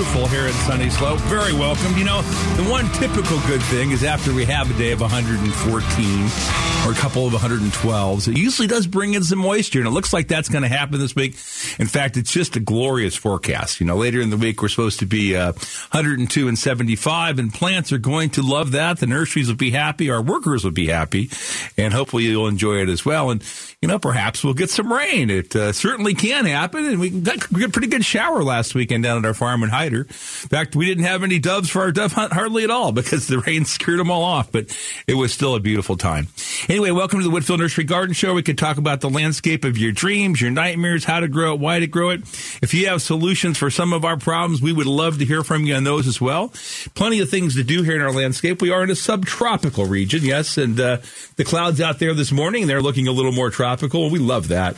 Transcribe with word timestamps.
beautiful 0.00 0.26
here 0.28 0.46
at 0.46 0.54
Sunny 0.54 0.88
Slope. 0.88 1.18
Very 1.20 1.52
welcome. 1.52 1.94
You 1.98 2.04
know, 2.04 2.22
the 2.56 2.64
one 2.70 2.88
typical 2.92 3.38
good 3.46 3.60
thing 3.64 3.90
is 3.90 4.02
after 4.02 4.32
we 4.32 4.46
have 4.46 4.70
a 4.70 4.78
day 4.78 4.92
of 4.92 5.02
114 5.02 6.86
or 6.86 6.92
a 6.92 6.94
couple 6.94 7.26
of 7.26 7.34
112s, 7.34 8.26
it 8.26 8.38
usually 8.38 8.66
does 8.66 8.86
bring 8.86 9.12
in 9.12 9.22
some 9.22 9.40
moisture, 9.40 9.80
and 9.80 9.86
it 9.86 9.90
looks 9.90 10.14
like 10.14 10.26
that's 10.26 10.48
going 10.48 10.62
to 10.62 10.68
happen 10.68 10.98
this 10.98 11.14
week. 11.14 11.32
In 11.78 11.86
fact, 11.86 12.16
it's 12.16 12.32
just 12.32 12.56
a 12.56 12.60
glorious 12.60 13.14
forecast. 13.14 13.78
You 13.78 13.86
know, 13.86 13.96
later 13.96 14.22
in 14.22 14.30
the 14.30 14.38
week, 14.38 14.62
we're 14.62 14.68
supposed 14.68 15.00
to 15.00 15.06
be 15.06 15.36
uh, 15.36 15.52
102 15.52 16.48
and 16.48 16.58
75, 16.58 17.38
and 17.38 17.52
plants 17.52 17.92
are 17.92 17.98
going 17.98 18.30
to 18.30 18.42
love 18.42 18.72
that. 18.72 19.00
The 19.00 19.06
nurseries 19.06 19.48
will 19.48 19.56
be 19.56 19.70
happy, 19.70 20.08
our 20.08 20.22
workers 20.22 20.64
will 20.64 20.70
be 20.70 20.86
happy, 20.86 21.28
and 21.76 21.92
hopefully 21.92 22.24
you'll 22.24 22.48
enjoy 22.48 22.76
it 22.76 22.88
as 22.88 23.04
well. 23.04 23.30
And, 23.30 23.44
you 23.82 23.88
know, 23.88 23.98
perhaps 23.98 24.42
we'll 24.42 24.54
get 24.54 24.70
some 24.70 24.90
rain. 24.90 25.28
It 25.28 25.54
uh, 25.54 25.72
certainly 25.72 26.14
can 26.14 26.46
happen, 26.46 26.86
and 26.86 26.98
we 26.98 27.10
got 27.10 27.52
a 27.52 27.68
pretty 27.68 27.88
good 27.88 28.04
shower 28.06 28.42
last 28.42 28.74
weekend 28.74 29.04
down 29.04 29.18
at 29.18 29.26
our 29.26 29.34
farm 29.34 29.62
in 29.62 29.68
Hyder. 29.90 30.02
In 30.02 30.48
fact, 30.48 30.76
we 30.76 30.86
didn't 30.86 31.04
have 31.04 31.22
any 31.22 31.38
doves 31.38 31.70
for 31.70 31.82
our 31.82 31.92
dove 31.92 32.12
hunt 32.12 32.32
hardly 32.32 32.64
at 32.64 32.70
all 32.70 32.92
because 32.92 33.26
the 33.26 33.40
rain 33.40 33.64
scared 33.70 33.98
them 33.98 34.10
all 34.10 34.22
off, 34.22 34.52
but 34.52 34.76
it 35.06 35.14
was 35.14 35.32
still 35.32 35.54
a 35.54 35.60
beautiful 35.60 35.96
time. 35.96 36.28
Anyway, 36.68 36.90
welcome 36.90 37.20
to 37.20 37.28
the 37.28 37.30
Whitfill 37.30 37.58
Nursery 37.58 37.84
Garden 37.84 38.14
Show. 38.14 38.34
We 38.34 38.42
could 38.42 38.58
talk 38.58 38.78
about 38.78 39.00
the 39.00 39.10
landscape 39.10 39.64
of 39.64 39.76
your 39.78 39.92
dreams, 39.92 40.40
your 40.40 40.50
nightmares, 40.50 41.04
how 41.04 41.20
to 41.20 41.28
grow 41.28 41.54
it, 41.54 41.60
why 41.60 41.80
to 41.80 41.86
grow 41.86 42.10
it. 42.10 42.20
If 42.62 42.72
you 42.74 42.86
have 42.88 43.02
solutions 43.02 43.58
for 43.58 43.70
some 43.70 43.92
of 43.92 44.04
our 44.04 44.16
problems, 44.16 44.62
we 44.62 44.72
would 44.72 44.86
love 44.86 45.18
to 45.18 45.24
hear 45.24 45.42
from 45.42 45.64
you 45.64 45.74
on 45.74 45.84
those 45.84 46.06
as 46.06 46.20
well. 46.20 46.52
Plenty 46.94 47.20
of 47.20 47.28
things 47.28 47.56
to 47.56 47.64
do 47.64 47.82
here 47.82 47.96
in 47.96 48.02
our 48.02 48.12
landscape. 48.12 48.62
We 48.62 48.70
are 48.70 48.84
in 48.84 48.90
a 48.90 48.96
subtropical 48.96 49.86
region, 49.86 50.22
yes, 50.22 50.56
and 50.56 50.78
uh, 50.78 50.98
the 51.36 51.44
clouds 51.44 51.80
out 51.80 51.98
there 51.98 52.14
this 52.14 52.32
morning, 52.32 52.66
they're 52.66 52.82
looking 52.82 53.08
a 53.08 53.12
little 53.12 53.32
more 53.32 53.50
tropical. 53.50 54.10
We 54.10 54.18
love 54.18 54.48
that. 54.48 54.76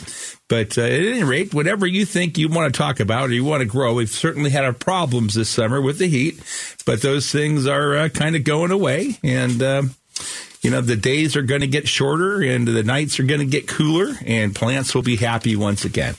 But 0.53 0.77
uh, 0.77 0.83
at 0.83 0.93
any 0.93 1.25
rate, 1.25 1.55
whatever 1.55 1.87
you 1.87 2.05
think 2.05 2.37
you 2.37 2.47
want 2.47 2.75
to 2.75 2.77
talk 2.77 3.01
about 3.01 3.31
or 3.31 3.33
you 3.33 3.43
want 3.43 3.63
to 3.63 3.65
grow, 3.65 3.95
we've 3.95 4.11
certainly 4.11 4.51
had 4.51 4.67
our 4.67 4.75
problems 4.75 5.33
this 5.33 5.49
summer 5.49 5.81
with 5.81 5.97
the 5.97 6.09
heat, 6.09 6.43
but 6.85 7.01
those 7.01 7.33
things 7.33 7.67
are 7.67 7.97
uh, 7.97 8.09
kind 8.11 8.37
of 8.37 8.45
going 8.45 8.71
away. 8.71 9.17
And, 9.25 9.63
uh, 9.63 9.83
you 10.63 10.71
know, 10.71 10.81
the 10.81 10.97
days 10.97 11.35
are 11.35 11.43
going 11.43 11.61
to 11.63 11.67
get 11.67 11.89
shorter 11.89 12.41
and 12.41 12.67
the 12.67 12.85
nights 12.85 13.19
are 13.19 13.25
going 13.25 13.41
to 13.41 13.47
get 13.47 13.67
cooler 13.67 14.15
and 14.25 14.55
plants 14.55 14.95
will 14.95 15.03
be 15.03 15.17
happy 15.17 15.57
once 15.57 15.85
again. 15.85 16.15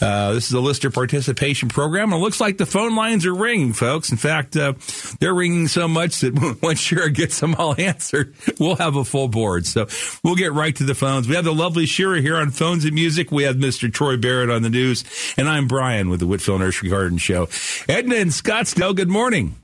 Uh, 0.00 0.32
this 0.32 0.46
is 0.46 0.52
a 0.52 0.60
listener 0.60 0.90
participation 0.90 1.68
program. 1.68 2.14
It 2.14 2.16
looks 2.16 2.40
like 2.40 2.56
the 2.56 2.64
phone 2.64 2.96
lines 2.96 3.26
are 3.26 3.34
ringing, 3.34 3.74
folks. 3.74 4.10
In 4.10 4.16
fact, 4.16 4.56
uh, 4.56 4.72
they're 5.20 5.34
ringing 5.34 5.68
so 5.68 5.86
much 5.88 6.20
that 6.20 6.58
once 6.62 6.80
Shira 6.80 7.10
gets 7.10 7.38
them 7.38 7.54
all 7.54 7.74
answered, 7.78 8.34
we'll 8.58 8.76
have 8.76 8.96
a 8.96 9.04
full 9.04 9.28
board. 9.28 9.66
So 9.66 9.86
we'll 10.24 10.36
get 10.36 10.54
right 10.54 10.74
to 10.76 10.84
the 10.84 10.94
phones. 10.94 11.28
We 11.28 11.34
have 11.34 11.44
the 11.44 11.54
lovely 11.54 11.84
Shira 11.84 12.22
here 12.22 12.36
on 12.36 12.50
Phones 12.50 12.86
and 12.86 12.94
Music. 12.94 13.30
We 13.30 13.42
have 13.42 13.56
Mr. 13.56 13.92
Troy 13.92 14.16
Barrett 14.16 14.48
on 14.48 14.62
the 14.62 14.70
news. 14.70 15.04
And 15.36 15.48
I'm 15.50 15.68
Brian 15.68 16.08
with 16.08 16.20
the 16.20 16.26
Whitfill 16.26 16.58
Nursery 16.58 16.88
Garden 16.88 17.18
Show. 17.18 17.48
Edna 17.88 18.14
in 18.14 18.28
Scottsdale, 18.28 18.96
good 18.96 19.10
morning. 19.10 19.56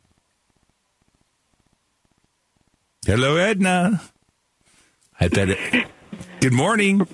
Hello, 3.06 3.36
Edna. 3.36 4.02
I 5.20 5.28
bet 5.28 5.48
it. 5.50 5.86
Good 6.40 6.52
morning. 6.52 7.06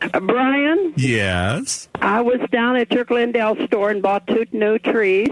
Uh, 0.00 0.20
Brian, 0.20 0.92
Yes. 0.96 1.88
I 1.96 2.20
was 2.20 2.38
down 2.52 2.76
at 2.76 2.92
your 2.92 3.04
Glendale 3.04 3.56
store 3.66 3.90
and 3.90 4.00
bought 4.00 4.26
two 4.28 4.46
new 4.52 4.78
trees. 4.78 5.28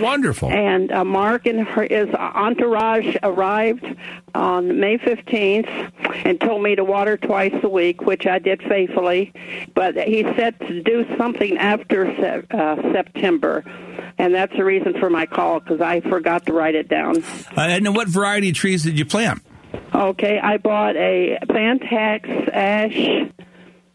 Wonderful. 0.00 0.50
And 0.50 0.90
uh, 0.90 1.04
Mark 1.04 1.46
and 1.46 1.60
her, 1.64 1.82
his 1.88 2.08
entourage 2.14 3.14
arrived 3.22 3.86
on 4.34 4.80
May 4.80 4.98
15th 4.98 5.92
and 6.26 6.40
told 6.40 6.62
me 6.62 6.74
to 6.74 6.82
water 6.82 7.16
twice 7.16 7.54
a 7.62 7.68
week, 7.68 8.00
which 8.02 8.26
I 8.26 8.40
did 8.40 8.62
faithfully. 8.62 9.32
But 9.74 9.96
he 9.96 10.22
said 10.36 10.58
to 10.60 10.82
do 10.82 11.06
something 11.16 11.56
after 11.58 12.06
se- 12.16 12.46
uh, 12.50 12.76
September. 12.92 13.62
And 14.18 14.34
that's 14.34 14.54
the 14.56 14.64
reason 14.64 14.98
for 14.98 15.08
my 15.08 15.26
call 15.26 15.60
because 15.60 15.80
I 15.80 16.00
forgot 16.00 16.46
to 16.46 16.52
write 16.52 16.74
it 16.74 16.88
down. 16.88 17.22
Uh, 17.56 17.60
and 17.60 17.94
what 17.94 18.08
variety 18.08 18.48
of 18.50 18.56
trees 18.56 18.82
did 18.82 18.98
you 18.98 19.04
plant? 19.04 19.40
Okay, 19.94 20.38
I 20.38 20.56
bought 20.56 20.96
a 20.96 21.38
Fan-Tex 21.48 22.28
ash. 22.52 22.96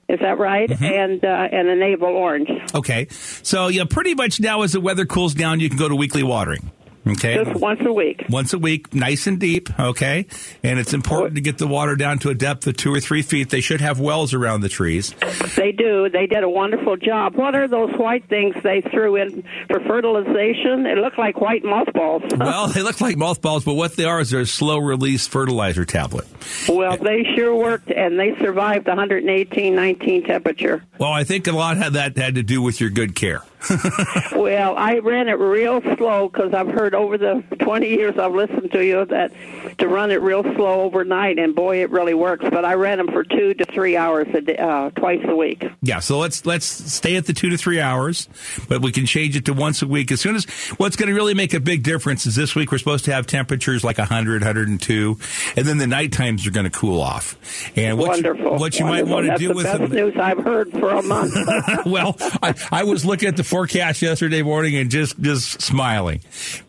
Is 0.07 0.19
that 0.19 0.37
right? 0.37 0.69
And 0.69 1.25
uh, 1.25 1.47
and 1.51 1.67
a 1.67 1.75
navel 1.75 2.09
orange. 2.09 2.49
Okay. 2.75 3.07
So, 3.09 3.69
yeah, 3.69 3.85
pretty 3.89 4.13
much 4.13 4.39
now 4.39 4.61
as 4.61 4.73
the 4.73 4.79
weather 4.79 5.05
cools 5.05 5.33
down, 5.33 5.59
you 5.59 5.67
can 5.67 5.79
go 5.79 5.89
to 5.89 5.95
weekly 5.95 6.21
watering. 6.21 6.71
Okay. 7.07 7.35
Just 7.43 7.59
once 7.59 7.81
a 7.85 7.93
week. 7.93 8.25
Once 8.29 8.53
a 8.53 8.57
week, 8.57 8.93
nice 8.93 9.27
and 9.27 9.39
deep. 9.39 9.69
Okay. 9.79 10.25
And 10.63 10.79
it's 10.79 10.93
important 10.93 11.35
to 11.35 11.41
get 11.41 11.57
the 11.59 11.67
water 11.67 11.95
down 11.95 12.19
to 12.19 12.29
a 12.29 12.33
depth 12.35 12.65
of 12.67 12.77
two 12.77 12.93
or 12.93 12.99
three 12.99 13.21
feet. 13.21 13.49
They 13.49 13.61
should 13.61 13.81
have 13.81 13.99
wells 13.99 14.33
around 14.33 14.61
the 14.61 14.69
trees. 14.69 15.13
They 15.55 15.71
do. 15.71 16.09
They 16.09 16.25
did 16.25 16.43
a 16.43 16.49
wonderful 16.49 16.97
job. 16.97 17.35
What 17.35 17.55
are 17.55 17.67
those 17.67 17.91
white 17.97 18.27
things 18.27 18.55
they 18.63 18.81
threw 18.81 19.15
in 19.17 19.43
for 19.67 19.79
fertilization? 19.81 20.85
It 20.85 20.97
looked 20.97 21.17
like 21.19 21.39
white 21.39 21.63
mothballs. 21.63 22.23
Well, 22.45 22.67
they 22.67 22.83
look 22.83 23.01
like 23.01 23.17
mothballs, 23.17 23.63
but 23.65 23.73
what 23.73 23.95
they 23.95 24.05
are 24.05 24.19
is 24.19 24.29
they're 24.29 24.41
a 24.41 24.45
slow 24.45 24.77
release 24.77 25.25
fertilizer 25.25 25.83
tablet. 25.83 26.27
well, 26.69 26.95
they 26.97 27.23
sure 27.35 27.55
worked, 27.55 27.89
and 27.91 28.19
they 28.19 28.35
survived 28.39 28.87
118, 28.87 29.75
19 29.75 30.23
temperature. 30.23 30.83
Well, 30.99 31.11
I 31.11 31.23
think 31.23 31.47
a 31.47 31.51
lot 31.51 31.77
of 31.81 31.93
that 31.93 32.17
had 32.17 32.35
to 32.35 32.43
do 32.43 32.61
with 32.61 32.79
your 32.79 32.91
good 32.91 33.15
care. 33.15 33.41
Well, 34.35 34.75
I 34.77 34.99
ran 34.99 35.27
it 35.27 35.33
real 35.39 35.81
slow 35.97 36.29
because 36.29 36.53
I've 36.53 36.67
heard 36.67 36.93
over 36.93 37.17
the 37.17 37.43
20 37.59 37.87
years 37.87 38.17
I've 38.17 38.33
listened 38.33 38.71
to 38.71 38.83
you 38.85 39.05
that 39.05 39.31
to 39.77 39.87
run 39.87 40.11
it 40.11 40.21
real 40.21 40.43
slow 40.43 40.81
overnight, 40.81 41.39
and 41.39 41.55
boy, 41.55 41.81
it 41.81 41.89
really 41.89 42.13
works. 42.13 42.45
But 42.49 42.65
I 42.65 42.73
ran 42.73 42.97
them 42.97 43.07
for 43.07 43.23
two 43.23 43.53
to 43.53 43.65
three 43.65 43.95
hours 43.97 44.27
a 44.33 44.41
day, 44.41 44.57
uh, 44.57 44.89
twice 44.91 45.21
a 45.25 45.35
week. 45.35 45.63
Yeah, 45.81 45.99
so 45.99 46.19
let's 46.19 46.45
let's 46.45 46.65
stay 46.65 47.15
at 47.15 47.25
the 47.25 47.33
two 47.33 47.49
to 47.49 47.57
three 47.57 47.79
hours, 47.79 48.27
but 48.67 48.81
we 48.81 48.91
can 48.91 49.05
change 49.05 49.35
it 49.35 49.45
to 49.45 49.53
once 49.53 49.81
a 49.81 49.87
week. 49.87 50.11
As 50.11 50.21
soon 50.21 50.35
as 50.35 50.45
what's 50.77 50.95
going 50.95 51.09
to 51.09 51.15
really 51.15 51.33
make 51.33 51.53
a 51.53 51.59
big 51.59 51.83
difference 51.83 52.25
is 52.25 52.35
this 52.35 52.55
week 52.55 52.71
we're 52.71 52.77
supposed 52.77 53.05
to 53.05 53.13
have 53.13 53.25
temperatures 53.25 53.83
like 53.83 53.97
100, 53.97 54.41
102, 54.41 55.17
and 55.55 55.65
then 55.65 55.77
the 55.77 55.87
night 55.87 56.11
times 56.11 56.45
are 56.45 56.51
going 56.51 56.65
to 56.65 56.69
cool 56.69 57.01
off. 57.01 57.37
And 57.77 57.97
what 57.97 58.09
Wonderful. 58.09 58.53
you, 58.53 58.59
what 58.59 58.79
you 58.79 58.85
might 58.85 59.07
want 59.07 59.27
to 59.27 59.37
do 59.37 59.49
the 59.49 59.53
with 59.53 59.65
best 59.65 59.79
them. 59.79 59.91
news 59.91 60.15
I've 60.17 60.43
heard 60.43 60.71
for 60.71 60.89
a 60.89 61.01
month. 61.01 61.33
well, 61.85 62.15
I, 62.41 62.53
I 62.71 62.83
was 62.83 63.05
looking 63.05 63.27
at 63.29 63.37
the 63.37 63.43
forecast 63.55 64.01
yesterday 64.01 64.41
morning 64.41 64.75
and 64.75 64.91
just 64.91 65.17
just 65.21 65.61
smiling. 65.61 66.19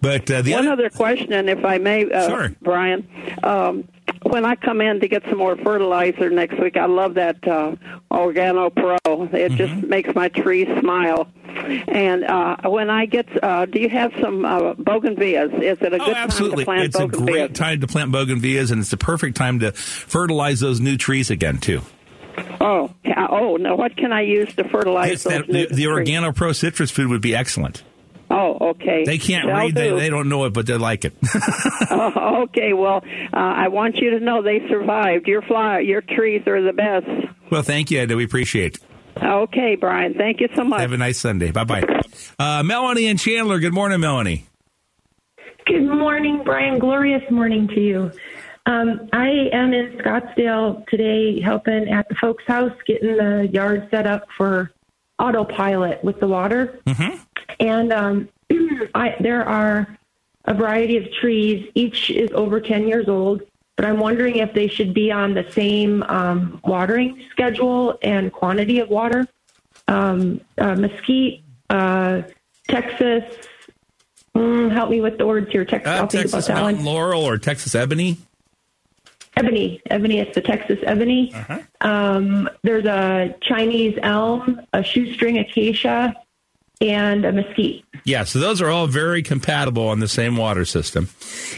But 0.01 0.31
uh, 0.31 0.43
the 0.43 0.53
One 0.53 0.69
other, 0.69 0.87
other 0.87 0.91
question, 0.91 1.49
if 1.49 1.65
I 1.65 1.79
may, 1.79 2.09
uh, 2.11 2.29
Sure. 2.29 2.49
Brian. 2.63 3.09
Um, 3.43 3.89
when 4.23 4.45
I 4.45 4.55
come 4.55 4.81
in 4.81 5.01
to 5.01 5.09
get 5.09 5.23
some 5.29 5.39
more 5.39 5.57
fertilizer 5.57 6.31
next 6.31 6.61
week, 6.61 6.77
I 6.77 6.87
love 6.87 7.15
that 7.15 7.37
uh, 7.47 7.75
Organo 8.11 8.73
Pro. 8.75 9.25
It 9.33 9.53
just 9.53 9.73
Mm-hmm. 9.73 9.89
makes 9.89 10.15
my 10.15 10.29
trees 10.29 10.69
smile. 10.81 11.29
And 11.89 12.23
uh, 12.25 12.57
when 12.65 12.89
I 12.91 13.07
get, 13.07 13.27
uh, 13.43 13.67
do 13.67 13.81
you 13.81 13.89
have 13.89 14.13
some 14.21 14.45
uh, 14.45 14.75
bougainvilleas? 14.75 15.55
Is 15.63 15.79
it 15.81 15.93
a 15.93 15.97
oh, 16.01 16.07
good 16.07 16.17
absolutely, 16.17 16.65
time 16.65 16.83
to 16.91 16.91
plant 16.93 17.13
it's 17.13 17.21
a 17.21 17.25
great 17.25 17.55
time 17.55 17.81
to 17.81 17.87
plant 17.89 18.13
bougainvilleas, 18.13 18.71
and 18.71 18.81
it's 18.81 18.91
the 18.91 18.97
perfect 18.97 19.37
time 19.37 19.59
to 19.61 19.73
fertilize 19.73 20.61
those 20.61 20.81
new 20.81 20.97
trees 20.97 21.31
again 21.31 21.59
too. 21.59 21.83
Oh, 22.61 22.91
yeah. 23.05 23.27
oh, 23.31 23.57
now 23.57 23.77
what 23.77 23.97
can 23.97 24.13
I 24.13 24.23
use 24.23 24.55
to 24.57 24.65
fertilize 24.69 25.13
It's 25.13 25.25
those 25.25 25.33
that, 25.33 25.47
the, 25.47 25.67
the 25.67 25.85
trees? 25.85 25.87
Organo 25.87 26.35
Pro 26.35 26.53
citrus 26.53 26.91
food 26.91 27.09
would 27.09 27.21
be 27.23 27.35
excellent. 27.35 27.83
Oh, 28.29 28.71
okay. 28.71 29.05
They 29.05 29.19
can't 29.19 29.47
Shall 29.47 29.57
read, 29.57 29.75
they, 29.75 29.89
do. 29.91 29.99
they 30.01 30.10
don't 30.10 30.28
know 30.28 30.45
it, 30.47 30.53
but 30.53 30.66
they 30.66 30.77
like 30.77 31.05
it. 31.05 31.15
Oh, 31.89 32.43
okay. 32.45 32.72
Well, 32.72 33.05
uh, 33.33 33.37
I 33.37 33.69
want 33.69 33.97
you 33.97 34.10
to 34.10 34.21
know 34.21 34.43
they 34.43 34.66
survived. 34.69 35.27
Your 35.28 35.41
fly, 35.43 35.78
your 35.81 36.01
trees 36.01 36.43
are 36.47 36.60
the 36.60 36.72
best. 36.72 37.07
well, 37.51 37.63
thank 37.63 37.91
you, 37.91 38.01
Ed. 38.01 38.10
We 38.13 38.25
appreciate 38.25 38.77
it. 38.77 38.83
Okay, 39.22 39.77
Brian. 39.77 40.15
Thank 40.15 40.41
you 40.41 40.49
so 40.55 40.65
much. 40.65 40.81
Have 40.81 40.93
a 40.93 40.97
nice 40.97 41.19
Sunday. 41.19 41.53
Bye 41.53 41.65
bye. 41.65 42.03
Uh, 42.39 42.63
Melanie 42.65 43.07
and 43.07 43.19
Chandler. 43.19 43.59
Good 43.60 43.72
morning, 43.72 44.01
Melanie. 44.01 44.47
Good 45.65 45.87
morning, 45.87 46.43
Brian. 46.45 46.78
Glorious 46.78 47.28
morning 47.31 47.66
to 47.69 47.81
you. 47.81 48.13
Um, 48.66 49.09
I 49.13 49.48
am 49.53 49.72
in 49.72 49.97
Scottsdale 49.98 50.86
today 50.89 51.41
helping 51.41 51.89
at 51.89 52.09
the 52.09 52.16
folks' 52.16 52.45
house, 52.47 52.72
getting 52.86 53.16
the 53.16 53.48
yard 53.53 53.86
set 53.91 54.07
up 54.07 54.27
for 54.36 54.72
autopilot 55.21 56.03
with 56.03 56.18
the 56.21 56.27
water. 56.27 56.80
Mm-hmm. 56.86 57.16
And 57.60 57.92
um, 57.92 58.28
I, 58.95 59.15
there 59.21 59.45
are 59.48 59.97
a 60.47 60.54
variety 60.54 60.97
of 60.97 61.10
trees. 61.13 61.71
Each 61.74 62.10
is 62.10 62.30
over 62.33 62.60
10 62.60 62.89
years 62.89 63.09
old, 63.09 63.42
but 63.77 63.84
I'm 63.84 64.01
wondering 64.01 64.36
if 64.36 64.53
they 64.53 64.66
should 64.66 64.92
be 64.92 65.12
on 65.12 65.34
the 65.34 65.48
same 65.53 66.03
um, 66.04 66.60
watering 66.65 67.22
schedule 67.30 67.98
and 68.03 68.33
quantity 68.33 68.80
of 68.80 68.89
water. 68.89 69.28
Um, 69.89 70.41
uh, 70.59 70.74
mesquite, 70.74 71.45
uh, 71.71 72.22
Texas, 72.69 73.22
mm, 74.34 74.72
help 74.72 74.91
me 74.91 75.01
with 75.01 75.19
the 75.19 75.27
words 75.27 75.51
here. 75.53 75.65
Texas, 75.65 75.89
Uh, 75.89 75.95
I'll 76.03 76.07
think 76.09 76.24
about 76.24 76.33
Texas 76.39 76.47
that 76.48 76.54
Mountain. 76.54 76.84
Laurel 76.84 77.22
or 77.22 77.39
Texas 77.39 77.77
Ebony. 77.77 78.16
Ebony, 79.36 79.83
ebony. 79.91 80.18
It's 80.21 80.34
the 80.34 80.41
Texas 80.41 80.78
ebony. 80.83 81.33
Uh-huh. 81.34 81.60
Um, 81.83 82.48
there's 82.62 82.86
a 82.86 83.34
Chinese 83.42 83.98
elm, 84.03 84.62
a 84.72 84.83
shoestring 84.83 85.38
acacia, 85.38 86.15
and 86.80 87.24
a 87.24 87.33
mesquite. 87.33 87.84
Yeah, 88.04 88.24
so 88.24 88.38
those 88.38 88.60
are 88.60 88.68
all 88.68 88.86
very 88.86 89.22
compatible 89.22 89.88
on 89.88 89.98
the 89.98 90.09
same 90.09 90.36
water 90.36 90.65
system. 90.65 91.09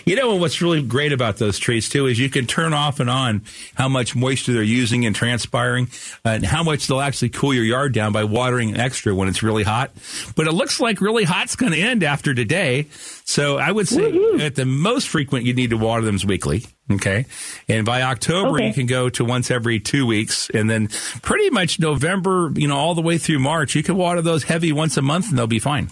You 0.06 0.16
know 0.16 0.36
what's 0.36 0.62
really 0.62 0.82
great 0.82 1.12
about 1.12 1.36
those 1.36 1.58
trees 1.58 1.88
too 1.88 2.06
is 2.06 2.18
you 2.18 2.30
can 2.30 2.46
turn 2.46 2.72
off 2.72 3.00
and 3.00 3.10
on 3.10 3.42
how 3.74 3.88
much 3.88 4.16
moisture 4.16 4.52
they're 4.52 4.62
using 4.62 5.04
and 5.04 5.14
transpiring, 5.14 5.88
uh, 6.24 6.30
and 6.30 6.46
how 6.46 6.62
much 6.62 6.86
they'll 6.86 7.00
actually 7.00 7.30
cool 7.30 7.52
your 7.52 7.64
yard 7.64 7.92
down 7.92 8.12
by 8.12 8.24
watering 8.24 8.76
extra 8.76 9.14
when 9.14 9.28
it's 9.28 9.42
really 9.42 9.64
hot. 9.64 9.90
But 10.36 10.46
it 10.46 10.52
looks 10.52 10.80
like 10.80 11.00
really 11.00 11.24
hot's 11.24 11.56
going 11.56 11.72
to 11.72 11.80
end 11.80 12.02
after 12.02 12.32
today, 12.32 12.86
so 13.28 13.58
I 13.58 13.70
would 13.70 13.86
say 13.86 14.10
at 14.40 14.54
the 14.54 14.64
most 14.64 15.06
frequent 15.06 15.44
you 15.44 15.52
need 15.52 15.68
to 15.68 15.76
water 15.76 16.02
them 16.02 16.14
is 16.14 16.24
weekly. 16.24 16.64
Okay, 16.90 17.26
and 17.68 17.84
by 17.84 18.00
October 18.00 18.54
Okay. 18.54 18.68
you 18.68 18.72
can 18.72 18.86
go 18.86 19.10
to 19.10 19.22
once 19.22 19.50
every 19.50 19.80
two 19.80 20.06
weeks, 20.06 20.48
and 20.48 20.70
then 20.70 20.88
pretty 21.20 21.50
much 21.50 21.78
November, 21.78 22.50
you 22.54 22.66
know, 22.66 22.76
all 22.78 22.94
the 22.94 23.02
way 23.02 23.18
through 23.18 23.40
March, 23.40 23.74
you 23.74 23.82
can 23.82 23.96
water 23.96 24.22
those 24.22 24.44
heavy 24.44 24.72
once 24.72 24.96
a 24.96 25.02
month, 25.02 25.28
and 25.28 25.36
they'll 25.38 25.46
be 25.46 25.58
fine. 25.58 25.90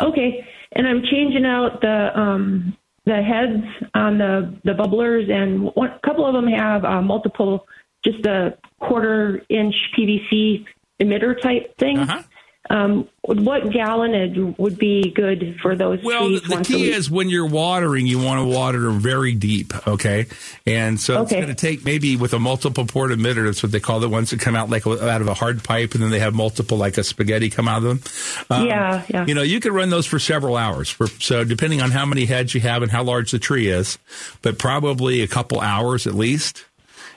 Okay, 0.00 0.44
and 0.72 0.88
I'm 0.88 1.02
changing 1.04 1.44
out 1.44 1.80
the 1.80 2.10
um, 2.18 2.76
the 3.04 3.22
heads 3.22 3.62
on 3.94 4.18
the 4.18 4.52
the 4.64 4.72
bubblers, 4.72 5.30
and 5.30 5.70
one, 5.76 5.90
a 5.90 6.00
couple 6.04 6.26
of 6.26 6.34
them 6.34 6.48
have 6.48 6.84
uh, 6.84 7.02
multiple, 7.02 7.68
just 8.04 8.26
a 8.26 8.58
quarter 8.80 9.42
inch 9.48 9.76
PVC 9.96 10.64
emitter 11.00 11.40
type 11.40 11.78
thing. 11.78 11.98
Uh-huh. 12.00 12.22
Um, 12.70 13.08
what 13.20 13.64
gallonage 13.64 14.58
would 14.58 14.78
be 14.78 15.10
good 15.10 15.58
for 15.60 15.76
those 15.76 16.02
Well, 16.02 16.28
trees? 16.28 16.42
the, 16.42 16.56
the 16.56 16.64
key 16.64 16.90
is 16.90 17.10
when 17.10 17.28
you're 17.28 17.46
watering, 17.46 18.06
you 18.06 18.18
want 18.18 18.40
to 18.40 18.46
water 18.46 18.90
very 18.90 19.34
deep, 19.34 19.74
okay? 19.86 20.26
And 20.66 20.98
so 20.98 21.22
it's 21.22 21.30
going 21.30 21.46
to 21.48 21.54
take 21.54 21.84
maybe 21.84 22.16
with 22.16 22.32
a 22.32 22.38
multiple 22.38 22.86
port 22.86 23.10
emitter, 23.10 23.44
that's 23.44 23.62
what 23.62 23.70
they 23.70 23.80
call 23.80 24.00
the 24.00 24.08
ones 24.08 24.30
that 24.30 24.40
come 24.40 24.56
out 24.56 24.70
like 24.70 24.86
out 24.86 25.20
of 25.20 25.28
a 25.28 25.34
hard 25.34 25.62
pipe, 25.62 25.92
and 25.92 26.02
then 26.02 26.10
they 26.10 26.20
have 26.20 26.34
multiple, 26.34 26.78
like 26.78 26.96
a 26.96 27.04
spaghetti 27.04 27.50
come 27.50 27.68
out 27.68 27.78
of 27.78 27.84
them. 27.84 28.00
Um, 28.48 28.66
Yeah, 28.66 29.04
yeah. 29.08 29.26
You 29.26 29.34
know, 29.34 29.42
you 29.42 29.60
can 29.60 29.72
run 29.72 29.90
those 29.90 30.06
for 30.06 30.18
several 30.18 30.56
hours. 30.56 30.88
For, 30.88 31.06
so 31.06 31.44
depending 31.44 31.82
on 31.82 31.90
how 31.90 32.06
many 32.06 32.24
heads 32.24 32.54
you 32.54 32.62
have 32.62 32.82
and 32.82 32.90
how 32.90 33.02
large 33.02 33.30
the 33.30 33.38
tree 33.38 33.68
is, 33.68 33.98
but 34.40 34.58
probably 34.58 35.20
a 35.20 35.28
couple 35.28 35.60
hours 35.60 36.06
at 36.06 36.14
least. 36.14 36.64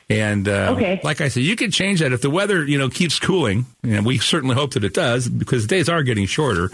And 0.10 0.48
uh, 0.48 0.74
Okay. 0.78 1.02
like 1.04 1.20
I 1.20 1.28
said, 1.28 1.44
you 1.44 1.58
can 1.58 1.70
change 1.70 2.00
that 2.00 2.14
if 2.14 2.22
the 2.22 2.30
weather, 2.30 2.64
you 2.66 2.78
know, 2.78 2.88
keeps 2.90 3.20
cooling, 3.20 3.66
and 3.84 4.06
we 4.06 4.20
certainly 4.20 4.56
hope 4.56 4.74
that 4.76 4.86
it 4.86 4.94
does 4.94 5.28
because 5.28 5.64
the 5.68 5.76
days 5.76 5.90
are 5.90 6.02
getting 6.02 6.26
shorter. 6.28 6.70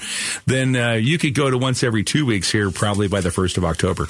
Then 0.45 0.75
uh, 0.75 0.91
you 0.93 1.17
could 1.17 1.33
go 1.33 1.49
to 1.49 1.57
once 1.57 1.83
every 1.83 2.03
two 2.03 2.25
weeks 2.27 2.51
here, 2.51 2.69
probably 2.69 3.07
by 3.07 3.21
the 3.21 3.31
first 3.31 3.57
of 3.57 3.65
October. 3.65 4.05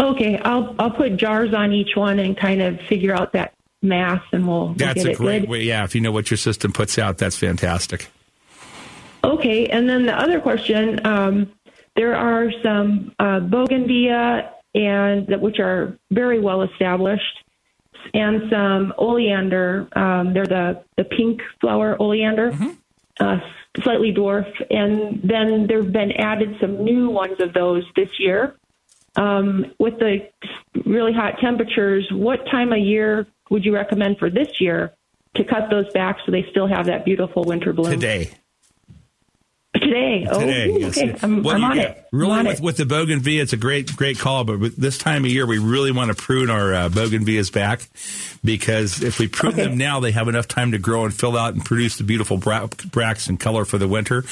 Okay, 0.00 0.38
I'll 0.38 0.76
I'll 0.78 0.92
put 0.92 1.16
jars 1.16 1.52
on 1.52 1.72
each 1.72 1.96
one 1.96 2.20
and 2.20 2.36
kind 2.36 2.62
of 2.62 2.80
figure 2.82 3.12
out 3.12 3.32
that 3.32 3.54
mass, 3.82 4.22
and 4.32 4.46
we'll, 4.46 4.66
we'll 4.66 4.74
That's 4.74 5.02
get 5.02 5.06
a 5.06 5.10
it 5.10 5.16
great 5.16 5.40
good. 5.40 5.48
way. 5.50 5.62
Yeah, 5.64 5.82
if 5.82 5.96
you 5.96 6.00
know 6.00 6.12
what 6.12 6.30
your 6.30 6.38
system 6.38 6.72
puts 6.72 7.00
out, 7.00 7.18
that's 7.18 7.36
fantastic. 7.36 8.06
Okay, 9.24 9.66
and 9.66 9.88
then 9.88 10.06
the 10.06 10.14
other 10.16 10.40
question: 10.40 11.04
um, 11.04 11.50
there 11.96 12.14
are 12.14 12.52
some 12.62 13.12
uh, 13.18 13.40
bougainvillea 13.40 14.52
and 14.76 15.26
which 15.40 15.58
are 15.58 15.98
very 16.12 16.38
well 16.38 16.62
established, 16.62 17.42
and 18.14 18.50
some 18.50 18.92
oleander. 18.98 19.88
Um, 19.92 20.32
they're 20.32 20.46
the 20.46 20.82
the 20.96 21.04
pink 21.04 21.40
flower 21.60 21.96
oleander, 22.00 22.52
uh, 23.20 23.38
slightly 23.82 24.12
dwarf, 24.12 24.48
and 24.70 25.20
then 25.22 25.66
there've 25.66 25.92
been 25.92 26.12
added 26.12 26.56
some 26.60 26.84
new 26.84 27.10
ones 27.10 27.40
of 27.40 27.52
those 27.52 27.84
this 27.96 28.10
year. 28.18 28.54
Um, 29.16 29.72
with 29.78 29.98
the 29.98 30.28
really 30.84 31.12
hot 31.12 31.38
temperatures, 31.40 32.06
what 32.12 32.46
time 32.50 32.72
of 32.72 32.78
year 32.78 33.26
would 33.50 33.64
you 33.64 33.74
recommend 33.74 34.18
for 34.18 34.30
this 34.30 34.60
year 34.60 34.92
to 35.34 35.44
cut 35.44 35.70
those 35.70 35.90
back 35.92 36.18
so 36.24 36.30
they 36.30 36.46
still 36.50 36.68
have 36.68 36.86
that 36.86 37.04
beautiful 37.04 37.42
winter 37.44 37.72
bloom? 37.72 37.90
Today. 37.90 38.30
Today. 39.80 40.26
Oh, 40.30 40.40
Today, 40.40 40.68
ooh, 40.70 40.78
yes. 40.80 40.96
okay. 40.98 41.14
I'm, 41.22 41.46
I'm 41.46 41.64
on 41.64 41.78
it. 41.78 42.04
Really, 42.10 42.32
on 42.32 42.46
with, 42.46 42.58
it. 42.58 42.62
with 42.62 42.76
the 42.78 42.84
bougainvillea, 42.84 43.42
it's 43.42 43.52
a 43.52 43.56
great, 43.58 43.94
great 43.94 44.18
call. 44.18 44.44
But 44.44 44.76
this 44.76 44.96
time 44.98 45.24
of 45.24 45.30
year, 45.30 45.46
we 45.46 45.58
really 45.58 45.92
want 45.92 46.08
to 46.08 46.14
prune 46.20 46.48
our 46.50 46.74
uh, 46.74 46.88
bougainvilleas 46.88 47.52
back 47.52 47.86
because 48.44 49.02
if 49.02 49.18
we 49.18 49.28
prune 49.28 49.48
Okay. 49.54 49.64
them 49.64 49.78
now, 49.78 50.00
they 50.00 50.10
have 50.12 50.28
enough 50.28 50.46
time 50.48 50.72
to 50.72 50.78
grow 50.78 51.04
and 51.04 51.14
fill 51.14 51.36
out 51.36 51.54
and 51.54 51.64
produce 51.64 51.96
the 51.96 52.04
beautiful 52.04 52.36
bra- 52.38 52.66
bracts 52.90 53.26
and 53.28 53.38
color 53.40 53.64
for 53.64 53.78
the 53.78 53.88
winter. 53.88 54.24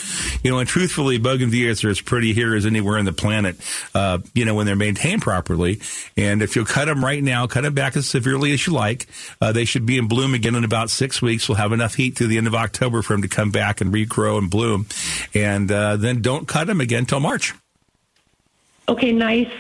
You 0.43 0.51
know, 0.51 0.59
and 0.59 0.69
truthfully, 0.69 1.19
bougainvilleas 1.19 1.85
are 1.85 1.91
as 1.91 2.01
pretty 2.01 2.33
here 2.33 2.55
as 2.55 2.67
anywhere 2.67 2.99
on 2.99 3.05
the 3.05 3.13
planet. 3.13 3.57
Uh, 3.95 4.19
you 4.35 4.45
know, 4.45 4.55
when 4.55 4.67
they're 4.67 4.77
maintained 4.77 5.23
properly, 5.23 5.81
and 6.17 6.43
if 6.43 6.57
you'll 6.57 6.65
cut 6.67 6.87
them 6.87 7.05
right 7.05 7.23
now, 7.23 7.47
cut 7.47 7.63
them 7.63 7.75
back 7.75 7.97
as 7.97 8.07
severely 8.07 8.53
as 8.53 8.67
you 8.67 8.73
like, 8.73 9.07
uh, 9.41 9.53
they 9.53 9.65
should 9.65 9.85
be 9.87 9.99
in 9.99 10.09
bloom 10.09 10.35
again 10.35 10.55
in 10.55 10.65
about 10.65 10.89
six 10.91 11.21
weeks. 11.21 11.49
We'll 11.49 11.57
have 11.57 11.73
enough 11.73 11.95
heat 11.95 12.17
through 12.17 12.29
the 12.29 12.39
end 12.39 12.47
of 12.47 12.55
October 12.55 13.03
for 13.03 13.13
them 13.15 13.23
to 13.23 13.29
come 13.29 13.51
back 13.51 13.81
and 13.81 13.93
regrow 13.93 14.39
and 14.39 14.51
bloom, 14.51 14.87
and 15.37 15.71
uh, 15.71 15.97
then 15.97 16.23
don't 16.23 16.49
cut 16.49 16.67
them 16.67 16.81
again 16.81 17.07
till 17.07 17.21
March. 17.21 17.55
Okay, 18.89 19.13
nice. 19.13 19.51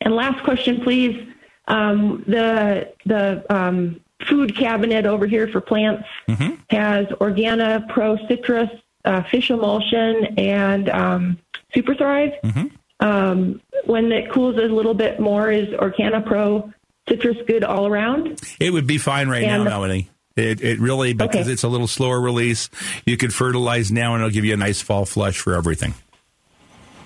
And 0.00 0.14
last 0.14 0.42
question, 0.42 0.80
please. 0.80 1.26
Um, 1.68 2.24
the 2.26 2.92
the 3.06 3.44
um, 3.54 4.00
food 4.28 4.56
cabinet 4.56 5.06
over 5.06 5.26
here 5.26 5.46
for 5.48 5.60
plants 5.60 6.04
Mm-hmm. 6.28 6.54
has 6.70 7.06
Organo 7.20 7.86
Pro 7.88 8.16
Citrus, 8.26 8.70
uh, 9.04 9.22
Fish 9.24 9.50
Emulsion, 9.50 10.34
and 10.38 10.88
um, 10.88 11.38
Super 11.74 11.94
Thrive. 11.94 12.32
Mm-hmm. 12.44 12.66
Um, 13.06 13.60
when 13.86 14.12
it 14.12 14.30
cools 14.30 14.56
a 14.56 14.62
little 14.62 14.94
bit 14.94 15.20
more, 15.20 15.50
is 15.50 15.68
Organo 15.68 16.24
Pro 16.24 16.72
Citrus 17.08 17.36
good 17.46 17.64
all 17.64 17.86
around? 17.86 18.40
It 18.58 18.72
would 18.72 18.86
be 18.86 18.98
fine 18.98 19.28
right 19.28 19.42
And- 19.44 19.64
now, 19.64 19.70
Melanie. 19.70 20.08
It, 20.40 20.60
it 20.62 20.80
really 20.80 21.12
because 21.12 21.42
Okay. 21.46 21.52
it's 21.52 21.62
a 21.62 21.68
little 21.68 21.86
slower 21.86 22.20
release. 22.20 22.68
You 23.06 23.16
could 23.16 23.32
fertilize 23.34 23.92
now, 23.92 24.14
and 24.14 24.22
it'll 24.22 24.32
give 24.32 24.44
you 24.44 24.54
a 24.54 24.56
nice 24.56 24.80
fall 24.80 25.04
flush 25.04 25.38
for 25.38 25.54
everything. 25.54 25.94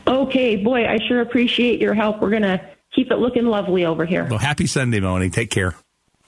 Okay, 0.07 0.57
boy, 0.57 0.87
I 0.87 0.99
sure 1.09 1.21
appreciate 1.21 1.81
your 1.81 1.95
help. 1.95 2.21
We're 2.21 2.31
gonna 2.31 2.61
keep 2.95 3.11
it 3.11 3.17
looking 3.17 3.47
lovely 3.47 3.85
over 3.85 4.05
here. 4.05 4.25
Well, 4.29 4.39
happy 4.39 4.67
Sunday, 4.67 5.01
Melanie. 5.01 5.31
Take 5.31 5.51
care. 5.51 5.75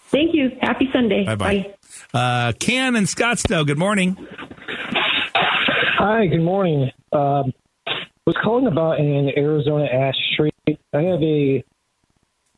Thank 0.09 0.35
you. 0.35 0.51
Happy 0.61 0.89
Sunday. 0.93 1.25
Bye 1.25 1.35
bye. 1.37 1.75
Uh, 2.15 2.53
Ken 2.59 2.97
and 2.97 3.07
Scottsdale. 3.07 3.67
Good 3.67 3.79
morning. 3.79 4.17
Hi, 5.35 6.27
good 6.27 6.43
morning. 6.43 6.91
Um, 7.13 7.53
was 8.27 8.37
calling 8.43 8.67
about 8.67 8.99
an 9.01 9.31
Arizona 9.37 9.85
ash 9.85 10.15
tree. 10.37 10.51
I 10.93 11.03
have 11.03 11.23
a 11.23 11.65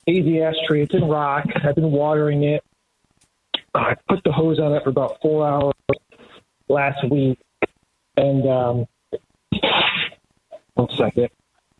AZ 0.08 0.26
ash 0.42 0.54
tree. 0.66 0.82
It's 0.82 0.94
in 0.94 1.04
rock. 1.04 1.44
I've 1.64 1.74
been 1.74 1.90
watering 1.90 2.44
it. 2.44 2.62
I 3.74 3.94
put 4.08 4.22
the 4.24 4.32
hose 4.32 4.58
on 4.58 4.72
it 4.74 4.82
for 4.84 4.90
about 4.90 5.20
four 5.20 5.46
hours 5.46 5.74
last 6.68 7.08
week, 7.08 7.38
and 8.16 8.48
um, 8.48 8.86
one 10.74 10.88
second. 10.96 11.28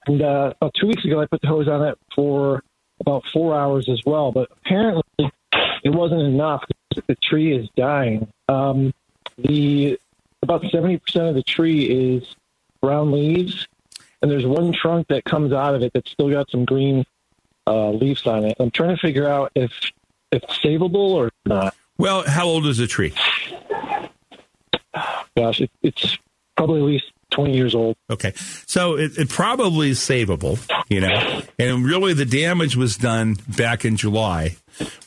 And 0.07 0.23
uh, 0.23 0.53
about 0.61 0.75
two 0.75 0.87
weeks 0.87 1.05
ago, 1.05 1.21
I 1.21 1.27
put 1.27 1.41
the 1.41 1.49
hose 1.49 1.69
on 1.69 1.87
it 1.87 1.99
for 2.15 2.63
about 3.01 3.25
four 3.33 3.55
hours 3.57 3.89
as 3.89 4.01
well. 4.07 4.33
But 4.33 4.49
apparently, 4.51 5.03
it 5.19 5.91
wasn't 5.91 6.23
enough. 6.23 6.65
The 7.07 7.15
tree 7.17 7.57
is 7.57 7.69
dying. 7.77 8.29
Um, 8.49 8.93
the 9.37 9.99
about 10.43 10.63
70% 10.63 11.29
of 11.29 11.35
the 11.35 11.43
tree 11.43 12.17
is 12.17 12.37
brown 12.81 13.13
leaves, 13.13 13.67
and 14.23 14.31
there's 14.31 14.47
one 14.47 14.73
trunk 14.73 15.09
that 15.09 15.25
comes 15.25 15.53
out 15.53 15.75
of 15.75 15.83
it 15.83 15.93
that's 15.93 16.11
still 16.11 16.31
got 16.31 16.51
some 16.51 16.65
green 16.65 17.05
uh, 17.67 17.91
leaves 17.91 18.27
on 18.27 18.45
it. 18.45 18.57
I'm 18.59 18.71
trying 18.71 18.97
to 18.97 19.01
figure 19.01 19.29
out 19.29 19.53
if 19.55 19.73
if 20.33 20.43
it's 20.43 20.59
savable 20.59 20.95
or 20.95 21.31
not. 21.47 21.75
Well, 21.99 22.23
how 22.29 22.47
old 22.47 22.67
is 22.67 22.79
the 22.79 22.87
tree? 22.87 23.13
Gosh, 25.37 25.61
it, 25.61 25.71
it's 25.83 26.19
probably 26.57 26.81
at 26.81 26.87
least 26.87 27.13
20 27.31 27.55
years 27.55 27.75
old. 27.75 27.97
Okay, 28.11 28.33
so 28.67 28.97
it, 28.97 29.17
it 29.19 29.29
probably 29.29 29.91
is 29.91 29.99
savable, 30.01 30.59
you 30.89 31.01
know, 31.01 31.43
and 31.59 31.85
really 31.85 32.15
the 32.15 32.25
damage 32.25 32.77
was 32.77 32.97
done 32.97 33.37
back 33.57 33.85
in 33.85 33.97
July, 33.97 34.57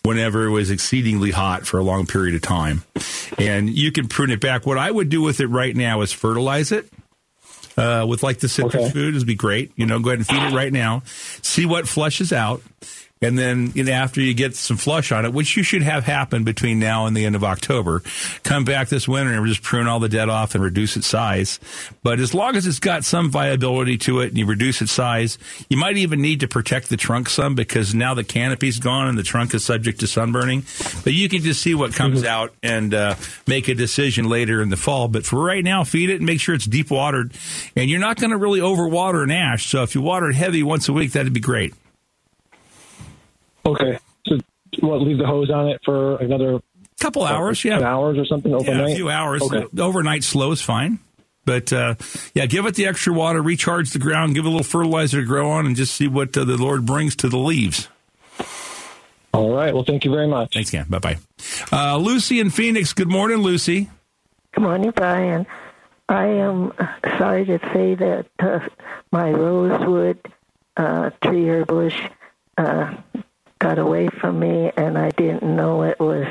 whenever 0.03 0.45
it 0.45 0.51
was 0.51 0.69
exceedingly 0.71 1.31
hot 1.31 1.65
for 1.65 1.79
a 1.79 1.83
long 1.83 2.05
period 2.05 2.35
of 2.35 2.41
time, 2.41 2.83
and 3.37 3.69
you 3.69 3.91
can 3.91 4.07
prune 4.07 4.31
it 4.31 4.39
back. 4.39 4.65
What 4.65 4.77
I 4.77 4.91
would 4.91 5.09
do 5.09 5.21
with 5.21 5.39
it 5.39 5.47
right 5.47 5.75
now 5.75 6.01
is 6.01 6.11
fertilize 6.11 6.71
it. 6.71 6.87
Uh, 7.77 8.05
with 8.07 8.21
like 8.21 8.39
the 8.39 8.49
citrus 8.49 8.75
Okay. 8.75 8.89
food 8.91 9.13
would 9.15 9.25
be 9.25 9.33
great. 9.33 9.71
You 9.77 9.85
know, 9.85 9.97
go 9.99 10.09
ahead 10.09 10.19
and 10.19 10.27
feed 10.27 10.43
it 10.43 10.53
right 10.53 10.73
now. 10.73 11.03
See 11.41 11.65
what 11.65 11.87
flushes 11.87 12.33
out. 12.33 12.61
And 13.23 13.37
then 13.37 13.71
you 13.75 13.83
know, 13.83 13.91
after 13.91 14.19
you 14.19 14.33
get 14.33 14.55
some 14.55 14.77
flush 14.77 15.11
on 15.11 15.25
it, 15.25 15.33
which 15.33 15.55
you 15.55 15.61
should 15.61 15.83
have 15.83 16.05
happen 16.05 16.43
between 16.43 16.79
now 16.79 17.05
and 17.05 17.15
the 17.15 17.25
end 17.25 17.35
of 17.35 17.43
October, 17.43 18.01
come 18.43 18.65
back 18.65 18.89
this 18.89 19.07
winter 19.07 19.31
and 19.31 19.45
just 19.45 19.61
prune 19.61 19.87
all 19.87 19.99
the 19.99 20.09
dead 20.09 20.27
off 20.27 20.55
and 20.55 20.63
reduce 20.63 20.97
its 20.97 21.05
size. 21.05 21.59
But 22.01 22.19
as 22.19 22.33
long 22.33 22.55
as 22.55 22.65
it's 22.65 22.79
got 22.79 23.03
some 23.03 23.29
viability 23.29 23.99
to 23.99 24.21
it 24.21 24.29
and 24.29 24.37
you 24.39 24.47
reduce 24.47 24.81
its 24.81 24.91
size, 24.91 25.37
you 25.69 25.77
might 25.77 25.97
even 25.97 26.19
need 26.19 26.39
to 26.39 26.47
protect 26.47 26.89
the 26.89 26.97
trunk 26.97 27.29
some 27.29 27.53
because 27.53 27.93
now 27.93 28.15
the 28.15 28.23
canopy's 28.23 28.79
gone 28.79 29.07
and 29.07 29.17
the 29.17 29.23
trunk 29.23 29.53
is 29.53 29.63
subject 29.63 29.99
to 29.99 30.07
sunburning. 30.07 30.63
But 31.03 31.13
you 31.13 31.29
can 31.29 31.43
just 31.43 31.61
see 31.61 31.75
what 31.75 31.93
comes 31.93 32.23
out 32.23 32.53
and 32.63 32.91
uh, 32.93 33.15
make 33.45 33.67
a 33.67 33.75
decision 33.75 34.29
later 34.29 34.63
in 34.63 34.69
the 34.69 34.77
fall. 34.77 35.07
But 35.07 35.27
for 35.27 35.39
right 35.39 35.63
now, 35.63 35.83
feed 35.83 36.09
it 36.09 36.15
and 36.15 36.25
make 36.25 36.39
sure 36.39 36.55
it's 36.55 36.65
deep 36.65 36.89
watered. 36.89 37.33
And 37.75 37.87
you're 37.87 37.99
not 37.99 38.19
going 38.19 38.31
to 38.31 38.37
really 38.37 38.61
overwater 38.61 39.23
an 39.23 39.29
ash. 39.29 39.67
So 39.67 39.83
if 39.83 39.93
you 39.93 40.01
water 40.01 40.29
it 40.29 40.35
heavy 40.35 40.63
once 40.63 40.89
a 40.89 40.93
week, 40.93 41.11
that'd 41.11 41.33
be 41.33 41.39
great. 41.39 41.75
Okay. 43.65 43.99
So 44.25 44.37
what? 44.79 45.01
Leave 45.01 45.17
the 45.17 45.25
hose 45.25 45.49
on 45.49 45.69
it 45.69 45.81
for 45.83 46.17
another 46.17 46.61
couple 46.99 47.23
hours, 47.23 47.63
yeah, 47.65 47.81
hours 47.81 48.17
or 48.17 48.25
something 48.25 48.53
overnight. 48.53 48.87
Yeah, 48.89 48.93
a 48.93 48.95
few 48.95 49.09
hours. 49.09 49.41
Okay. 49.41 49.65
Overnight 49.79 50.23
slow 50.23 50.51
is 50.51 50.61
fine. 50.61 50.99
But 51.43 51.73
uh, 51.73 51.95
yeah, 52.35 52.45
give 52.45 52.65
it 52.67 52.75
the 52.75 52.85
extra 52.85 53.13
water, 53.13 53.41
recharge 53.41 53.91
the 53.91 53.99
ground, 53.99 54.35
give 54.35 54.45
it 54.45 54.47
a 54.47 54.51
little 54.51 54.63
fertilizer 54.63 55.21
to 55.21 55.27
grow 55.27 55.49
on, 55.49 55.65
and 55.65 55.75
just 55.75 55.95
see 55.95 56.07
what 56.07 56.37
uh, 56.37 56.43
the 56.43 56.57
Lord 56.57 56.85
brings 56.85 57.15
to 57.17 57.29
the 57.29 57.37
leaves. 57.37 57.87
All 59.33 59.51
right. 59.51 59.73
Well, 59.73 59.83
thank 59.83 60.05
you 60.05 60.11
very 60.11 60.27
much. 60.27 60.53
Thanks, 60.53 60.69
again. 60.69 60.85
Bye 60.89 60.99
bye. 60.99 61.17
Uh, 61.71 61.97
Lucy 61.97 62.39
in 62.39 62.51
Phoenix. 62.51 62.93
Good 62.93 63.09
morning, 63.09 63.37
Lucy. 63.37 63.89
Good 64.51 64.61
morning, 64.61 64.91
Brian. 64.91 65.47
I 66.09 66.25
am 66.25 66.73
sorry 67.17 67.45
to 67.45 67.57
say 67.73 67.95
that 67.95 68.25
uh, 68.39 68.59
my 69.11 69.31
rosewood 69.31 70.19
uh, 70.75 71.11
tree 71.23 71.49
or 71.49 71.65
bush 71.65 71.97
uh, 72.57 72.93
got 73.61 73.77
away 73.77 74.07
from 74.07 74.39
me, 74.39 74.71
and 74.75 74.97
I 74.97 75.11
didn't 75.11 75.43
know 75.43 75.83
it 75.83 75.99
was. 75.99 76.27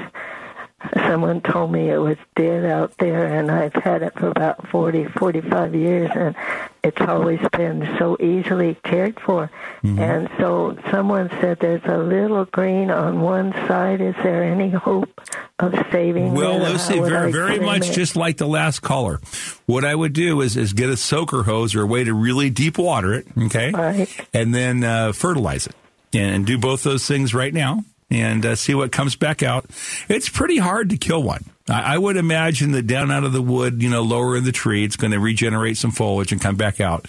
Someone 1.07 1.43
told 1.43 1.71
me 1.71 1.91
it 1.91 1.99
was 1.99 2.17
dead 2.35 2.65
out 2.65 2.97
there, 2.99 3.27
and 3.27 3.51
I've 3.51 3.75
had 3.75 4.03
it 4.03 4.15
for 4.19 4.29
about 4.29 4.67
40, 4.69 5.05
45 5.05 5.75
years, 5.75 6.11
and 6.15 6.35
it's 6.83 7.01
always 7.03 7.39
been 7.53 7.97
so 7.99 8.17
easily 8.19 8.77
cared 8.83 9.21
for. 9.21 9.51
Mm-hmm. 9.85 9.99
And 9.99 10.31
so 10.39 10.79
someone 10.91 11.29
said 11.41 11.59
there's 11.61 11.85
a 11.85 11.99
little 11.99 12.47
green 12.47 12.91
on 12.91 13.21
one 13.21 13.53
side. 13.69 14.01
Is 14.01 14.15
there 14.23 14.43
any 14.43 14.71
hope 14.71 15.21
of 15.59 15.75
saving 15.93 16.33
Well, 16.35 16.59
Lucy, 16.59 16.99
very, 16.99 17.31
very 17.31 17.61
much 17.61 17.91
it? 17.91 17.93
just 17.93 18.17
like 18.17 18.39
the 18.39 18.49
last 18.49 18.81
caller. 18.81 19.21
What 19.67 19.85
I 19.85 19.95
would 19.95 20.15
do 20.15 20.41
is, 20.41 20.57
is 20.57 20.73
get 20.73 20.89
a 20.89 20.97
soaker 20.97 21.43
hose 21.43 21.75
or 21.75 21.83
a 21.83 21.87
way 21.87 22.05
to 22.05 22.15
really 22.15 22.49
deep 22.49 22.79
water 22.79 23.13
it, 23.13 23.27
okay? 23.39 23.71
Right. 23.71 24.09
And 24.33 24.55
then 24.55 24.83
uh, 24.83 25.13
fertilize 25.13 25.67
it. 25.67 25.75
And 26.13 26.45
do 26.45 26.59
both 26.59 26.83
those 26.83 27.07
things 27.07 27.35
right 27.35 27.55
now 27.55 27.85
and 28.11 28.45
uh, 28.45 28.57
see 28.57 28.75
what 28.75 28.91
comes 28.91 29.15
back 29.15 29.43
out. 29.43 29.67
It's 30.09 30.29
pretty 30.29 30.59
hard 30.59 30.91
to 30.91 30.97
kill 30.97 31.23
one. 31.23 31.45
I, 31.69 31.95
I 31.95 31.99
would 31.99 32.17
imagine 32.17 32.73
that 32.73 32.87
down 32.87 33.11
out 33.11 33.25
of 33.25 33.33
the 33.33 33.43
wood, 33.43 33.83
you 33.83 33.89
know, 33.89 34.03
lower 34.03 34.37
in 34.37 34.45
the 34.45 34.53
tree, 34.53 34.85
it's 34.85 34.97
going 34.97 35.13
to 35.13 35.21
regenerate 35.21 35.77
some 35.77 35.93
foliage 35.93 36.33
and 36.33 36.41
come 36.41 36.57
back 36.57 36.81
out. 36.81 37.07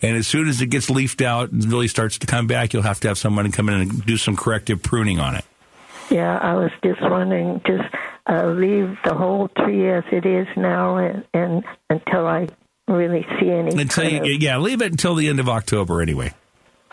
And 0.00 0.16
as 0.16 0.26
soon 0.26 0.48
as 0.48 0.60
it 0.60 0.66
gets 0.66 0.88
leafed 0.88 1.20
out 1.20 1.50
and 1.50 1.64
really 1.64 1.88
starts 1.88 2.18
to 2.18 2.26
come 2.26 2.46
back, 2.46 2.72
you'll 2.72 2.82
have 2.82 3.00
to 3.00 3.08
have 3.08 3.18
someone 3.18 3.50
come 3.50 3.68
in 3.68 3.80
and 3.80 4.06
do 4.06 4.16
some 4.16 4.36
corrective 4.36 4.82
pruning 4.82 5.18
on 5.18 5.34
it. 5.34 5.44
Yeah, 6.10 6.38
I 6.38 6.54
was 6.54 6.70
just 6.84 7.00
wondering, 7.00 7.60
just 7.66 7.92
uh, 8.26 8.46
leave 8.46 8.96
the 9.04 9.14
whole 9.14 9.48
tree 9.48 9.90
as 9.90 10.04
it 10.12 10.26
is 10.26 10.46
now, 10.56 10.98
and, 10.98 11.24
and 11.32 11.64
until 11.88 12.26
I 12.26 12.48
really 12.86 13.26
see 13.40 13.50
any. 13.50 13.74
Until 13.80 14.08
you, 14.08 14.36
yeah, 14.38 14.58
leave 14.58 14.82
it 14.82 14.92
until 14.92 15.14
the 15.14 15.28
end 15.28 15.40
of 15.40 15.48
October 15.48 16.02
anyway. 16.02 16.32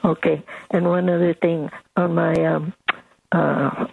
Okay, 0.03 0.43
and 0.71 0.87
one 0.87 1.09
other 1.09 1.33
thing 1.33 1.69
on 1.95 2.15
my 2.15 2.33
um, 2.45 2.73
uh, 3.31 3.87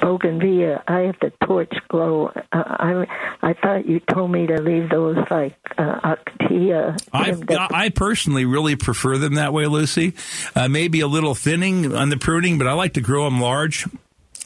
bougainvillea, 0.00 0.82
I 0.86 1.00
have 1.00 1.16
the 1.20 1.32
torch 1.46 1.72
glow. 1.88 2.28
Uh, 2.28 2.40
I 2.52 3.06
I 3.42 3.52
thought 3.54 3.86
you 3.86 4.00
told 4.00 4.30
me 4.30 4.46
to 4.46 4.60
leave 4.60 4.90
those 4.90 5.18
like 5.30 5.56
uh, 5.76 6.16
actia. 6.16 6.98
I. 7.12 7.34
I 7.70 7.88
personally 7.90 8.44
really 8.44 8.76
prefer 8.76 9.18
them 9.18 9.34
that 9.34 9.52
way, 9.52 9.66
Lucy. 9.66 10.14
Uh, 10.54 10.68
maybe 10.68 11.00
a 11.00 11.06
little 11.06 11.34
thinning 11.34 11.94
on 11.94 12.08
the 12.08 12.16
pruning, 12.16 12.58
but 12.58 12.66
I 12.66 12.72
like 12.72 12.94
to 12.94 13.00
grow 13.00 13.24
them 13.24 13.40
large 13.40 13.86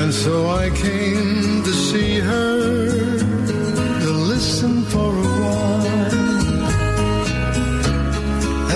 And 0.00 0.12
so 0.14 0.48
I 0.48 0.70
came 0.70 1.62
to 1.64 1.72
see 1.72 2.18
her, 2.20 3.07
listen 4.60 4.82
for 4.86 4.98
a 4.98 5.28
while. 5.42 5.86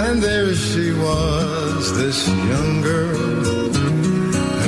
And 0.07 0.23
there 0.23 0.55
she 0.55 0.93
was, 0.93 1.97
this 1.99 2.29
young 2.29 2.83
girl, 2.83 3.77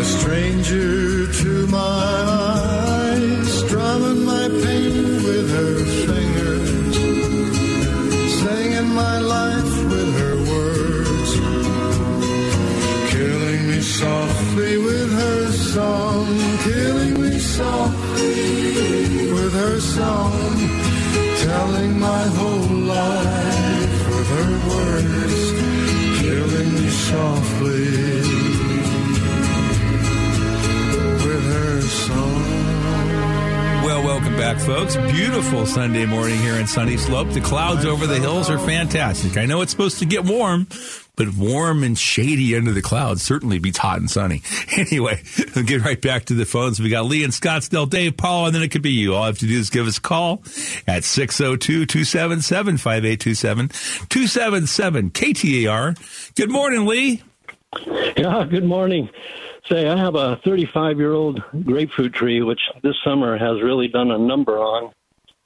a 0.01 0.05
stranger 0.05 1.33
to 1.33 1.67
my 1.69 1.79
eyes, 1.79 3.59
strumming 3.61 4.25
my 4.25 4.49
pain 4.65 5.23
with 5.29 5.47
her 5.59 5.75
fingers, 6.09 6.97
singing 8.43 8.91
my 8.95 9.19
life 9.21 9.75
with 9.93 10.11
her 10.21 10.37
words, 10.51 11.31
killing 13.13 13.63
me 13.71 13.81
softly 13.81 14.79
with 14.79 15.13
her 15.13 15.53
song, 15.53 16.27
killing 16.65 17.15
me 17.23 17.39
softly 17.39 19.33
with 19.33 19.53
her 19.53 19.79
song, 19.79 20.84
my 22.01 22.23
whole 22.39 22.77
life 22.87 23.65
her 24.35 24.69
words, 24.69 25.53
killing 26.21 26.75
me 26.75 26.89
softly 26.89 27.91
with 31.25 31.45
her 31.53 31.81
song. 31.83 32.45
Well, 33.85 34.03
welcome 34.03 34.37
back, 34.37 34.59
folks. 34.59 34.97
Beautiful 34.97 35.67
Sunday 35.67 36.07
morning 36.07 36.39
here 36.39 36.55
in 36.55 36.67
Sunny 36.67 36.97
Slope. 36.97 37.31
The 37.31 37.41
clouds 37.41 37.85
over 37.85 38.07
the 38.07 38.19
hills 38.19 38.51
are 38.51 38.59
fantastic. 38.59 39.37
I 39.37 39.47
know 39.47 39.61
it's 39.61 39.71
supposed 39.71 39.99
to 39.99 40.07
get 40.07 40.25
warm, 40.25 40.67
but 41.17 41.35
warm 41.35 41.83
and 41.85 41.99
shady 41.99 42.57
under 42.57 42.73
the 42.73 42.83
clouds 42.83 43.23
certainly 43.23 43.59
beats 43.59 43.79
hot 43.79 43.99
and 43.99 44.11
sunny. 44.11 44.43
Anyway, 44.77 45.23
we'll 45.55 45.65
get 45.65 45.85
right 45.85 46.01
back 46.01 46.25
to 46.25 46.35
the 46.35 46.45
phones. 46.45 46.81
We 46.81 46.89
got 46.89 47.05
Lee 47.05 47.23
in 47.23 47.31
Scottsdale, 47.31 47.89
Dave, 47.89 48.17
Paul, 48.17 48.47
and 48.47 48.55
then 48.55 48.63
it 48.63 48.73
could 48.73 48.83
be 48.83 48.91
you. 48.91 49.15
All 49.15 49.21
you 49.21 49.27
have 49.27 49.39
to 49.39 49.47
do 49.47 49.57
is 49.57 49.71
give 49.71 49.87
us 49.87 49.99
a 49.99 50.01
call 50.01 50.43
at 50.87 51.05
602-277-5827, 51.05 53.69
277-KTAR. 54.09 56.35
Good 56.35 56.51
morning, 56.51 56.87
Lee. 56.87 57.23
Yeah, 58.17 58.45
good 58.51 58.65
morning. 58.65 59.09
Say, 59.71 59.89
I 59.89 59.97
have 59.97 60.17
a 60.17 60.41
35 60.45 60.99
year 60.99 61.13
old 61.13 61.41
grapefruit 61.65 62.15
tree, 62.15 62.43
which 62.43 62.61
this 62.83 62.97
summer 63.05 63.39
has 63.39 63.63
really 63.63 63.87
done 63.89 64.11
a 64.11 64.19
number 64.19 64.59
on 64.59 64.93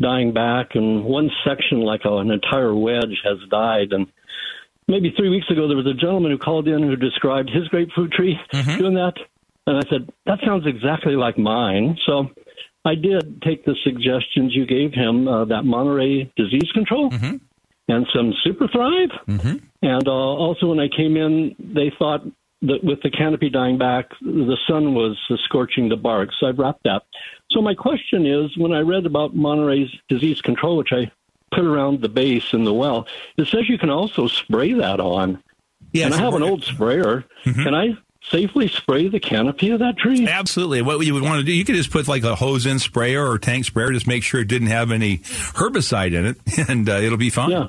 dying 0.00 0.32
back, 0.32 0.74
and 0.74 1.04
one 1.04 1.30
section, 1.44 1.80
like 1.80 2.02
an 2.04 2.30
entire 2.30 2.74
wedge, 2.74 3.20
has 3.24 3.38
died. 3.50 3.92
And 3.92 4.06
maybe 4.88 5.12
three 5.16 5.28
weeks 5.28 5.48
ago, 5.50 5.68
there 5.68 5.76
was 5.76 5.86
a 5.86 5.94
gentleman 5.94 6.32
who 6.32 6.38
called 6.38 6.66
in 6.66 6.82
who 6.82 6.96
described 6.96 7.50
his 7.50 7.68
grapefruit 7.68 8.10
tree 8.12 8.36
doing 8.78 8.94
that. 8.94 9.14
And 9.66 9.76
I 9.76 9.82
said, 9.90 10.10
that 10.26 10.38
sounds 10.44 10.66
exactly 10.66 11.14
like 11.14 11.36
mine. 11.38 11.96
So 12.06 12.30
I 12.84 12.94
did 12.94 13.42
take 13.42 13.64
the 13.66 13.76
suggestions 13.84 14.54
you 14.54 14.66
gave 14.66 14.94
him, 14.94 15.28
uh, 15.28 15.44
that 15.44 15.64
Monterey 15.64 16.32
disease 16.36 16.70
control 16.72 17.10
and 17.88 18.06
some 18.14 18.32
Super 18.42 18.66
Thrive. 18.68 19.10
And 19.82 20.08
uh, 20.08 20.10
also, 20.10 20.68
when 20.68 20.80
I 20.80 20.88
came 20.88 21.16
in, 21.16 21.54
they 21.58 21.92
thought 21.98 22.22
that 22.62 22.82
with 22.82 23.02
the 23.02 23.10
canopy 23.10 23.50
dying 23.50 23.78
back, 23.78 24.08
the 24.20 24.56
sun 24.66 24.94
was 24.94 25.16
uh, 25.30 25.36
scorching 25.44 25.88
the 25.88 25.96
bark. 25.96 26.30
So 26.40 26.46
I 26.46 26.50
wrapped 26.50 26.84
that. 26.84 27.02
So 27.50 27.62
my 27.62 27.74
question 27.74 28.26
is, 28.26 28.56
when 28.56 28.72
I 28.72 28.80
read 28.80 29.06
about 29.06 29.36
Monterey's 29.36 29.90
disease 30.08 30.40
control, 30.40 30.76
which 30.76 30.92
I 30.92 31.10
put 31.50 31.64
around 31.64 32.00
the 32.02 32.08
base 32.08 32.52
in 32.52 32.64
the 32.64 32.72
well. 32.74 33.06
It 33.36 33.46
says 33.48 33.68
you 33.68 33.78
can 33.78 33.90
also 33.90 34.26
spray 34.26 34.72
that 34.74 35.00
on. 35.00 35.42
Yes, 35.92 36.06
and 36.06 36.14
I 36.14 36.18
have 36.24 36.34
an 36.34 36.42
old 36.42 36.64
sprayer. 36.64 37.24
Mm-hmm. 37.44 37.62
Can 37.62 37.74
I 37.74 37.96
safely 38.30 38.68
spray 38.68 39.08
the 39.08 39.20
canopy 39.20 39.70
of 39.70 39.78
that 39.78 39.96
tree? 39.96 40.26
Absolutely. 40.28 40.82
What 40.82 41.04
you 41.06 41.14
would 41.14 41.22
want 41.22 41.40
to 41.40 41.44
do, 41.44 41.52
you 41.52 41.64
could 41.64 41.76
just 41.76 41.90
put 41.90 42.06
like 42.08 42.24
a 42.24 42.34
hose 42.34 42.66
in 42.66 42.78
sprayer 42.78 43.26
or 43.26 43.38
tank 43.38 43.64
sprayer, 43.64 43.90
just 43.92 44.06
make 44.06 44.22
sure 44.22 44.40
it 44.40 44.48
didn't 44.48 44.68
have 44.68 44.90
any 44.92 45.18
herbicide 45.18 46.12
in 46.14 46.26
it, 46.26 46.36
and 46.68 46.88
uh, 46.88 46.92
it'll 46.94 47.16
be 47.18 47.30
fine. 47.30 47.50
Yeah. 47.50 47.66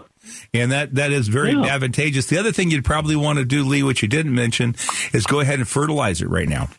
And 0.54 0.72
that, 0.74 0.96
that 0.96 1.12
is 1.12 1.28
very 1.28 1.54
Yeah. 1.54 1.74
advantageous. 1.74 2.28
The 2.28 2.38
other 2.38 2.52
thing 2.52 2.70
you'd 2.72 2.84
probably 2.86 3.16
want 3.16 3.40
to 3.40 3.46
do, 3.46 3.64
Lee, 3.64 3.84
which 3.84 4.02
you 4.02 4.08
didn't 4.08 4.36
mention, 4.36 4.76
is 5.14 5.26
go 5.26 5.40
ahead 5.40 5.60
and 5.60 5.68
fertilize 5.68 6.22
it 6.22 6.28
right 6.30 6.48
now. 6.48 6.70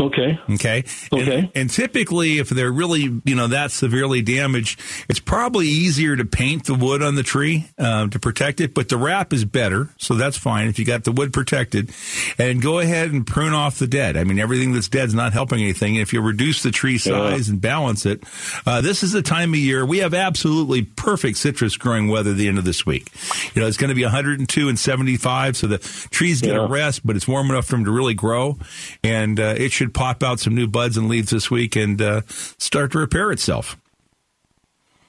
Okay. 0.00 0.38
Okay. 0.50 0.84
Okay. 1.12 1.38
And, 1.38 1.50
and 1.54 1.70
typically, 1.70 2.38
if 2.38 2.48
they're 2.48 2.70
really, 2.70 3.20
you 3.24 3.34
know, 3.34 3.48
that 3.48 3.72
severely 3.72 4.22
damaged, 4.22 4.80
it's 5.08 5.18
probably 5.18 5.66
easier 5.66 6.14
to 6.14 6.24
paint 6.24 6.66
the 6.66 6.74
wood 6.74 7.02
on 7.02 7.16
the 7.16 7.24
tree 7.24 7.68
um, 7.78 8.10
to 8.10 8.20
protect 8.20 8.60
it. 8.60 8.74
But 8.74 8.88
the 8.88 8.96
wrap 8.96 9.32
is 9.32 9.44
better, 9.44 9.88
so 9.96 10.14
that's 10.14 10.38
fine 10.38 10.68
if 10.68 10.78
you 10.78 10.84
got 10.84 11.02
the 11.02 11.10
wood 11.10 11.32
protected. 11.32 11.90
And 12.38 12.62
go 12.62 12.78
ahead 12.78 13.10
and 13.10 13.26
prune 13.26 13.54
off 13.54 13.80
the 13.80 13.88
dead. 13.88 14.16
I 14.16 14.22
mean, 14.22 14.38
everything 14.38 14.72
that's 14.72 14.88
dead 14.88 15.08
is 15.08 15.14
not 15.14 15.32
helping 15.32 15.60
anything. 15.60 15.96
If 15.96 16.12
you 16.12 16.20
reduce 16.20 16.62
the 16.62 16.70
tree 16.70 16.98
size 16.98 17.48
and 17.48 17.60
balance 17.60 18.06
it, 18.06 18.22
uh, 18.66 18.80
this 18.80 19.02
is 19.02 19.10
the 19.12 19.22
time 19.22 19.52
of 19.52 19.58
year 19.58 19.84
we 19.84 19.98
have 19.98 20.14
absolutely 20.14 20.82
perfect 20.82 21.38
citrus 21.38 21.76
growing 21.76 22.08
weather 22.08 22.32
the 22.34 22.46
end 22.46 22.58
of 22.58 22.64
this 22.64 22.86
week. 22.86 23.10
You 23.54 23.62
know, 23.62 23.68
it's 23.68 23.76
going 23.76 23.88
to 23.88 23.94
be 23.94 24.04
102 24.04 24.68
and 24.68 24.78
75, 24.78 25.56
so 25.56 25.66
the 25.66 25.78
trees 25.78 26.40
get 26.40 26.56
a 26.56 26.66
rest, 26.66 27.04
but 27.04 27.16
it's 27.16 27.26
warm 27.26 27.50
enough 27.50 27.66
for 27.66 27.72
them 27.72 27.84
to 27.86 27.90
really 27.90 28.14
grow, 28.14 28.58
and 29.02 29.40
uh, 29.40 29.54
it 29.56 29.72
should 29.72 29.87
pop 29.88 30.22
out 30.22 30.40
some 30.40 30.54
new 30.54 30.66
buds 30.66 30.96
and 30.96 31.08
leaves 31.08 31.30
this 31.30 31.50
week 31.50 31.76
and 31.76 32.00
uh, 32.00 32.22
start 32.26 32.92
to 32.92 32.98
repair 32.98 33.30
itself. 33.30 33.76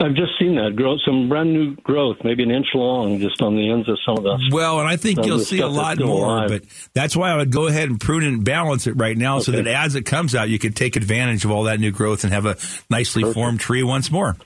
I've 0.02 0.16
just 0.16 0.40
seen 0.40 0.56
that 0.56 0.78
grow 0.78 0.96
some 1.06 1.28
brand 1.28 1.52
new 1.52 1.76
growth, 1.76 2.18
maybe 2.24 2.44
an 2.44 2.52
inch 2.52 2.68
long, 2.74 3.20
just 3.20 3.42
on 3.42 3.58
the 3.58 3.70
ends 3.70 3.90
of 3.90 3.98
some 4.06 4.18
of 4.18 4.24
the. 4.24 4.40
Well, 4.50 4.80
and 4.80 4.88
I 4.88 4.96
think 4.96 5.26
you'll 5.26 5.40
see 5.40 5.60
a 5.60 5.68
lot 5.68 6.00
more, 6.00 6.38
alive. 6.38 6.50
but 6.50 6.64
that's 6.94 7.18
why 7.18 7.32
I 7.32 7.36
would 7.36 7.52
go 7.52 7.68
ahead 7.68 7.90
and 7.90 8.00
prune 8.00 8.24
it 8.24 8.28
and 8.28 8.46
balance 8.46 8.88
it 8.88 8.94
right 8.94 9.18
now 9.18 9.40
so 9.40 9.52
that 9.52 9.68
as 9.68 9.96
it 9.96 10.04
comes 10.06 10.36
out, 10.36 10.48
you 10.48 10.58
can 10.58 10.72
take 10.72 10.96
advantage 10.96 11.44
of 11.44 11.52
all 11.52 11.64
that 11.64 11.82
new 11.82 11.92
growth 11.92 12.24
and 12.24 12.32
have 12.32 12.46
a 12.46 12.56
nicely 12.90 13.34
formed 13.34 13.60
tree 13.60 13.84
once 13.84 14.10
more. 14.10 14.38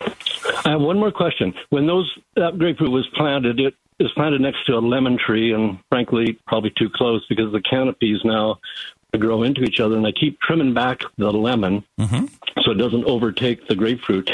I 0.00 0.70
have 0.70 0.80
one 0.80 1.00
more 1.00 1.10
question. 1.10 1.54
When 1.70 1.88
those 1.88 2.08
that 2.36 2.56
grapefruit 2.56 2.92
was 2.92 3.08
planted, 3.16 3.58
it 3.58 3.74
is 3.98 4.12
planted 4.14 4.40
next 4.40 4.64
to 4.66 4.74
a 4.74 4.78
lemon 4.78 5.18
tree, 5.18 5.52
and 5.52 5.80
frankly, 5.90 6.38
probably 6.46 6.72
too 6.78 6.88
close 6.94 7.26
because 7.28 7.50
the 7.50 7.62
canopies 7.62 8.20
now 8.24 8.60
grow 9.18 9.42
into 9.42 9.62
each 9.62 9.80
other, 9.80 9.96
and 9.96 10.06
I 10.06 10.12
keep 10.12 10.40
trimming 10.40 10.74
back 10.74 11.02
the 11.18 11.32
lemon 11.32 11.84
mm-hmm. 11.98 12.26
so 12.62 12.70
it 12.70 12.74
doesn't 12.74 13.04
overtake 13.04 13.66
the 13.68 13.74
grapefruit. 13.74 14.30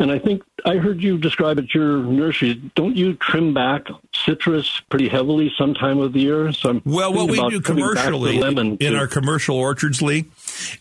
And 0.00 0.10
I 0.10 0.18
think 0.18 0.42
I 0.64 0.76
heard 0.76 1.00
you 1.02 1.16
describe 1.16 1.58
at 1.58 1.72
your 1.72 1.98
nursery. 1.98 2.54
Don't 2.74 2.96
you 2.96 3.14
trim 3.14 3.54
back 3.54 3.86
citrus 4.12 4.80
pretty 4.90 5.08
heavily 5.08 5.52
some 5.56 5.74
time 5.74 5.98
of 5.98 6.12
the 6.12 6.20
year? 6.20 6.52
So 6.52 6.70
I'm 6.70 6.82
Well, 6.84 7.12
what 7.12 7.30
we 7.30 7.36
do 7.36 7.60
trimming 7.60 7.94
back 7.94 8.06
the 8.06 8.10
commercially 8.10 8.40
in 8.40 8.78
to- 8.78 8.96
our 8.96 9.06
commercial 9.06 9.56
orchards, 9.56 10.02
Lee, 10.02 10.24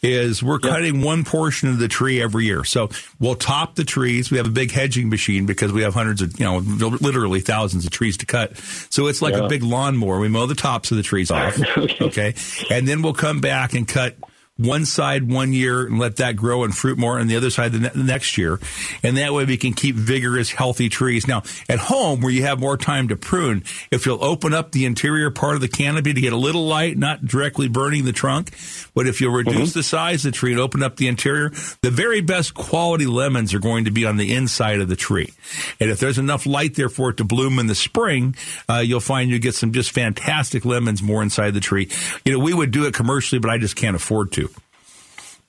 is 0.02 0.42
we're 0.42 0.60
cutting 0.60 1.02
one 1.02 1.24
portion 1.24 1.70
of 1.70 1.78
the 1.78 1.88
tree 1.88 2.22
every 2.22 2.46
year. 2.46 2.64
So 2.64 2.90
we'll 3.20 3.36
top 3.36 3.76
the 3.76 3.84
trees. 3.84 4.32
We 4.32 4.38
have 4.38 4.48
a 4.48 4.52
big 4.52 4.72
hedging 4.72 5.10
machine 5.10 5.46
because 5.46 5.72
we 5.72 5.84
have 5.84 5.94
hundreds 5.94 6.22
of, 6.22 6.40
you 6.40 6.46
know, 6.46 6.58
literally 6.58 7.42
thousands 7.42 7.86
of 7.86 7.92
trees 7.92 8.18
to 8.18 8.26
cut. 8.26 8.58
So 8.90 9.08
it's 9.08 9.22
like 9.22 9.36
a 9.36 9.42
Yeah. 9.42 9.48
big 9.48 9.64
lawnmower. 9.64 10.20
We 10.20 10.30
mow 10.30 10.48
the 10.48 10.56
tops 10.56 10.90
of 10.90 10.98
the 10.98 11.04
trees 11.04 11.30
off. 11.30 11.60
okay. 12.02 12.34
And 12.72 12.88
then 12.88 13.02
we'll 13.04 13.14
come 13.26 13.40
back 13.40 13.74
and 13.74 13.88
cut 13.88 14.16
one 14.58 14.86
side 14.86 15.30
one 15.30 15.52
year 15.52 15.86
and 15.86 16.00
let 16.00 16.16
that 16.18 16.36
grow 16.38 16.64
and 16.64 16.76
fruit 16.76 16.98
more, 16.98 17.18
and 17.18 17.30
the 17.30 17.36
other 17.36 17.50
side 17.50 17.74
the, 17.74 17.80
ne- 17.80 17.90
the 17.90 18.04
next 18.04 18.38
year. 18.38 18.60
And 19.04 19.18
that 19.18 19.34
way 19.34 19.44
we 19.44 19.58
can 19.58 19.74
keep 19.74 19.96
vigorous, 19.96 20.52
healthy 20.52 20.88
trees. 20.88 21.28
Now, 21.28 21.44
at 21.68 21.80
home, 21.80 22.22
where 22.22 22.32
you 22.32 22.44
have 22.44 22.60
more 22.60 22.78
time 22.78 23.10
to 23.10 23.18
prune, 23.18 23.64
if 23.92 24.06
you'll 24.06 24.24
open 24.24 24.54
up 24.54 24.72
the 24.72 24.86
interior 24.86 25.30
part 25.30 25.56
of 25.56 25.62
the 25.62 25.68
canopy 25.68 26.14
to 26.14 26.22
get 26.22 26.32
a 26.32 26.38
little 26.38 26.66
light, 26.68 26.98
not 26.98 27.26
directly 27.26 27.68
burning 27.68 28.06
the 28.06 28.14
trunk, 28.14 28.52
but 28.94 29.08
if 29.08 29.20
you'll 29.20 29.34
reduce 29.34 29.74
the 29.74 29.84
size 29.84 30.26
of 30.26 30.32
the 30.32 30.38
tree 30.38 30.52
and 30.52 30.60
open 30.62 30.82
up 30.82 30.96
the 30.96 31.08
interior, 31.08 31.50
the 31.82 31.92
very 31.92 32.22
best 32.22 32.54
quality 32.54 33.06
lemons 33.06 33.54
are 33.54 33.60
going 33.60 33.86
to 33.86 33.92
be 33.92 34.06
on 34.06 34.16
the 34.16 34.34
inside 34.34 34.80
of 34.80 34.88
the 34.88 34.96
tree. 34.96 35.34
And 35.82 35.90
if 35.90 36.00
there's 36.00 36.18
enough 36.18 36.46
light 36.46 36.76
there 36.76 36.90
for 36.90 37.10
it 37.10 37.18
to 37.18 37.26
bloom 37.26 37.60
in 37.60 37.68
the 37.68 37.76
spring, 37.76 38.36
uh, 38.70 38.78
you'll 38.78 39.02
find 39.02 39.30
you 39.30 39.40
get 39.40 39.56
some 39.56 39.74
just 39.74 39.92
fantastic 39.92 40.64
lemons 40.64 41.04
more 41.04 41.22
inside 41.22 41.52
the 41.52 41.60
tree. 41.60 41.90
You 42.24 42.34
know, 42.34 42.40
we 42.40 42.54
would 42.54 42.72
do 42.72 42.86
it 42.86 42.94
commercially, 42.94 43.40
but 43.40 43.52
I 43.52 43.58
just 43.58 43.76
can't 43.76 43.98
afford 43.98 44.32
to. 44.34 44.45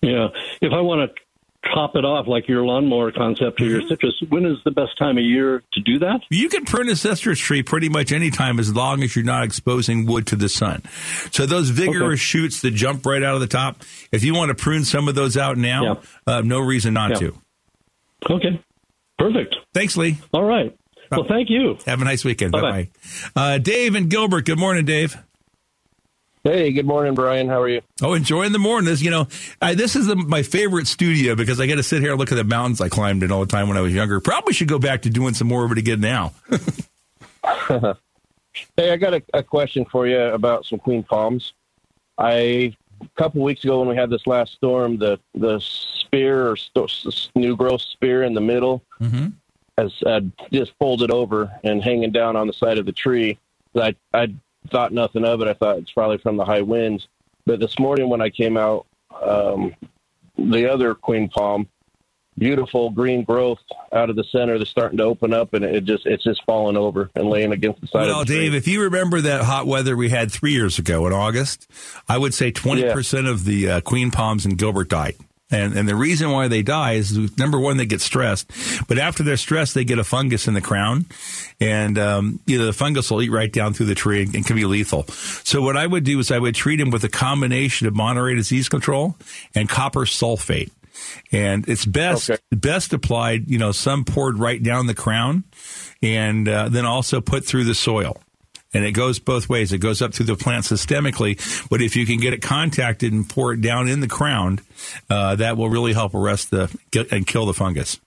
Yeah. 0.03 0.29
If 0.61 0.73
I 0.73 0.81
want 0.81 1.11
to 1.11 1.23
top 1.75 1.97
it 1.97 2.05
off 2.05 2.29
like 2.29 2.47
your 2.49 2.65
lawnmower 2.65 3.11
concept 3.11 3.61
or 3.61 3.65
Mm-hmm. 3.65 3.71
your 3.81 3.89
citrus, 3.89 4.15
when 4.29 4.47
is 4.47 4.59
the 4.65 4.71
best 4.71 4.97
time 4.99 5.19
of 5.19 5.25
year 5.25 5.63
to 5.73 5.81
do 5.81 5.99
that? 5.99 6.21
You 6.31 6.49
can 6.49 6.65
prune 6.65 6.89
a 6.89 6.95
citrus 6.97 7.41
tree 7.41 7.63
pretty 7.65 7.89
much 7.89 8.13
any 8.13 8.31
time 8.31 8.61
as 8.61 8.73
long 8.73 9.03
as 9.03 9.17
you're 9.17 9.25
not 9.25 9.43
exposing 9.43 10.07
wood 10.07 10.27
to 10.29 10.37
the 10.37 10.49
sun. 10.49 10.83
So 11.33 11.45
those 11.45 11.71
vigorous 11.71 12.21
shoots 12.21 12.61
that 12.63 12.71
jump 12.73 13.05
right 13.05 13.23
out 13.23 13.35
of 13.35 13.41
the 13.41 13.47
top, 13.49 13.83
if 14.13 14.23
you 14.23 14.35
want 14.35 14.51
to 14.51 14.55
prune 14.55 14.85
some 14.85 15.09
of 15.09 15.15
those 15.17 15.37
out 15.37 15.57
now, 15.57 16.01
uh, 16.27 16.41
no 16.43 16.61
reason 16.61 16.95
not 16.95 17.11
Yeah. 17.11 17.17
to. 17.31 17.39
Okay. 18.31 18.61
Perfect. 19.19 19.57
Thanks, 19.75 19.97
Lee. 19.97 20.19
All 20.33 20.45
right. 20.45 20.77
Well, 21.11 21.25
thank 21.29 21.49
you. 21.51 21.79
Have 21.87 22.01
a 22.03 22.05
nice 22.05 22.25
weekend. 22.25 22.53
Bye 22.53 22.61
Bye-bye. 22.61 22.89
bye. 23.35 23.55
Uh, 23.55 23.59
Dave 23.59 23.95
and 23.95 24.11
Gilbert. 24.11 24.45
Good 24.45 24.59
morning, 24.59 24.85
Dave. 24.85 25.17
Hey, 26.47 26.71
good 26.71 26.87
morning, 26.87 27.15
Brian. 27.15 27.49
How 27.49 27.61
are 27.61 27.69
you? 27.69 27.81
Oh, 28.01 28.15
enjoying 28.15 28.53
the 28.53 28.61
morning. 28.61 28.85
This, 28.89 29.03
you 29.03 29.11
know, 29.11 29.27
I, 29.61 29.75
this 29.75 29.97
is 29.97 30.07
the, 30.07 30.15
my 30.15 30.45
favorite 30.45 30.87
studio 30.87 31.35
because 31.35 31.59
I 31.61 31.67
get 31.67 31.75
to 31.75 31.83
sit 31.83 32.03
here 32.03 32.13
and 32.13 32.21
look 32.21 32.31
at 32.31 32.37
the 32.37 32.45
mountains 32.45 32.81
I 32.81 32.89
climbed 32.89 33.25
in 33.25 33.33
all 33.33 33.41
the 33.41 33.47
time 33.51 33.67
when 33.67 33.77
I 33.77 33.81
was 33.81 33.93
younger. 33.93 34.21
Probably 34.21 34.53
should 34.55 34.69
go 34.69 34.79
back 34.79 35.03
to 35.03 35.11
doing 35.11 35.35
some 35.35 35.49
more 35.49 35.65
of 35.65 35.73
it 35.73 35.79
again 35.79 36.01
now. 36.01 36.35
Hey, 38.77 38.91
I 38.91 38.97
got 38.97 39.13
a, 39.13 39.23
a 39.35 39.43
question 39.43 39.85
for 39.85 40.07
you 40.07 40.19
about 40.19 40.65
some 40.65 40.79
queen 40.79 41.03
palms. 41.03 41.53
I 42.17 42.75
a 43.03 43.09
couple 43.17 43.43
weeks 43.43 43.63
ago 43.65 43.81
when 43.81 43.89
we 43.89 43.97
had 43.97 44.09
this 44.09 44.27
last 44.27 44.53
storm, 44.55 44.97
the 44.99 45.21
the 45.35 45.61
spear 45.61 46.49
or 46.51 46.57
sto- 46.57 46.85
s- 46.85 47.29
new 47.35 47.55
growth 47.55 47.83
spear 47.83 48.23
in 48.23 48.33
the 48.33 48.41
middle 48.41 48.83
Mhm. 48.99 49.33
has 49.77 49.93
uh, 50.07 50.21
just 50.51 50.73
folded 50.79 51.11
over 51.11 51.53
and 51.65 51.85
hanging 51.85 52.13
down 52.13 52.35
on 52.37 52.47
the 52.47 52.55
side 52.55 52.79
of 52.79 52.87
the 52.87 52.93
tree. 52.93 53.39
I 53.75 53.95
I 54.15 54.29
thought 54.67 54.93
nothing 54.93 55.25
of 55.25 55.41
it. 55.41 55.49
I 55.49 55.55
thought 55.55 55.79
it's 55.79 55.93
probably 55.93 56.19
from 56.19 56.37
the 56.37 56.45
high 56.45 56.63
winds. 56.63 57.07
But 57.45 57.61
this 57.61 57.79
morning 57.79 58.09
when 58.09 58.21
I 58.21 58.31
came 58.31 58.57
out, 58.57 58.87
um, 59.23 59.75
the 60.37 60.71
other 60.71 60.95
queen 60.95 61.29
palm, 61.29 61.69
beautiful 62.39 62.91
green 62.91 63.25
growth 63.25 63.61
out 63.93 64.11
of 64.11 64.17
the 64.17 64.25
center, 64.25 64.59
that's 64.59 64.71
starting 64.71 64.99
to 64.99 65.05
open 65.05 65.33
up, 65.33 65.55
and 65.55 65.65
it 65.65 65.85
just 65.85 66.07
it's 66.07 66.25
just 66.25 66.43
falling 66.45 66.77
over 66.77 67.11
and 67.15 67.29
laying 67.29 67.53
against 67.53 67.81
the 67.81 67.87
side 67.87 68.07
Well, 68.07 68.23
of 68.23 68.27
the. 68.27 68.35
Dave, 68.35 68.55
if 68.55 68.69
you 68.69 68.83
remember 68.83 69.21
that 69.23 69.43
hot 69.43 69.67
weather 69.67 69.97
we 69.97 70.11
had 70.11 70.31
three 70.31 70.53
years 70.53 70.79
ago 70.79 71.07
in 71.07 71.13
August, 71.13 71.71
I 72.09 72.19
would 72.19 72.35
say 72.35 72.53
20% 72.53 73.31
of 73.31 73.45
the 73.45 73.71
uh, 73.71 73.81
queen 73.81 74.11
palms 74.11 74.45
in 74.45 74.57
Gilbert 74.57 74.89
died. 74.89 75.17
And, 75.49 75.77
and 75.79 75.89
the 75.89 75.95
reason 75.95 76.33
why 76.33 76.49
they 76.49 76.63
die 76.63 76.95
is 76.95 77.39
number 77.39 77.61
one, 77.61 77.77
they 77.77 77.87
get 77.87 78.01
stressed, 78.01 78.51
but 78.89 78.99
after 78.99 79.23
they're 79.23 79.37
stressed, 79.37 79.75
they 79.77 79.85
get 79.85 79.99
a 80.01 80.03
fungus 80.03 80.49
in 80.49 80.55
the 80.55 80.61
crown, 80.61 81.07
and 81.61 81.97
um, 82.01 82.41
you 82.47 82.59
know 82.59 82.67
the 82.67 82.73
fungus 82.73 83.11
will 83.13 83.23
eat 83.23 83.31
right 83.31 83.53
down 83.53 83.73
through 83.73 83.87
the 83.87 83.95
tree 83.95 84.23
and, 84.25 84.35
and 84.35 84.45
can 84.45 84.57
be 84.57 84.65
lethal. 84.65 85.05
So 85.45 85.63
what 85.63 85.77
I 85.77 85.87
would 85.87 86.03
do 86.03 86.19
is 86.19 86.33
I 86.33 86.41
would 86.41 86.57
treat 86.57 86.77
them 86.79 86.91
with 86.91 87.05
a 87.05 87.09
combination 87.09 87.87
of 87.87 87.95
Monterey 87.95 88.35
disease 88.35 88.69
control 88.69 89.15
and 89.55 89.69
copper 89.69 90.01
sulfate, 90.01 90.71
and 91.31 91.69
it's 91.69 91.85
best 91.85 92.29
Okay. 92.29 92.43
best 92.51 92.93
applied. 92.93 93.49
You 93.49 93.59
know, 93.59 93.71
some 93.71 94.05
poured 94.05 94.39
right 94.41 94.61
down 94.61 94.89
the 94.89 94.95
crown, 94.95 95.45
and 96.03 96.49
uh, 96.49 96.69
then 96.71 96.87
also 96.87 97.21
put 97.21 97.45
through 97.45 97.65
the 97.65 97.75
soil. 97.77 98.21
And 98.77 98.85
it 98.85 98.93
goes 98.93 99.19
both 99.19 99.49
ways. 99.49 99.73
It 99.73 99.79
goes 99.79 100.03
up 100.03 100.13
through 100.15 100.27
the 100.27 100.37
plant 100.37 100.65
systemically, 100.65 101.69
but 101.71 101.81
if 101.81 101.97
you 101.97 102.05
can 102.07 102.19
get 102.19 102.33
it 102.35 102.43
contacted 102.43 103.13
and 103.13 103.29
pour 103.29 103.53
it 103.53 103.61
down 103.61 103.89
in 103.89 104.01
the 104.01 104.09
crown, 104.09 104.61
uh, 105.09 105.37
that 105.37 105.57
will 105.57 105.71
really 105.71 105.93
help 105.93 106.15
arrest 106.15 106.51
the 106.51 106.77
and 107.11 107.27
kill 107.27 107.47
the 107.47 107.55
fungus. 107.55 107.99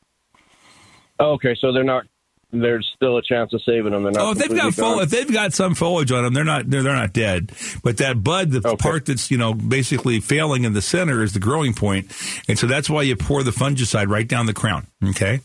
Okay, 1.20 1.56
so 1.60 1.72
they're 1.74 1.84
not. 1.84 2.06
There's 2.52 2.90
still 2.96 3.18
a 3.18 3.22
chance 3.22 3.54
of 3.54 3.62
saving 3.64 3.92
them. 3.92 4.02
They're 4.02 4.12
not. 4.12 4.22
Oh, 4.26 4.32
if 4.32 4.40
they've 4.40 4.56
got 4.58 4.74
if 5.04 5.10
they've 5.12 5.32
got 5.32 5.54
some 5.54 5.76
foliage 5.76 6.12
on 6.12 6.24
them, 6.24 6.34
they're 6.34 6.44
not 6.44 6.68
they're, 6.68 6.82
they're 6.82 6.96
not 6.96 7.14
dead. 7.14 7.52
But 7.84 7.98
that 7.98 8.24
bud, 8.24 8.50
the 8.50 8.68
Okay. 8.68 8.76
part 8.76 9.06
that's 9.06 9.30
you 9.30 9.38
know 9.38 9.54
basically 9.54 10.20
failing 10.20 10.64
in 10.64 10.74
the 10.74 10.82
center, 10.82 11.22
is 11.22 11.34
the 11.34 11.40
growing 11.40 11.74
point, 11.76 12.12
and 12.48 12.58
so 12.58 12.66
that's 12.66 12.90
why 12.90 13.04
you 13.04 13.16
pour 13.16 13.44
the 13.44 13.52
fungicide 13.52 14.08
right 14.08 14.28
down 14.28 14.48
the 14.48 14.54
crown. 14.54 14.88
Okay. 15.10 15.42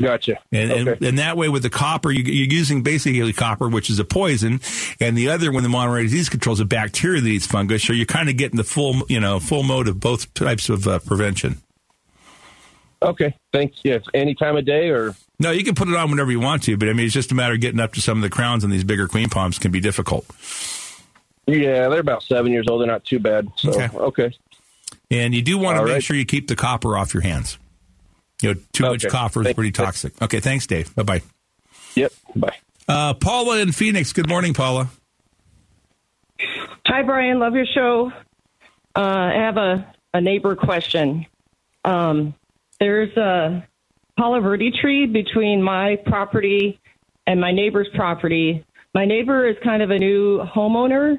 Gotcha. 0.00 0.38
And, 0.52 0.72
and, 0.72 0.88
okay. 0.88 1.08
and 1.08 1.18
that 1.18 1.36
way, 1.36 1.48
with 1.48 1.62
the 1.62 1.70
copper, 1.70 2.10
you, 2.10 2.22
you're 2.22 2.50
using 2.52 2.82
basically 2.82 3.32
copper, 3.32 3.68
which 3.68 3.90
is 3.90 3.98
a 3.98 4.04
poison, 4.04 4.60
and 5.00 5.16
the 5.16 5.28
other 5.28 5.52
one, 5.52 5.62
the 5.62 5.68
Monterey 5.68 6.02
disease 6.04 6.28
control, 6.28 6.54
is 6.54 6.60
a 6.60 6.64
bacteria 6.64 7.20
that 7.20 7.28
eats 7.28 7.46
fungus. 7.46 7.82
So 7.84 7.92
you're 7.92 8.06
kind 8.06 8.28
of 8.28 8.36
getting 8.36 8.56
the 8.56 8.64
full, 8.64 9.02
you 9.08 9.20
know, 9.20 9.38
full 9.40 9.62
mode 9.62 9.88
of 9.88 10.00
both 10.00 10.32
types 10.34 10.68
of 10.68 10.86
uh, 10.88 10.98
prevention. 11.00 11.58
okay. 13.00 13.34
Thanks. 13.52 13.78
Yes. 13.84 14.02
Any 14.14 14.34
time 14.34 14.56
of 14.56 14.64
day 14.64 14.88
or 14.88 15.14
No, 15.38 15.50
you 15.50 15.64
can 15.64 15.74
put 15.74 15.88
it 15.88 15.94
on 15.94 16.10
whenever 16.10 16.30
you 16.30 16.40
want 16.40 16.62
to, 16.64 16.76
but 16.76 16.88
I 16.88 16.92
mean, 16.92 17.06
it's 17.06 17.14
just 17.14 17.32
a 17.32 17.34
matter 17.34 17.54
of 17.54 17.60
getting 17.60 17.80
up 17.80 17.92
to 17.94 18.00
some 18.00 18.18
of 18.18 18.22
the 18.22 18.30
crowns, 18.30 18.64
and 18.64 18.72
these 18.72 18.84
bigger 18.84 19.08
queen 19.08 19.28
palms 19.28 19.58
can 19.58 19.70
be 19.72 19.80
difficult. 19.80 20.24
yeah, 21.46 21.88
they're 21.88 22.00
about 22.00 22.22
seven 22.22 22.52
years 22.52 22.66
old. 22.68 22.80
They're 22.80 22.86
not 22.88 23.04
too 23.04 23.18
bad. 23.18 23.48
So 23.56 23.70
Okay. 23.70 23.88
okay. 23.96 24.36
And 25.10 25.34
you 25.34 25.42
do 25.42 25.58
want 25.58 25.76
to 25.78 25.84
make 25.84 25.92
right. 25.94 26.02
sure 26.02 26.16
you 26.16 26.24
keep 26.24 26.48
the 26.48 26.56
copper 26.56 26.96
off 26.96 27.12
your 27.12 27.22
hands. 27.22 27.58
You 28.42 28.54
know, 28.54 28.60
too 28.72 28.84
much 28.84 29.04
Okay. 29.04 29.10
copper 29.12 29.46
is 29.46 29.54
pretty 29.54 29.72
toxic. 29.72 30.20
Okay, 30.20 30.40
thanks, 30.40 30.66
Dave. 30.66 30.94
Bye 30.94 31.02
bye. 31.02 31.22
Yep. 31.94 32.12
Bye. 32.36 32.56
Uh, 32.88 33.14
Paula 33.14 33.58
in 33.60 33.72
Phoenix. 33.72 34.12
Good 34.12 34.28
morning, 34.28 34.54
Paula. 34.54 34.90
Hi, 36.86 37.02
Brian. 37.02 37.38
Love 37.38 37.54
your 37.54 37.66
show. 37.66 38.10
Uh, 38.94 39.00
I 39.00 39.32
have 39.34 39.56
a, 39.56 39.94
a 40.14 40.20
neighbor 40.20 40.56
question. 40.56 41.26
Um, 41.84 42.34
there's 42.80 43.16
a 43.16 43.66
Palo 44.18 44.40
Verde 44.40 44.72
tree 44.80 45.06
between 45.06 45.62
my 45.62 45.96
property 46.06 46.78
and 47.26 47.40
my 47.40 47.52
neighbor's 47.52 47.88
property. 47.94 48.64
My 48.94 49.04
neighbor 49.04 49.46
is 49.48 49.56
kind 49.64 49.82
of 49.82 49.90
a 49.90 49.98
new 49.98 50.40
homeowner, 50.40 51.18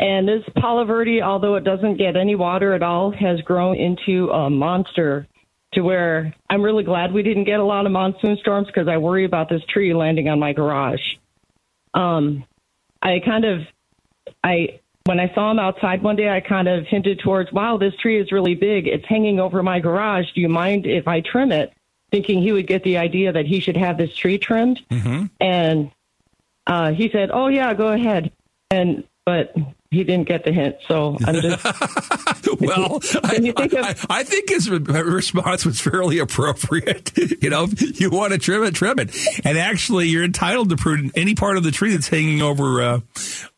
and 0.00 0.28
this 0.28 0.42
Palo 0.58 0.84
Verde, 0.84 1.22
although 1.22 1.54
it 1.54 1.64
doesn't 1.64 1.96
get 1.96 2.16
any 2.16 2.34
water 2.34 2.74
at 2.74 2.82
all, 2.82 3.10
has 3.12 3.40
grown 3.42 3.76
into 3.76 4.28
a 4.30 4.50
monster 4.50 5.26
to 5.72 5.82
where 5.82 6.34
I'm 6.48 6.62
really 6.62 6.84
glad 6.84 7.12
we 7.12 7.22
didn't 7.22 7.44
get 7.44 7.60
a 7.60 7.64
lot 7.64 7.86
of 7.86 7.92
monsoon 7.92 8.36
storms 8.38 8.66
because 8.66 8.88
I 8.88 8.96
worry 8.96 9.24
about 9.24 9.48
this 9.48 9.62
tree 9.68 9.94
landing 9.94 10.28
on 10.28 10.38
my 10.38 10.52
garage. 10.52 11.16
Um, 11.94 12.44
I 13.02 13.20
kind 13.20 13.44
of 13.44 13.60
I 14.44 14.80
when 15.06 15.18
I 15.18 15.32
saw 15.34 15.50
him 15.50 15.58
outside 15.58 16.02
one 16.02 16.16
day, 16.16 16.28
I 16.28 16.40
kind 16.40 16.68
of 16.68 16.86
hinted 16.86 17.20
towards, 17.20 17.50
"Wow, 17.52 17.78
this 17.78 17.94
tree 17.96 18.20
is 18.20 18.30
really 18.32 18.54
big. 18.54 18.86
It's 18.86 19.04
hanging 19.06 19.40
over 19.40 19.62
my 19.62 19.80
garage. 19.80 20.26
Do 20.34 20.40
you 20.40 20.48
mind 20.48 20.86
if 20.86 21.08
I 21.08 21.20
trim 21.20 21.52
it?" 21.52 21.72
Thinking 22.10 22.42
he 22.42 22.52
would 22.52 22.66
get 22.66 22.82
the 22.82 22.96
idea 22.96 23.32
that 23.32 23.46
he 23.46 23.60
should 23.60 23.76
have 23.76 23.96
this 23.96 24.14
tree 24.14 24.38
trimmed, 24.38 24.80
Mm-hmm. 24.90 25.26
and 25.40 25.90
uh, 26.66 26.92
he 26.92 27.08
said, 27.10 27.30
"Oh 27.32 27.46
yeah, 27.46 27.72
go 27.74 27.88
ahead." 27.88 28.32
And 28.70 29.04
but 29.24 29.54
he 29.90 30.04
didn't 30.04 30.28
get 30.28 30.44
the 30.44 30.52
hint, 30.52 30.76
so 30.86 31.16
I'm 31.26 31.34
just 31.40 31.64
well, 32.60 33.00
I, 33.24 33.34
Can 33.34 33.44
you 33.46 33.52
think 33.52 33.72
of- 33.72 33.84
I, 33.84 34.20
I 34.20 34.22
think 34.22 34.48
his 34.48 34.70
response 34.70 35.66
was 35.66 35.80
fairly 35.80 36.18
appropriate. 36.20 37.10
you 37.42 37.50
know, 37.50 37.64
if 37.64 38.00
you 38.00 38.08
want 38.08 38.32
to 38.32 38.38
trim 38.38 38.62
it, 38.62 38.74
trim 38.74 39.00
it. 39.00 39.16
And 39.44 39.58
actually, 39.58 40.06
you're 40.08 40.22
entitled 40.22 40.68
to 40.70 40.76
prune 40.76 41.10
any 41.16 41.34
part 41.34 41.56
of 41.56 41.64
the 41.64 41.72
tree 41.72 41.90
that's 41.90 42.08
hanging 42.08 42.40
over 42.40 42.80
uh, 42.80 43.00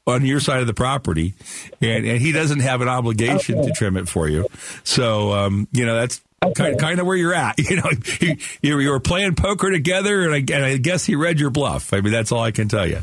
on 0.07 0.25
your 0.25 0.41
side 0.41 0.61
of 0.63 0.67
the 0.67 0.73
property, 0.75 1.35
and, 1.83 2.07
and 2.07 2.21
he 2.23 2.33
doesn't 2.33 2.61
have 2.61 2.81
an 2.81 2.89
obligation 2.89 3.63
to 3.63 3.71
trim 3.73 3.99
it 3.99 4.09
for 4.09 4.27
you. 4.27 4.47
So, 4.85 5.33
um, 5.33 5.69
you 5.73 5.85
know, 5.85 5.97
that's. 5.97 6.21
Kind, 6.57 6.77
kind 6.81 6.99
of 6.99 7.07
where 7.07 7.15
you're 7.17 7.35
at, 7.35 7.57
you 7.61 7.77
know. 7.77 7.89
You, 8.21 8.37
you, 8.63 8.79
you 8.81 8.91
were 8.91 8.99
playing 8.99 9.37
poker 9.37 9.71
together, 9.71 10.23
and 10.23 10.35
I, 10.35 10.39
and 10.39 10.65
I 10.65 10.77
guess 10.77 11.05
he 11.05 11.15
read 11.15 11.39
your 11.39 11.51
bluff. 11.51 11.93
I 11.93 12.01
mean, 12.01 12.13
that's 12.13 12.33
all 12.33 12.43
I 12.43 12.51
can 12.51 12.67
tell 12.67 12.85
you. 12.85 12.99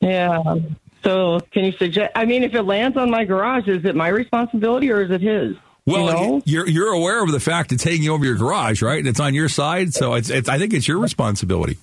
yeah. 0.00 0.42
So 1.06 1.38
can 1.52 1.64
you 1.64 1.70
suggest? 1.70 2.10
I 2.16 2.24
mean, 2.24 2.42
if 2.42 2.52
it 2.54 2.62
lands 2.64 2.96
on 2.96 3.10
my 3.10 3.24
garage, 3.24 3.68
is 3.68 3.84
it 3.84 3.94
my 3.94 4.08
responsibility 4.08 4.90
or 4.90 5.02
is 5.02 5.10
it 5.12 5.20
his? 5.20 5.54
Well, 5.86 6.06
you 6.06 6.12
know? 6.12 6.42
you're 6.44 6.68
you're 6.68 6.92
aware 6.92 7.22
of 7.22 7.30
the 7.30 7.38
fact 7.38 7.70
it's 7.70 7.84
hanging 7.84 8.08
over 8.08 8.24
your 8.24 8.34
garage, 8.34 8.82
right? 8.82 8.98
And 8.98 9.06
it's 9.06 9.20
on 9.20 9.32
your 9.32 9.48
side, 9.48 9.94
so 9.94 10.14
it's, 10.14 10.30
it's 10.30 10.48
I 10.48 10.58
think 10.58 10.74
it's 10.74 10.88
your 10.88 10.98
responsibility. 10.98 11.78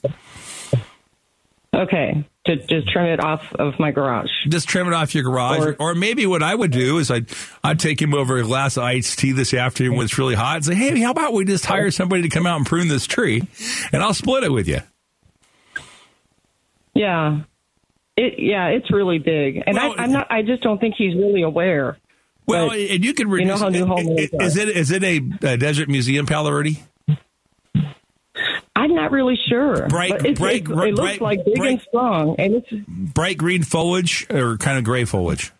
Okay, 1.73 2.25
to 2.45 2.57
just 2.57 2.89
trim 2.89 3.05
it 3.05 3.23
off 3.23 3.41
of 3.53 3.79
my 3.79 3.91
garage. 3.91 4.29
Just 4.49 4.67
trim 4.67 4.87
it 4.87 4.93
off 4.93 5.15
your 5.15 5.23
garage, 5.23 5.65
or, 5.65 5.75
Or- 5.79 5.95
maybe 5.95 6.25
what 6.25 6.43
I 6.43 6.53
would 6.53 6.71
do 6.71 6.97
is 6.97 7.09
I'd 7.09 7.27
I'd 7.63 7.79
take 7.79 8.01
him 8.01 8.13
over 8.13 8.35
a 8.35 8.43
glass 8.43 8.75
of 8.75 8.83
iced 8.83 9.19
tea 9.19 9.31
this 9.31 9.53
afternoon 9.53 9.95
when 9.95 10.03
it's 10.03 10.17
really 10.17 10.35
hot, 10.35 10.57
and 10.57 10.65
say, 10.65 10.75
hey, 10.75 10.99
how 10.99 11.11
about 11.11 11.31
we 11.31 11.45
just 11.45 11.65
hire 11.65 11.91
somebody 11.91 12.23
to 12.23 12.29
come 12.29 12.45
out 12.45 12.57
and 12.57 12.65
prune 12.65 12.89
this 12.89 13.07
tree, 13.07 13.41
and 13.93 14.03
I'll 14.03 14.13
split 14.13 14.43
it 14.43 14.51
with 14.51 14.67
you. 14.67 14.81
Yeah, 16.93 17.39
it 18.17 18.35
yeah, 18.37 18.67
it's 18.67 18.91
really 18.91 19.19
big, 19.19 19.61
and 19.65 19.75
Well, 19.75 19.93
I, 19.97 20.03
I'm 20.03 20.11
not. 20.11 20.27
I 20.29 20.41
just 20.41 20.61
don't 20.63 20.79
think 20.79 20.95
he's 20.97 21.15
really 21.15 21.41
aware. 21.43 21.97
Well, 22.45 22.69
But 22.69 22.77
and 22.79 23.03
you 23.05 23.13
can 23.13 23.29
you 23.29 23.45
know 23.45 23.53
reduce. 23.55 23.61
how 23.61 23.69
new 23.69 23.85
homeowners 23.85 24.41
is 24.41 24.57
it 24.57 24.69
is 24.69 24.91
it 24.91 25.03
a, 25.03 25.17
a 25.53 25.57
desert 25.57 25.87
museum, 25.89 26.25
Palo 26.25 26.49
Verde? 26.51 26.83
I'm 28.75 28.93
not 28.95 29.11
really 29.11 29.37
sure. 29.47 29.87
Bright- 29.87 30.11
but 30.11 30.25
it's, 30.25 30.39
bright- 30.39 30.55
it's- 30.57 30.75
bright- 30.75 30.89
it 30.89 30.95
looks 30.95 31.21
like 31.21 31.45
big 31.45 31.55
bright- 31.55 31.71
and 31.71 31.81
strong, 31.81 32.35
and 32.39 32.53
it's 32.55 32.69
Bright 32.87 33.37
green 33.37 33.63
foliage 33.63 34.25
or 34.31 34.57
kind 34.57 34.77
of 34.77 34.83
gray 34.83 35.05
foliage? 35.05 35.51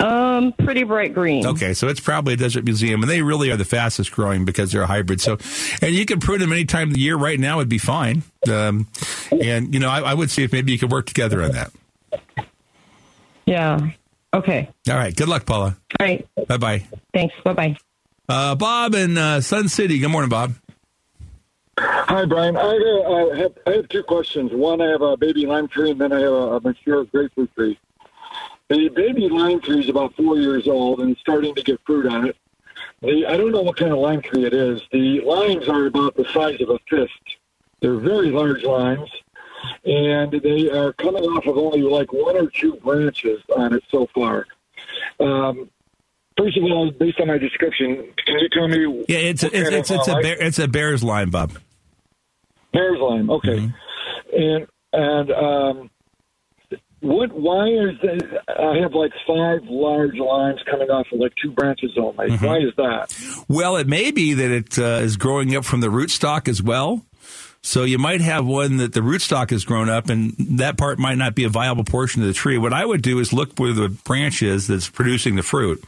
Um 0.00 0.52
pretty 0.52 0.84
bright 0.84 1.14
green. 1.14 1.46
Okay, 1.46 1.74
so 1.74 1.88
it's 1.88 2.00
probably 2.00 2.34
a 2.34 2.36
desert 2.36 2.64
museum, 2.64 3.02
and 3.02 3.10
they 3.10 3.22
really 3.22 3.50
are 3.50 3.56
the 3.56 3.64
fastest 3.64 4.12
growing 4.12 4.44
because 4.44 4.72
they're 4.72 4.82
a 4.82 4.86
hybrid. 4.86 5.20
So, 5.20 5.38
and 5.82 5.94
you 5.94 6.06
can 6.06 6.20
prune 6.20 6.40
them 6.40 6.52
any 6.52 6.64
time 6.64 6.88
of 6.88 6.94
the 6.94 7.00
year. 7.00 7.16
Right 7.16 7.38
now 7.38 7.58
would 7.58 7.68
be 7.68 7.78
fine. 7.78 8.22
Um, 8.50 8.86
and 9.30 9.72
you 9.74 9.80
know, 9.80 9.90
I, 9.90 10.00
I 10.00 10.14
would 10.14 10.30
see 10.30 10.42
if 10.42 10.52
maybe 10.52 10.72
you 10.72 10.78
could 10.78 10.90
work 10.90 11.06
together 11.06 11.42
on 11.42 11.52
that. 11.52 11.72
Yeah. 13.46 13.90
Okay. 14.32 14.68
All 14.88 14.94
right. 14.96 15.14
Good 15.14 15.28
luck, 15.28 15.44
Paula. 15.44 15.76
All 15.98 16.06
right. 16.06 16.26
Bye 16.46 16.56
bye. 16.56 16.86
Thanks. 17.12 17.34
Bye 17.44 17.52
bye. 17.52 17.76
Uh, 18.28 18.54
Bob 18.54 18.94
in 18.94 19.18
uh, 19.18 19.40
Sun 19.40 19.68
City. 19.68 19.98
Good 19.98 20.10
morning, 20.10 20.30
Bob. 20.30 20.54
Hi, 21.78 22.24
Brian. 22.26 22.56
I, 22.56 22.60
uh, 22.60 23.34
I 23.34 23.38
have 23.38 23.52
I 23.66 23.70
have 23.72 23.88
two 23.88 24.02
questions. 24.02 24.52
One, 24.52 24.80
I 24.80 24.86
have 24.86 25.02
a 25.02 25.16
baby 25.16 25.46
lime 25.46 25.66
tree, 25.68 25.90
and 25.90 26.00
then 26.00 26.12
I 26.12 26.20
have 26.20 26.32
a, 26.32 26.56
a 26.56 26.60
mature 26.60 27.04
grapefruit 27.04 27.52
tree. 27.54 27.78
The 28.70 28.88
baby 28.88 29.28
lime 29.28 29.60
tree 29.60 29.80
is 29.80 29.88
about 29.88 30.14
four 30.14 30.38
years 30.38 30.68
old 30.68 31.00
and 31.00 31.16
starting 31.18 31.56
to 31.56 31.62
get 31.62 31.80
fruit 31.84 32.06
on 32.06 32.28
it. 32.28 32.36
The 33.02 33.26
I 33.26 33.36
don't 33.36 33.50
know 33.50 33.62
what 33.62 33.76
kind 33.76 33.92
of 33.92 33.98
lime 33.98 34.22
tree 34.22 34.46
it 34.46 34.54
is. 34.54 34.80
The 34.92 35.20
limes 35.22 35.68
are 35.68 35.86
about 35.86 36.14
the 36.14 36.24
size 36.32 36.60
of 36.60 36.70
a 36.70 36.78
fist. 36.88 37.12
They're 37.82 37.96
very 37.96 38.30
large 38.30 38.62
limes, 38.62 39.10
and 39.84 40.30
they 40.30 40.70
are 40.70 40.92
coming 40.92 41.24
off 41.24 41.46
of 41.46 41.58
only 41.58 41.82
like 41.82 42.12
one 42.12 42.36
or 42.36 42.48
two 42.48 42.74
branches 42.76 43.40
on 43.56 43.74
it 43.74 43.82
so 43.90 44.06
far. 44.14 44.46
Um, 45.18 45.68
first 46.38 46.56
of 46.56 46.62
all, 46.62 46.92
based 46.92 47.18
on 47.20 47.26
my 47.26 47.38
description, 47.38 48.12
can 48.24 48.38
you 48.38 48.48
tell 48.50 48.68
me? 48.68 49.04
Yeah, 49.08 49.18
it's 49.18 49.42
a, 49.42 49.46
it's 49.46 49.70
it's, 49.70 49.90
it's 49.90 50.08
a 50.08 50.14
bear, 50.14 50.40
it's 50.40 50.58
a 50.60 50.68
Bearss 50.68 51.02
lime, 51.02 51.30
Bob. 51.30 51.58
Bearss 52.72 53.00
lime. 53.00 53.30
Okay. 53.30 53.72
And 54.32 54.66
and 54.92 55.32
um, 55.32 55.90
what? 57.00 57.32
Why 57.32 57.68
is 57.68 57.98
that? 58.02 58.42
I 58.48 58.78
have 58.82 58.92
like 58.94 59.12
five 59.26 59.60
large 59.64 60.16
lines 60.16 60.60
coming 60.70 60.90
off 60.90 61.06
of 61.12 61.20
like 61.20 61.32
two 61.42 61.50
branches 61.52 61.92
only. 61.98 62.36
Why 62.36 62.58
is 62.58 62.74
that? 62.76 63.44
Well, 63.48 63.76
it 63.76 63.86
may 63.86 64.10
be 64.10 64.34
that 64.34 64.50
it 64.50 64.78
uh, 64.78 65.02
is 65.02 65.16
growing 65.16 65.56
up 65.56 65.64
from 65.64 65.80
the 65.80 65.88
rootstock 65.88 66.48
as 66.48 66.62
well. 66.62 67.02
So 67.62 67.84
you 67.84 67.98
might 67.98 68.22
have 68.22 68.46
one 68.46 68.78
that 68.78 68.94
the 68.94 69.00
rootstock 69.00 69.50
has 69.50 69.66
grown 69.66 69.90
up, 69.90 70.08
and 70.08 70.34
that 70.38 70.78
part 70.78 70.98
might 70.98 71.18
not 71.18 71.34
be 71.34 71.44
a 71.44 71.50
viable 71.50 71.84
portion 71.84 72.22
of 72.22 72.28
the 72.28 72.34
tree. 72.34 72.56
What 72.56 72.72
I 72.72 72.86
would 72.86 73.02
do 73.02 73.18
is 73.18 73.34
look 73.34 73.58
where 73.58 73.74
the 73.74 73.90
branch 73.90 74.42
is 74.42 74.66
that's 74.66 74.88
producing 74.88 75.36
the 75.36 75.42
fruit, 75.42 75.82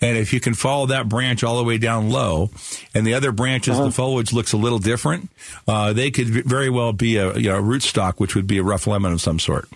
and 0.00 0.16
if 0.16 0.32
you 0.32 0.38
can 0.38 0.54
follow 0.54 0.86
that 0.86 1.08
branch 1.08 1.42
all 1.42 1.56
the 1.58 1.64
way 1.64 1.78
down 1.78 2.10
low, 2.10 2.50
and 2.94 3.04
the 3.04 3.14
other 3.14 3.32
branches, 3.32 3.76
the 3.76 3.90
foliage 3.90 4.32
looks 4.32 4.52
a 4.52 4.56
little 4.56 4.78
different, 4.78 5.30
uh, 5.66 5.92
they 5.92 6.12
could 6.12 6.28
very 6.28 6.70
well 6.70 6.92
be 6.92 7.16
a 7.16 7.36
you 7.36 7.48
know, 7.48 7.60
rootstock, 7.60 8.14
which 8.18 8.36
would 8.36 8.46
be 8.46 8.58
a 8.58 8.62
rough 8.62 8.86
lemon 8.86 9.12
of 9.12 9.20
some 9.20 9.40
sort. 9.40 9.68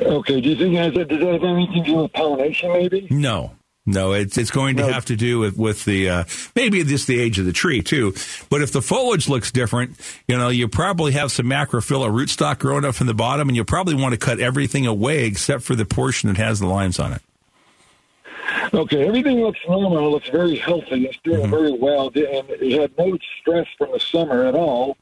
Okay. 0.00 0.40
Do 0.40 0.48
you 0.48 0.56
think 0.56 0.74
has, 0.76 0.92
does 0.94 1.08
that 1.08 1.20
have 1.20 1.44
anything 1.44 1.84
to 1.84 1.90
do 1.90 1.96
with 1.96 2.12
pollination? 2.12 2.72
Maybe. 2.72 3.06
No. 3.10 3.52
No, 3.88 4.12
it's 4.12 4.36
it's 4.36 4.50
going 4.50 4.76
to 4.76 4.92
have 4.92 5.06
to 5.06 5.16
do 5.16 5.38
with 5.38 5.56
with 5.56 5.86
the 5.86 6.10
uh, 6.10 6.24
maybe 6.54 6.84
just 6.84 7.06
the 7.06 7.18
age 7.18 7.38
of 7.38 7.46
the 7.46 7.52
tree 7.52 7.80
too. 7.80 8.12
But 8.50 8.60
if 8.60 8.70
the 8.70 8.82
foliage 8.82 9.30
looks 9.30 9.50
different, 9.50 9.98
you 10.28 10.36
know, 10.36 10.50
you 10.50 10.68
probably 10.68 11.12
have 11.12 11.32
some 11.32 11.46
macrophylla 11.46 12.10
rootstock 12.10 12.58
growing 12.58 12.84
up 12.84 12.96
from 12.96 13.06
the 13.06 13.14
bottom, 13.14 13.48
and 13.48 13.56
you'll 13.56 13.64
probably 13.64 13.94
want 13.94 14.12
to 14.12 14.18
cut 14.18 14.40
everything 14.40 14.86
away 14.86 15.24
except 15.24 15.62
for 15.62 15.74
the 15.74 15.86
portion 15.86 16.28
that 16.28 16.36
has 16.36 16.60
the 16.60 16.66
limes 16.66 16.98
on 16.98 17.14
it. 17.14 17.22
Okay. 18.74 19.08
Everything 19.08 19.40
looks 19.40 19.60
normal. 19.66 19.96
It 20.06 20.10
looks 20.10 20.28
very 20.28 20.56
healthy. 20.56 21.06
It's 21.06 21.18
doing 21.24 21.48
very 21.48 21.72
well, 21.72 22.08
and 22.08 22.14
it 22.14 22.78
had 22.78 22.92
no 22.98 23.16
stress 23.40 23.66
from 23.78 23.92
the 23.92 24.00
summer 24.00 24.44
at 24.44 24.54
all. 24.54 24.98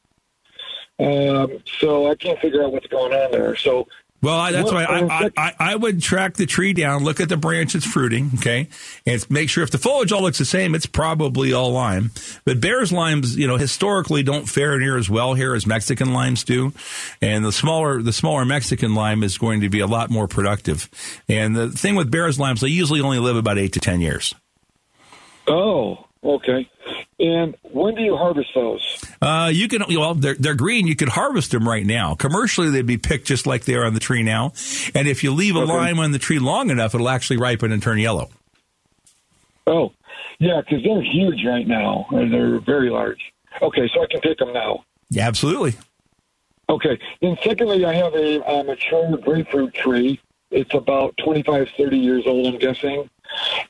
Um, 0.97 1.61
so 1.79 2.09
I 2.09 2.15
can't 2.15 2.39
figure 2.39 2.63
out 2.63 2.71
what's 2.71 2.87
going 2.87 3.11
on 3.11 3.31
there. 3.31 3.57
So 3.57 3.87
Well, 4.19 4.39
I, 4.39 4.51
that's 4.51 4.71
What- 4.71 4.89
why 4.89 5.07
I, 5.07 5.25
I, 5.25 5.31
I, 5.37 5.53
I 5.59 5.75
would 5.75 6.01
track 6.01 6.33
the 6.33 6.47
tree 6.47 6.73
down, 6.73 7.03
look 7.03 7.19
at 7.19 7.29
the 7.29 7.37
branch 7.37 7.75
it's 7.75 7.85
fruiting, 7.85 8.31
okay, 8.35 8.67
and 9.05 9.29
make 9.29 9.47
sure 9.47 9.63
if 9.63 9.69
the 9.69 9.77
foliage 9.77 10.11
all 10.11 10.23
looks 10.23 10.39
the 10.39 10.45
same, 10.45 10.73
it's 10.73 10.87
probably 10.87 11.53
all 11.53 11.71
lime. 11.71 12.09
But 12.43 12.59
Bearss 12.59 12.91
limes, 12.91 13.37
you 13.37 13.45
know, 13.45 13.57
historically 13.57 14.23
don't 14.23 14.49
fare 14.49 14.79
near 14.79 14.97
as 14.97 15.07
well 15.07 15.35
here 15.35 15.53
as 15.53 15.67
Mexican 15.67 16.13
limes 16.13 16.43
do, 16.43 16.73
and 17.21 17.45
the 17.45 17.51
smaller 17.51 18.01
the 18.01 18.11
smaller 18.11 18.43
Mexican 18.43 18.95
lime 18.95 19.21
is 19.21 19.37
going 19.37 19.61
to 19.61 19.69
be 19.69 19.81
a 19.81 19.87
lot 19.87 20.09
more 20.09 20.27
productive. 20.27 20.89
And 21.29 21.55
the 21.55 21.69
thing 21.69 21.93
with 21.93 22.11
Bearss 22.11 22.39
limes, 22.39 22.61
they 22.61 22.69
usually 22.69 23.01
only 23.01 23.19
live 23.19 23.35
about 23.35 23.59
eight 23.59 23.73
to 23.73 23.79
ten 23.79 24.01
years. 24.01 24.33
Oh, 25.47 26.06
okay. 26.23 26.69
And 27.19 27.55
when 27.63 27.95
do 27.95 28.01
you 28.01 28.15
harvest 28.15 28.49
those? 28.53 29.03
Uh, 29.21 29.49
you 29.53 29.67
can 29.67 29.83
well, 29.89 30.13
they're 30.13 30.35
they're 30.35 30.55
green. 30.55 30.87
You 30.87 30.95
could 30.95 31.09
harvest 31.09 31.51
them 31.51 31.67
right 31.67 31.85
now. 31.85 32.15
Commercially, 32.15 32.69
they'd 32.69 32.85
be 32.85 32.97
picked 32.97 33.25
just 33.27 33.47
like 33.47 33.65
they 33.65 33.75
are 33.75 33.85
on 33.85 33.93
the 33.93 33.99
tree 33.99 34.23
now. 34.23 34.53
And 34.93 35.07
if 35.07 35.23
you 35.23 35.31
leave 35.33 35.55
a 35.55 35.59
Okay. 35.59 35.71
lime 35.73 35.99
on 35.99 36.11
the 36.11 36.19
tree 36.19 36.39
long 36.39 36.69
enough, 36.69 36.93
it'll 36.95 37.09
actually 37.09 37.37
ripen 37.37 37.71
and 37.71 37.81
turn 37.81 37.97
yellow. 37.97 38.29
Oh, 39.65 39.91
yeah, 40.39 40.61
because 40.61 40.83
they're 40.83 41.01
huge 41.01 41.43
right 41.45 41.67
now. 41.67 42.05
and 42.11 42.31
They're 42.33 42.59
very 42.59 42.89
large. 42.89 43.19
Okay, 43.61 43.89
so 43.93 44.03
I 44.03 44.07
can 44.09 44.21
take 44.21 44.37
them 44.37 44.53
now. 44.53 44.85
Yeah, 45.09 45.27
absolutely. 45.27 45.73
Okay. 46.69 46.99
Then, 47.21 47.37
secondly, 47.43 47.83
I 47.85 47.93
have 47.93 48.13
a, 48.13 48.45
uh 48.45 48.63
mature 48.63 49.17
grapefruit 49.17 49.73
tree. 49.73 50.19
It's 50.51 50.73
about 50.73 51.15
25, 51.23 51.67
30 51.77 51.97
years 51.97 52.23
old, 52.27 52.45
I'm 52.47 52.59
guessing. 52.59 53.09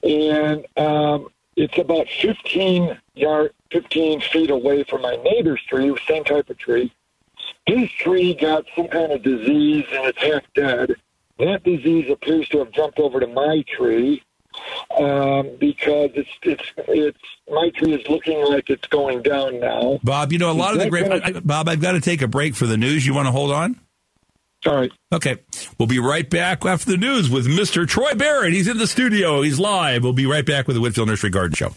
And 0.03 0.65
um, 0.77 1.27
it's 1.57 1.77
about 1.77 2.07
15 2.21 2.97
yard, 3.15 3.51
15 3.71 4.21
feet 4.21 4.49
away 4.51 4.83
from 4.83 5.01
my 5.01 5.15
neighbor's 5.17 5.61
tree, 5.63 5.93
same 6.07 6.23
type 6.23 6.49
of 6.49 6.57
tree. 6.57 6.93
His 7.65 7.91
tree 7.91 8.33
got 8.33 8.65
some 8.75 8.87
kind 8.87 9.11
of 9.11 9.23
disease 9.23 9.85
and 9.91 10.05
it's 10.05 10.21
half 10.21 10.43
dead. 10.55 10.95
That 11.39 11.63
disease 11.63 12.09
appears 12.09 12.47
to 12.49 12.59
have 12.59 12.71
jumped 12.71 12.99
over 12.99 13.19
to 13.19 13.27
my 13.27 13.63
tree 13.67 14.23
um, 14.97 15.49
because 15.59 16.11
it's 16.15 16.29
it's 16.43 16.63
it's 16.87 17.19
my 17.49 17.69
tree 17.71 17.93
is 17.93 18.07
looking 18.07 18.43
like 18.45 18.69
it's 18.69 18.87
going 18.87 19.21
down 19.21 19.59
now. 19.59 19.99
Bob, 20.03 20.31
you 20.31 20.39
know 20.39 20.49
a 20.49 20.53
lot 20.53 20.71
of 20.73 20.79
the 20.79 20.85
Is 20.85 20.89
great. 20.89 21.07
gonna- 21.09 21.21
I- 21.23 21.39
Bob, 21.41 21.67
I've 21.69 21.81
got 21.81 21.91
to 21.93 22.01
take 22.01 22.21
a 22.21 22.27
break 22.27 22.55
for 22.55 22.65
the 22.65 22.77
news. 22.77 23.05
You 23.05 23.13
want 23.13 23.27
to 23.27 23.31
hold 23.31 23.51
on? 23.51 23.79
All 24.65 24.75
right. 24.75 24.91
Okay. 25.13 25.37
We'll 25.77 25.87
be 25.87 25.99
right 25.99 26.29
back 26.29 26.65
after 26.65 26.91
the 26.91 26.97
news 26.97 27.29
with 27.29 27.45
Mr. 27.47 27.87
Troy 27.87 28.13
Barrett. 28.15 28.53
He's 28.53 28.67
in 28.67 28.77
the 28.77 28.87
studio. 28.87 29.41
He's 29.41 29.59
live. 29.59 30.03
We'll 30.03 30.13
be 30.13 30.25
right 30.25 30.45
back 30.45 30.67
with 30.67 30.75
the 30.75 30.81
Whitfill 30.81 31.07
Nursery 31.07 31.29
Garden 31.29 31.55
Show. 31.55 31.73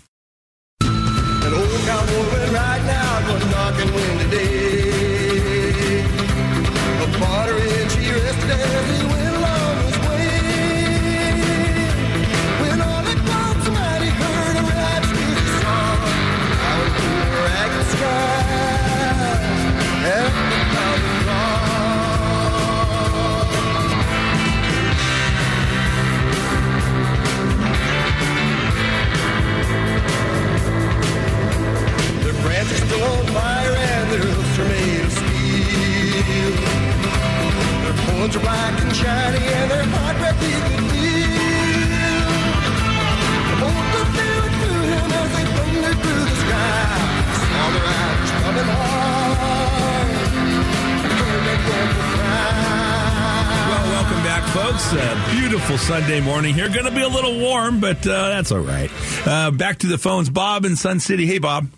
Sunday 56.00 56.20
morning 56.22 56.54
here. 56.54 56.66
Going 56.70 56.86
to 56.86 56.90
be 56.90 57.02
a 57.02 57.08
little 57.08 57.38
warm, 57.38 57.78
but 57.78 57.98
uh, 58.06 58.30
that's 58.30 58.50
all 58.50 58.60
right. 58.60 58.90
Uh, 59.26 59.50
back 59.50 59.80
to 59.80 59.86
the 59.86 59.98
phones. 59.98 60.30
Bob 60.30 60.64
in 60.64 60.74
Sun 60.74 61.00
City. 61.00 61.26
Hey, 61.26 61.38
Bob. 61.38 61.68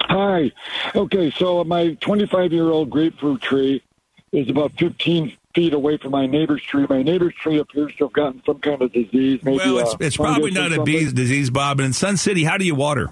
Hi. 0.00 0.50
Okay, 0.94 1.30
so 1.32 1.62
my 1.62 1.92
25 2.00 2.54
year 2.54 2.70
old 2.70 2.88
grapefruit 2.88 3.42
tree 3.42 3.82
is 4.32 4.48
about 4.48 4.72
15 4.78 5.36
feet 5.54 5.74
away 5.74 5.98
from 5.98 6.12
my 6.12 6.24
neighbor's 6.24 6.62
tree. 6.62 6.86
My 6.88 7.02
neighbor's 7.02 7.34
tree 7.34 7.58
appears 7.58 7.94
to 7.96 8.04
have 8.04 8.14
gotten 8.14 8.42
some 8.46 8.60
kind 8.60 8.80
of 8.80 8.94
disease. 8.94 9.40
Maybe 9.42 9.58
well, 9.58 9.78
it's, 9.80 9.94
it's 10.00 10.16
probably 10.16 10.50
not 10.50 10.72
a 10.72 10.82
bee 10.82 11.12
disease, 11.12 11.50
Bob. 11.50 11.80
And 11.80 11.88
in 11.88 11.92
Sun 11.92 12.16
City, 12.16 12.44
how 12.44 12.56
do 12.56 12.64
you 12.64 12.74
water? 12.74 13.10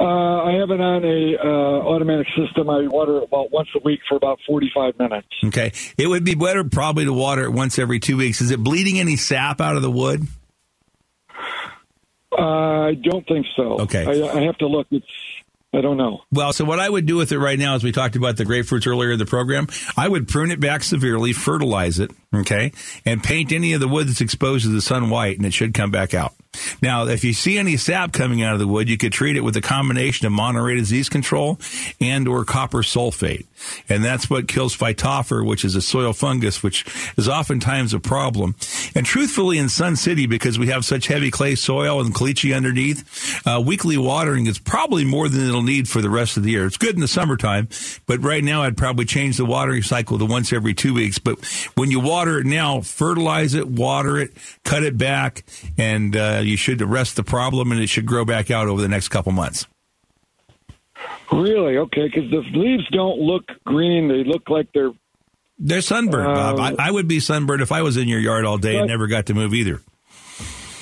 Uh, 0.00 0.04
I 0.04 0.52
have 0.52 0.70
it 0.70 0.80
on 0.80 1.04
a 1.04 1.36
uh, 1.42 1.88
automatic 1.88 2.28
system. 2.36 2.70
I 2.70 2.86
water 2.86 3.18
it 3.18 3.24
about 3.24 3.50
once 3.50 3.68
a 3.74 3.80
week 3.84 4.00
for 4.08 4.16
about 4.16 4.38
45 4.46 4.96
minutes. 4.98 5.26
Okay. 5.44 5.72
It 5.96 6.06
would 6.06 6.24
be 6.24 6.36
better 6.36 6.62
probably 6.62 7.04
to 7.04 7.12
water 7.12 7.42
it 7.44 7.50
once 7.50 7.78
every 7.80 7.98
two 7.98 8.16
weeks. 8.16 8.40
Is 8.40 8.52
it 8.52 8.62
bleeding 8.62 9.00
any 9.00 9.16
sap 9.16 9.60
out 9.60 9.74
of 9.74 9.82
the 9.82 9.90
wood? 9.90 10.22
Uh, 12.30 12.42
I 12.42 12.94
don't 12.94 13.26
think 13.26 13.46
so. 13.56 13.80
Okay. 13.80 14.04
I, 14.04 14.38
I 14.38 14.42
have 14.42 14.56
to 14.58 14.68
look. 14.68 14.86
It's 14.92 15.06
I 15.74 15.82
don't 15.82 15.98
know. 15.98 16.22
Well, 16.32 16.52
so 16.52 16.64
what 16.64 16.80
I 16.80 16.88
would 16.88 17.04
do 17.04 17.16
with 17.16 17.30
it 17.30 17.38
right 17.38 17.58
now, 17.58 17.74
as 17.74 17.84
we 17.84 17.92
talked 17.92 18.16
about 18.16 18.38
the 18.38 18.44
grapefruits 18.44 18.86
earlier 18.86 19.12
in 19.12 19.18
the 19.18 19.26
program, 19.26 19.66
I 19.96 20.08
would 20.08 20.26
prune 20.26 20.50
it 20.50 20.60
back 20.60 20.82
severely, 20.82 21.34
fertilize 21.34 21.98
it, 21.98 22.10
okay, 22.34 22.72
and 23.04 23.22
paint 23.22 23.52
any 23.52 23.74
of 23.74 23.80
the 23.80 23.88
wood 23.88 24.08
that's 24.08 24.22
exposed 24.22 24.64
to 24.64 24.70
the 24.70 24.80
sun 24.80 25.10
white, 25.10 25.36
and 25.36 25.44
it 25.44 25.52
should 25.52 25.74
come 25.74 25.90
back 25.90 26.14
out. 26.14 26.32
Now, 26.80 27.06
if 27.06 27.24
you 27.24 27.32
see 27.32 27.58
any 27.58 27.76
sap 27.76 28.12
coming 28.12 28.42
out 28.42 28.52
of 28.52 28.58
the 28.58 28.68
wood, 28.68 28.88
you 28.88 28.96
could 28.96 29.12
treat 29.12 29.36
it 29.36 29.40
with 29.40 29.56
a 29.56 29.60
combination 29.60 30.26
of 30.26 30.32
Monterey 30.32 30.76
disease 30.76 31.08
control 31.08 31.58
and 32.00 32.28
or 32.28 32.44
copper 32.44 32.82
sulfate. 32.82 33.46
And 33.88 34.04
that's 34.04 34.28
what 34.28 34.48
kills 34.48 34.76
phytophthora, 34.76 35.44
which 35.44 35.64
is 35.64 35.74
a 35.74 35.82
soil 35.82 36.12
fungus, 36.12 36.62
which 36.62 36.84
is 37.16 37.28
oftentimes 37.28 37.94
a 37.94 38.00
problem. 38.00 38.54
And 38.94 39.04
truthfully, 39.04 39.58
in 39.58 39.68
Sun 39.68 39.96
City, 39.96 40.26
because 40.26 40.58
we 40.58 40.68
have 40.68 40.84
such 40.84 41.06
heavy 41.06 41.30
clay 41.30 41.54
soil 41.54 42.00
and 42.00 42.14
caliche 42.14 42.56
underneath, 42.56 43.46
uh, 43.46 43.60
weekly 43.60 43.96
watering 43.96 44.46
is 44.46 44.58
probably 44.58 45.04
more 45.04 45.28
than 45.28 45.46
it'll 45.46 45.62
need 45.62 45.88
for 45.88 46.00
the 46.00 46.10
rest 46.10 46.36
of 46.36 46.42
the 46.42 46.50
year. 46.50 46.66
It's 46.66 46.76
good 46.76 46.94
in 46.94 47.00
the 47.00 47.08
summertime, 47.08 47.68
but 48.06 48.22
right 48.22 48.44
now 48.44 48.62
I'd 48.62 48.76
probably 48.76 49.04
change 49.04 49.36
the 49.36 49.44
watering 49.44 49.82
cycle 49.82 50.18
to 50.18 50.24
once 50.24 50.52
every 50.52 50.74
two 50.74 50.94
weeks. 50.94 51.18
But 51.18 51.44
when 51.74 51.90
you 51.90 52.00
water 52.00 52.38
it 52.38 52.46
now, 52.46 52.80
fertilize 52.80 53.54
it, 53.54 53.68
water 53.68 54.18
it, 54.18 54.32
cut 54.64 54.82
it 54.82 54.98
back, 54.98 55.44
and 55.76 56.16
uh, 56.16 56.40
you 56.42 56.56
should 56.56 56.82
arrest 56.82 57.16
the 57.16 57.24
problem 57.24 57.72
and 57.72 57.80
it 57.80 57.88
should 57.88 58.06
grow 58.06 58.24
back 58.24 58.50
out 58.50 58.68
over 58.68 58.80
the 58.80 58.88
next 58.88 59.08
couple 59.08 59.32
months. 59.32 59.66
Really? 61.32 61.78
Okay, 61.78 62.06
because 62.12 62.30
the 62.30 62.42
leaves 62.58 62.88
don't 62.90 63.18
look 63.18 63.44
green. 63.64 64.08
They 64.08 64.24
look 64.24 64.48
like 64.48 64.68
they're 64.72 64.92
They're 65.58 65.80
sunburned, 65.80 66.34
Bob. 66.34 66.58
Uh, 66.58 66.76
I, 66.78 66.88
I 66.88 66.90
would 66.90 67.08
be 67.08 67.20
sunburned 67.20 67.62
if 67.62 67.72
I 67.72 67.82
was 67.82 67.96
in 67.96 68.08
your 68.08 68.20
yard 68.20 68.44
all 68.44 68.58
day 68.58 68.76
and 68.76 68.88
never 68.88 69.06
got 69.06 69.26
to 69.26 69.34
move 69.34 69.54
either. 69.54 69.80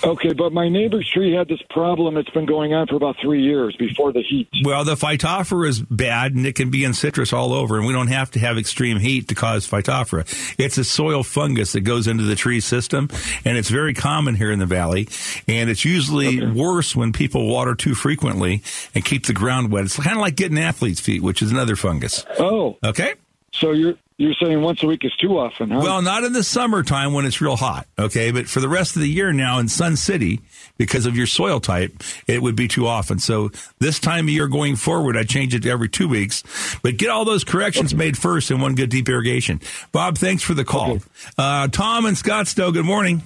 Okay. 0.06 0.32
But 0.32 0.52
my 0.52 0.68
neighbor's 0.68 1.08
tree 1.08 1.32
had 1.32 1.48
this 1.48 1.60
problem. 1.70 2.16
It's 2.16 2.30
been 2.30 2.46
going 2.46 2.72
on 2.74 2.86
for 2.86 2.94
about 2.96 3.16
three 3.20 3.42
years 3.42 3.76
before 3.76 4.12
the 4.12 4.22
heat. 4.22 4.48
Well, 4.64 4.84
the 4.84 4.94
phytophthora 4.94 5.68
is 5.68 5.80
bad, 5.80 6.34
and 6.34 6.46
it 6.46 6.54
can 6.54 6.70
be 6.70 6.84
in 6.84 6.94
citrus 6.94 7.32
all 7.32 7.52
over, 7.52 7.76
and 7.78 7.86
we 7.86 7.92
don't 7.92 8.06
have 8.08 8.30
to 8.32 8.38
have 8.38 8.56
extreme 8.58 8.98
heat 8.98 9.28
to 9.28 9.34
cause 9.34 9.68
phytophthora. 9.68 10.24
It's 10.58 10.78
a 10.78 10.84
soil 10.84 11.22
fungus 11.22 11.72
that 11.72 11.80
goes 11.82 12.06
into 12.06 12.24
the 12.24 12.36
tree 12.36 12.60
system, 12.60 13.08
and 13.44 13.58
it's 13.58 13.68
very 13.70 13.92
common 13.94 14.34
here 14.34 14.50
in 14.50 14.58
the 14.58 14.66
valley. 14.66 15.08
And 15.48 15.68
it's 15.68 15.84
usually 15.84 16.46
worse 16.46 16.94
when 16.96 17.12
people 17.12 17.48
water 17.48 17.74
too 17.74 17.94
frequently 17.94 18.62
and 18.94 19.04
keep 19.04 19.26
the 19.26 19.32
ground 19.32 19.70
wet. 19.70 19.84
It's 19.84 19.96
kind 19.96 20.16
of 20.16 20.20
like 20.22 20.36
getting 20.36 20.58
athlete's 20.58 21.00
feet, 21.00 21.22
which 21.22 21.42
is 21.42 21.50
another 21.50 21.76
fungus. 21.76 22.24
Oh, 22.38 22.76
Okay. 22.84 23.14
so 23.52 23.72
you're 23.72 23.94
you're 24.18 24.35
saying 24.42 24.62
once 24.62 24.83
a 24.83 24.87
week 24.87 25.05
is 25.05 25.14
too 25.16 25.38
often, 25.38 25.70
huh? 25.70 25.81
Well, 25.83 26.00
not 26.00 26.24
in 26.24 26.33
the 26.33 26.42
summertime 26.42 27.12
when 27.12 27.26
it's 27.26 27.40
real 27.40 27.57
hot, 27.57 27.87
okay? 27.98 28.31
But 28.31 28.48
for 28.48 28.61
the 28.61 28.68
rest 28.68 28.96
of 28.96 29.02
the 29.02 29.09
year 29.09 29.33
now 29.33 29.59
in 29.59 29.68
Sun 29.68 29.96
City, 29.96 30.40
because 30.79 31.05
of 31.05 31.16
your 31.16 31.26
soil 31.26 31.61
type, 31.61 31.92
it 32.26 32.40
would 32.40 32.57
be 32.57 32.66
too 32.66 32.87
often. 32.87 33.18
So 33.18 33.50
this 33.79 33.98
time 33.98 34.26
of 34.26 34.31
year 34.31 34.48
going 34.48 34.76
forward, 34.76 35.16
I 35.16 35.24
change 35.24 35.55
it 35.55 35.62
to 35.64 35.70
every 35.70 35.88
two 35.88 36.09
weeks. 36.09 36.42
But 36.83 36.96
get 36.96 37.11
all 37.11 37.26
those 37.26 37.44
corrections 37.44 37.94
made 37.94 38.16
first 38.16 38.50
in 38.50 38.61
one 38.61 38.74
good 38.74 38.90
deep 38.90 39.09
irrigation. 39.09 39.61
Bob, 39.92 40.16
thanks 40.16 40.42
for 40.42 40.55
the 40.55 40.64
call. 40.64 40.98
Uh, 41.37 41.68
Tom 41.68 42.07
and 42.07 42.16
Scottsdale, 42.16 42.72
good 42.72 42.87
morning. 42.87 43.22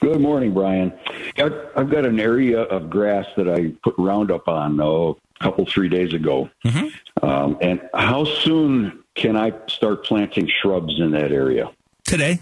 Good 0.00 0.20
morning, 0.20 0.52
Brian. 0.52 0.92
I've 1.38 1.54
I've 1.74 1.90
got 1.90 2.04
an 2.04 2.20
area 2.20 2.60
of 2.60 2.90
grass 2.90 3.24
that 3.38 3.48
I 3.48 3.72
put 3.82 3.94
Roundup 3.96 4.48
on 4.48 4.78
oh, 4.78 5.16
a 5.40 5.44
couple, 5.44 5.64
three 5.64 5.88
days 5.88 6.12
ago. 6.12 6.50
Um, 7.22 7.56
and 7.62 7.80
how 7.94 8.24
soon 8.24 9.03
can 9.14 9.36
I 9.36 9.52
start 9.68 10.04
planting 10.04 10.48
shrubs 10.62 10.98
in 11.00 11.12
that 11.12 11.32
area? 11.32 11.70
Today. 12.04 12.40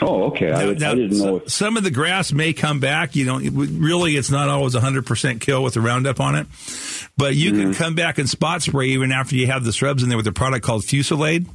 Oh, 0.00 0.24
okay. 0.26 0.52
I, 0.52 0.62
I 0.62 0.74
Now, 0.74 0.94
didn't 0.94 1.18
know. 1.18 1.38
s- 1.40 1.52
Some 1.52 1.76
of 1.76 1.82
the 1.82 1.90
grass 1.90 2.32
may 2.32 2.52
come 2.52 2.78
back. 2.78 3.16
You 3.16 3.32
would- 3.50 3.70
really, 3.80 4.16
it's 4.16 4.30
not 4.30 4.48
always 4.48 4.74
100% 4.76 5.40
kill 5.40 5.60
with 5.64 5.74
the 5.74 5.80
Roundup 5.80 6.20
on 6.20 6.36
it. 6.36 6.46
But 7.16 7.34
you 7.34 7.50
Mm-hmm. 7.50 7.62
can 7.62 7.74
come 7.74 7.94
back 7.96 8.18
and 8.18 8.28
spot 8.30 8.62
spray 8.62 8.88
even 8.90 9.10
after 9.10 9.34
you 9.34 9.48
have 9.48 9.64
the 9.64 9.72
shrubs 9.72 10.04
in 10.04 10.08
there 10.08 10.16
with 10.16 10.28
a 10.28 10.32
product 10.32 10.64
called 10.64 10.82
Fusilade. 10.84 11.48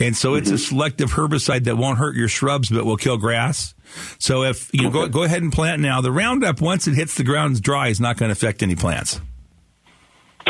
And 0.00 0.16
so 0.16 0.34
it's 0.34 0.48
Mm-hmm. 0.48 0.54
a 0.56 0.58
selective 0.58 1.10
herbicide 1.12 1.64
that 1.64 1.76
won't 1.76 1.98
hurt 1.98 2.16
your 2.16 2.26
shrubs, 2.26 2.68
but 2.68 2.84
will 2.84 2.96
kill 2.96 3.16
grass. 3.16 3.74
So 4.18 4.42
if 4.42 4.70
you 4.74 4.90
go, 4.90 5.06
go 5.06 5.22
ahead 5.22 5.42
and 5.42 5.52
plant 5.52 5.80
now, 5.80 6.00
the 6.00 6.10
Roundup, 6.10 6.60
once 6.60 6.88
it 6.88 6.94
hits 6.94 7.14
the 7.14 7.22
ground 7.24 7.54
and 7.54 7.62
dry, 7.62 7.88
is 7.88 8.00
not 8.00 8.16
going 8.16 8.28
to 8.28 8.32
affect 8.32 8.60
any 8.64 8.74
plants. 8.74 9.20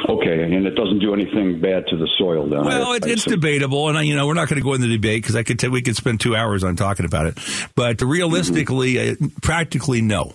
Okay, 0.08 0.42
and 0.42 0.66
it 0.66 0.74
doesn't 0.74 1.00
do 1.00 1.12
anything 1.14 1.60
bad 1.60 1.86
to 1.88 1.96
the 1.96 2.08
soil, 2.18 2.48
then. 2.48 2.64
Well, 2.64 2.92
I- 2.92 2.96
it, 2.96 3.06
I 3.06 3.10
it's 3.10 3.24
debatable, 3.24 3.88
and 3.88 4.06
you 4.06 4.14
know 4.16 4.26
we're 4.26 4.34
not 4.34 4.48
going 4.48 4.60
to 4.60 4.64
go 4.64 4.74
into 4.74 4.86
debate 4.88 5.22
because 5.22 5.34
I 5.36 5.42
could 5.42 5.58
t- 5.58 5.68
we 5.68 5.82
could 5.82 5.96
spend 5.96 6.20
two 6.20 6.36
hours 6.36 6.62
on 6.62 6.76
talking 6.76 7.04
about 7.06 7.26
it. 7.26 7.38
But 7.74 8.00
realistically, 8.02 9.10
uh, 9.10 9.14
practically 9.42 10.00
no. 10.02 10.34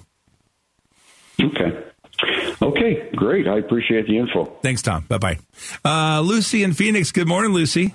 Okay. 1.41 1.79
Okay, 2.61 3.09
great. 3.15 3.47
I 3.47 3.57
appreciate 3.57 4.07
the 4.07 4.17
info. 4.17 4.45
Thanks, 4.61 4.81
Tom. 4.81 5.05
Bye 5.07 5.17
bye. 5.17 5.39
Uh, 5.83 6.21
Lucy 6.21 6.63
in 6.63 6.73
Phoenix. 6.73 7.11
Good 7.11 7.27
morning, 7.27 7.51
Lucy. 7.53 7.93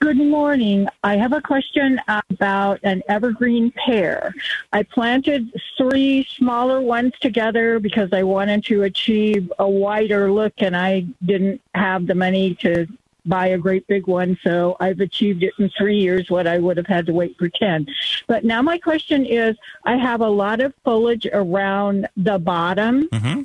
Good 0.00 0.16
morning. 0.16 0.88
I 1.02 1.16
have 1.16 1.32
a 1.32 1.40
question 1.40 2.00
about 2.06 2.80
an 2.82 3.02
evergreen 3.08 3.72
pear. 3.72 4.34
I 4.72 4.82
planted 4.82 5.52
three 5.76 6.24
smaller 6.36 6.80
ones 6.80 7.12
together 7.20 7.78
because 7.78 8.12
I 8.12 8.22
wanted 8.22 8.64
to 8.66 8.82
achieve 8.82 9.52
a 9.58 9.68
wider 9.68 10.32
look 10.32 10.54
and 10.58 10.76
I 10.76 11.06
didn't 11.24 11.60
have 11.74 12.06
the 12.06 12.14
money 12.14 12.54
to 12.56 12.86
buy 13.26 13.48
a 13.48 13.58
great 13.58 13.86
big 13.86 14.06
one. 14.06 14.38
So 14.42 14.76
I've 14.80 15.00
achieved 15.00 15.42
it 15.42 15.54
in 15.58 15.70
three 15.70 15.98
years, 15.98 16.30
what 16.30 16.46
I 16.46 16.58
would 16.58 16.76
have 16.76 16.86
had 16.86 17.06
to 17.06 17.12
wait 17.12 17.36
for 17.38 17.48
10. 17.48 17.86
But 18.26 18.44
now 18.44 18.62
my 18.62 18.78
question 18.78 19.24
is 19.24 19.56
I 19.84 19.96
have 19.96 20.20
a 20.20 20.28
lot 20.28 20.60
of 20.60 20.74
foliage 20.84 21.26
around 21.32 22.08
the 22.16 22.38
bottom. 22.38 23.08
Mm-hmm. 23.08 23.42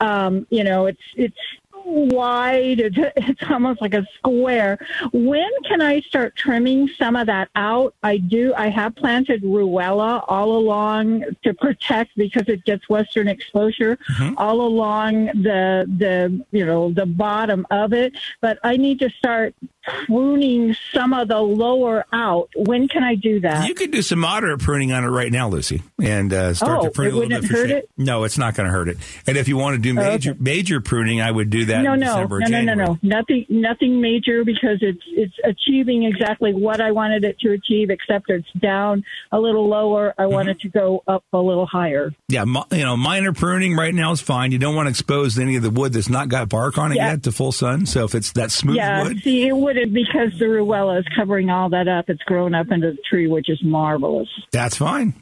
Um, 0.00 0.46
you 0.50 0.64
know, 0.64 0.86
it's, 0.86 1.02
it's, 1.14 1.36
wide. 1.84 2.80
It's, 2.80 2.96
it's 3.16 3.42
almost 3.50 3.80
like 3.80 3.94
a 3.94 4.06
square. 4.16 4.78
When 5.12 5.50
can 5.68 5.80
i 5.80 6.00
start 6.00 6.36
trimming 6.36 6.88
some 6.88 7.16
of 7.16 7.26
that 7.26 7.48
out? 7.56 7.94
I 8.02 8.18
do. 8.18 8.54
I 8.56 8.68
have 8.68 8.94
planted 8.96 9.42
ruellia 9.42 10.24
all 10.28 10.56
along 10.56 11.24
to 11.42 11.54
protect 11.54 12.16
because 12.16 12.48
it 12.48 12.64
gets 12.64 12.88
western 12.88 13.28
exposure 13.28 13.98
mm-hmm. 14.12 14.34
all 14.36 14.60
along 14.60 15.26
the 15.26 15.86
the 15.98 16.44
you 16.50 16.66
know 16.66 16.92
the 16.92 17.06
bottom 17.06 17.66
of 17.70 17.92
it. 17.92 18.14
But 18.40 18.58
i 18.62 18.76
need 18.76 18.98
to 19.00 19.10
start 19.10 19.54
pruning 19.82 20.74
some 20.92 21.12
of 21.12 21.28
the 21.28 21.38
lower 21.40 22.04
out 22.12 22.48
when 22.56 22.86
can 22.88 23.02
i 23.02 23.14
do 23.14 23.40
that 23.40 23.66
You 23.66 23.74
could 23.74 23.90
do 23.90 24.02
some 24.02 24.18
moderate 24.18 24.60
pruning 24.60 24.92
on 24.92 25.04
it 25.04 25.08
right 25.08 25.32
now, 25.32 25.48
Lucy, 25.48 25.82
and 26.02 26.32
uh, 26.32 26.54
start 26.54 26.80
Oh, 26.80 26.84
to 26.84 26.90
prune 26.90 27.08
it 27.08 27.12
a 27.12 27.16
little 27.16 27.40
bit 27.40 27.50
hurt 27.50 27.70
it? 27.70 27.90
No, 27.96 28.24
it's 28.24 28.38
not 28.38 28.54
going 28.54 28.66
to 28.66 28.72
hurt 28.72 28.88
it. 28.88 28.96
And 29.26 29.36
if 29.36 29.48
you 29.48 29.56
want 29.56 29.76
to 29.76 29.80
do 29.82 29.98
Oh, 29.98 30.02
okay. 30.02 30.10
major 30.12 30.36
major 30.38 30.80
pruning, 30.80 31.20
I 31.20 31.30
would 31.30 31.50
do 31.50 31.64
that 31.66 31.82
no, 31.82 31.94
in 31.94 32.00
no, 32.00 32.24
no, 32.24 32.38
no, 32.38 32.62
no, 32.62 32.74
no, 32.74 32.98
nothing, 33.02 33.44
nothing 33.48 34.00
major 34.00 34.44
because 34.44 34.78
it's 34.82 35.02
it's 35.08 35.34
achieving 35.44 36.04
exactly 36.04 36.52
what 36.54 36.80
I 36.80 36.90
wanted 36.92 37.24
it 37.24 37.38
to 37.40 37.52
achieve, 37.52 37.90
except 37.90 38.30
it's 38.30 38.50
down 38.60 39.04
a 39.32 39.38
little 39.40 39.68
lower. 39.68 40.14
I 40.18 40.26
want 40.26 40.40
Mm-hmm. 40.48 40.50
it 40.50 40.60
to 40.60 40.68
go 40.70 41.02
up 41.06 41.22
a 41.32 41.38
little 41.38 41.66
higher. 41.66 42.12
Yeah, 42.28 42.44
mo- 42.44 42.64
you 42.72 42.78
know, 42.84 42.96
minor 42.96 43.32
pruning 43.32 43.76
right 43.76 43.94
now 43.94 44.12
is 44.12 44.20
fine. 44.20 44.52
You 44.52 44.58
don't 44.58 44.74
want 44.74 44.86
to 44.86 44.90
expose 44.90 45.38
any 45.38 45.56
of 45.56 45.62
the 45.62 45.70
wood 45.70 45.92
that's 45.92 46.08
not 46.08 46.28
got 46.28 46.48
bark 46.48 46.78
on 46.78 46.92
it 46.92 46.96
Yeah. 46.96 47.10
yet 47.10 47.22
to 47.24 47.32
full 47.32 47.52
sun. 47.52 47.84
So 47.86 48.04
if 48.04 48.14
it's 48.14 48.32
that 48.32 48.50
smooth 48.50 48.76
yeah, 48.76 49.02
wood, 49.02 49.20
see, 49.22 49.46
it 49.46 49.56
wouldn't 49.70 49.94
because 49.94 50.36
the 50.38 50.46
ruellia 50.46 51.00
is 51.00 51.06
covering 51.14 51.50
all 51.50 51.70
that 51.70 51.86
up. 51.88 52.10
It's 52.10 52.22
grown 52.24 52.54
up 52.54 52.70
into 52.70 52.92
the 52.92 52.98
tree, 53.08 53.28
which 53.28 53.48
is 53.48 53.62
marvelous. 53.62 54.28
that's 54.50 54.76
fine. 54.76 55.14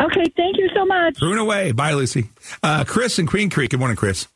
Okay, 0.00 0.24
thank 0.36 0.56
you 0.56 0.70
so 0.74 0.86
much. 0.86 1.18
Prune 1.18 1.38
away. 1.38 1.72
Bye, 1.72 1.92
Lucy. 1.92 2.30
Uh, 2.62 2.84
Chris 2.84 3.18
in 3.18 3.26
Queen 3.26 3.50
Creek. 3.50 3.70
Good 3.70 3.78
morning, 3.78 3.96
Chris. 3.96 4.26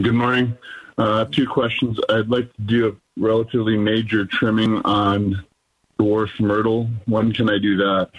Good 0.00 0.14
morning. 0.14 0.56
Uh, 0.96 1.24
two 1.24 1.46
questions. 1.46 1.98
I'd 2.08 2.28
like 2.28 2.54
to 2.54 2.62
do 2.62 2.88
a 2.88 3.20
relatively 3.20 3.76
major 3.76 4.26
trimming 4.26 4.80
on 4.84 5.44
dwarf 5.98 6.38
myrtle. 6.38 6.88
When 7.06 7.32
can 7.32 7.50
I 7.50 7.58
do 7.58 7.76
that? 7.78 8.10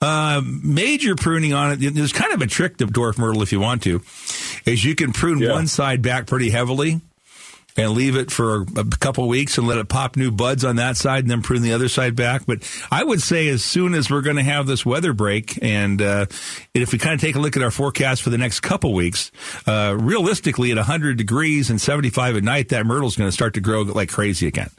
Uh, 0.00 0.40
major 0.62 1.14
pruning 1.14 1.52
on 1.52 1.72
it. 1.72 1.94
There's 1.94 2.12
kind 2.12 2.32
of 2.32 2.40
a 2.40 2.46
trick 2.46 2.78
to 2.78 2.86
dwarf 2.86 3.18
myrtle 3.18 3.42
if 3.42 3.52
you 3.52 3.60
want 3.60 3.82
to, 3.82 4.00
is 4.64 4.82
you 4.82 4.94
can 4.94 5.12
prune 5.12 5.46
one 5.46 5.66
side 5.66 6.00
back 6.00 6.26
pretty 6.26 6.48
heavily 6.48 7.02
and 7.76 7.92
leave 7.92 8.16
it 8.16 8.30
for 8.30 8.62
a 8.76 8.84
couple 9.00 9.26
weeks 9.28 9.58
and 9.58 9.66
let 9.66 9.78
it 9.78 9.88
pop 9.88 10.16
new 10.16 10.30
buds 10.30 10.64
on 10.64 10.76
that 10.76 10.96
side 10.96 11.24
and 11.24 11.30
then 11.30 11.42
prune 11.42 11.62
the 11.62 11.72
other 11.72 11.88
side 11.88 12.14
back. 12.16 12.46
But 12.46 12.68
I 12.90 13.02
would 13.02 13.22
say 13.22 13.48
as 13.48 13.64
soon 13.64 13.94
as 13.94 14.10
we're 14.10 14.22
going 14.22 14.36
to 14.36 14.42
have 14.42 14.66
this 14.66 14.84
weather 14.84 15.12
break 15.12 15.62
and, 15.62 16.00
uh, 16.02 16.26
if 16.74 16.92
we 16.92 16.98
kind 16.98 17.14
of 17.14 17.20
take 17.20 17.36
a 17.36 17.38
look 17.38 17.56
at 17.56 17.62
our 17.62 17.70
forecast 17.70 18.22
for 18.22 18.30
the 18.30 18.38
next 18.38 18.60
couple 18.60 18.92
weeks, 18.94 19.30
uh, 19.66 19.96
realistically 19.98 20.70
at 20.70 20.76
100 20.76 21.16
degrees 21.16 21.70
and 21.70 21.80
75 21.80 22.36
at 22.36 22.42
night, 22.42 22.70
that 22.70 22.86
myrtle's 22.86 23.16
going 23.16 23.28
to 23.28 23.32
start 23.32 23.54
to 23.54 23.60
grow 23.60 23.82
like 23.82 24.08
crazy 24.08 24.46
again. 24.46 24.70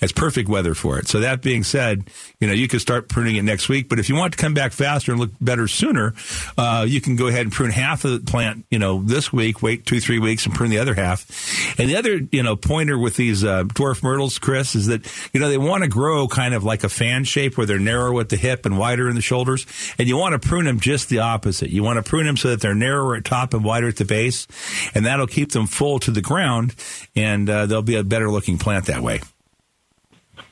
It's 0.00 0.12
perfect 0.12 0.48
weather 0.48 0.74
for 0.74 0.98
it. 0.98 1.08
So 1.08 1.20
that 1.20 1.42
being 1.42 1.64
said, 1.64 2.08
you 2.40 2.46
know, 2.46 2.52
you 2.52 2.68
can 2.68 2.78
start 2.78 3.08
pruning 3.08 3.36
it 3.36 3.42
next 3.42 3.68
week, 3.68 3.88
but 3.88 3.98
if 3.98 4.08
you 4.08 4.14
want 4.14 4.32
to 4.32 4.38
come 4.38 4.54
back 4.54 4.72
faster 4.72 5.12
and 5.12 5.20
look 5.20 5.30
better 5.40 5.68
sooner, 5.68 6.14
uh, 6.56 6.84
you 6.86 7.00
can 7.00 7.16
go 7.16 7.26
ahead 7.26 7.42
and 7.42 7.52
prune 7.52 7.70
half 7.70 8.04
of 8.04 8.12
the 8.12 8.30
plant, 8.30 8.64
you 8.70 8.78
know, 8.78 9.02
this 9.02 9.32
week, 9.32 9.62
wait 9.62 9.86
two, 9.86 10.00
three 10.00 10.18
weeks 10.18 10.46
and 10.46 10.54
prune 10.54 10.70
the 10.70 10.78
other 10.78 10.94
half. 10.94 11.78
And 11.78 11.88
the 11.88 11.96
other, 11.96 12.20
you 12.36 12.42
know, 12.42 12.54
pointer 12.54 12.98
with 12.98 13.16
these, 13.16 13.42
uh, 13.42 13.64
dwarf 13.64 14.02
myrtles, 14.02 14.38
Chris, 14.38 14.74
is 14.74 14.86
that, 14.86 15.10
you 15.32 15.40
know, 15.40 15.48
they 15.48 15.56
want 15.56 15.82
to 15.82 15.88
grow 15.88 16.28
kind 16.28 16.52
of 16.52 16.64
like 16.64 16.84
a 16.84 16.88
fan 16.88 17.24
shape 17.24 17.56
where 17.56 17.66
they're 17.66 17.78
narrow 17.78 18.20
at 18.20 18.28
the 18.28 18.36
hip 18.36 18.66
and 18.66 18.76
wider 18.76 19.08
in 19.08 19.14
the 19.14 19.22
shoulders. 19.22 19.66
And 19.98 20.06
you 20.06 20.18
want 20.18 20.40
to 20.40 20.48
prune 20.48 20.66
them 20.66 20.78
just 20.78 21.08
the 21.08 21.20
opposite. 21.20 21.70
You 21.70 21.82
want 21.82 21.96
to 21.96 22.08
prune 22.08 22.26
them 22.26 22.36
so 22.36 22.50
that 22.50 22.60
they're 22.60 22.74
narrower 22.74 23.16
at 23.16 23.24
top 23.24 23.54
and 23.54 23.64
wider 23.64 23.88
at 23.88 23.96
the 23.96 24.04
base. 24.04 24.46
And 24.94 25.06
that'll 25.06 25.26
keep 25.26 25.52
them 25.52 25.66
full 25.66 25.98
to 26.00 26.10
the 26.10 26.20
ground 26.20 26.74
and, 27.16 27.48
uh, 27.48 27.64
they'll 27.64 27.80
be 27.80 27.96
a 27.96 28.04
better 28.04 28.30
looking 28.30 28.58
plant 28.58 28.86
that 28.86 29.00
way. 29.00 29.20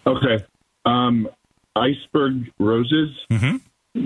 Okay. 0.07 0.45
Um, 0.87 1.29
iceberg 1.77 2.51
roses. 2.59 3.11
Mm-hmm. 3.31 3.57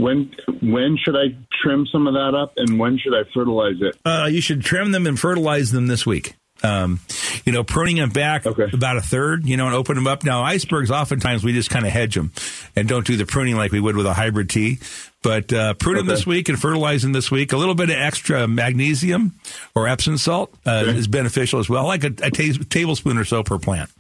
When 0.02 0.34
when 0.60 0.98
should 1.02 1.16
I 1.16 1.34
trim 1.62 1.86
some 1.90 2.06
of 2.06 2.12
that 2.12 2.34
up, 2.34 2.52
and 2.58 2.78
when 2.78 2.98
should 2.98 3.14
I 3.14 3.22
fertilize 3.32 3.80
it? 3.80 3.96
Uh, 4.04 4.28
you 4.30 4.42
should 4.42 4.60
trim 4.60 4.92
them 4.92 5.06
and 5.06 5.18
fertilize 5.18 5.72
them 5.72 5.86
this 5.86 6.04
week. 6.04 6.34
Um, 6.60 6.98
you 7.44 7.52
know, 7.52 7.62
pruning 7.62 7.96
them 7.96 8.10
back 8.10 8.44
about 8.44 8.96
a 8.96 9.00
third, 9.00 9.46
you 9.46 9.56
know, 9.56 9.66
and 9.66 9.74
open 9.76 9.94
them 9.94 10.08
up. 10.08 10.24
Now, 10.24 10.42
icebergs, 10.42 10.90
oftentimes 10.90 11.44
we 11.44 11.52
just 11.52 11.70
kind 11.70 11.86
of 11.86 11.92
hedge 11.92 12.16
them 12.16 12.32
and 12.74 12.88
don't 12.88 13.06
do 13.06 13.16
the 13.16 13.26
pruning 13.26 13.54
like 13.54 13.70
we 13.70 13.78
would 13.78 13.94
with 13.96 14.06
a 14.06 14.12
hybrid 14.14 14.50
tea. 14.50 14.78
But 15.22 15.52
uh, 15.52 15.74
prune 15.74 15.96
them 15.98 16.06
Okay. 16.08 16.14
this 16.16 16.26
week 16.26 16.48
and 16.48 16.60
fertilize 16.60 17.02
them 17.02 17.12
this 17.12 17.30
week. 17.30 17.52
A 17.52 17.56
little 17.56 17.76
bit 17.76 17.90
of 17.90 17.96
extra 17.96 18.48
magnesium 18.48 19.34
or 19.76 19.86
Epsom 19.86 20.18
salt 20.18 20.52
uh, 20.66 20.82
is 20.86 21.06
beneficial 21.06 21.60
as 21.60 21.68
well, 21.68 21.86
like 21.86 22.02
a, 22.02 22.08
a 22.22 22.30
ta- 22.30 22.64
tablespoon 22.68 23.18
or 23.18 23.24
so 23.24 23.44
per 23.44 23.58
plant. 23.58 23.90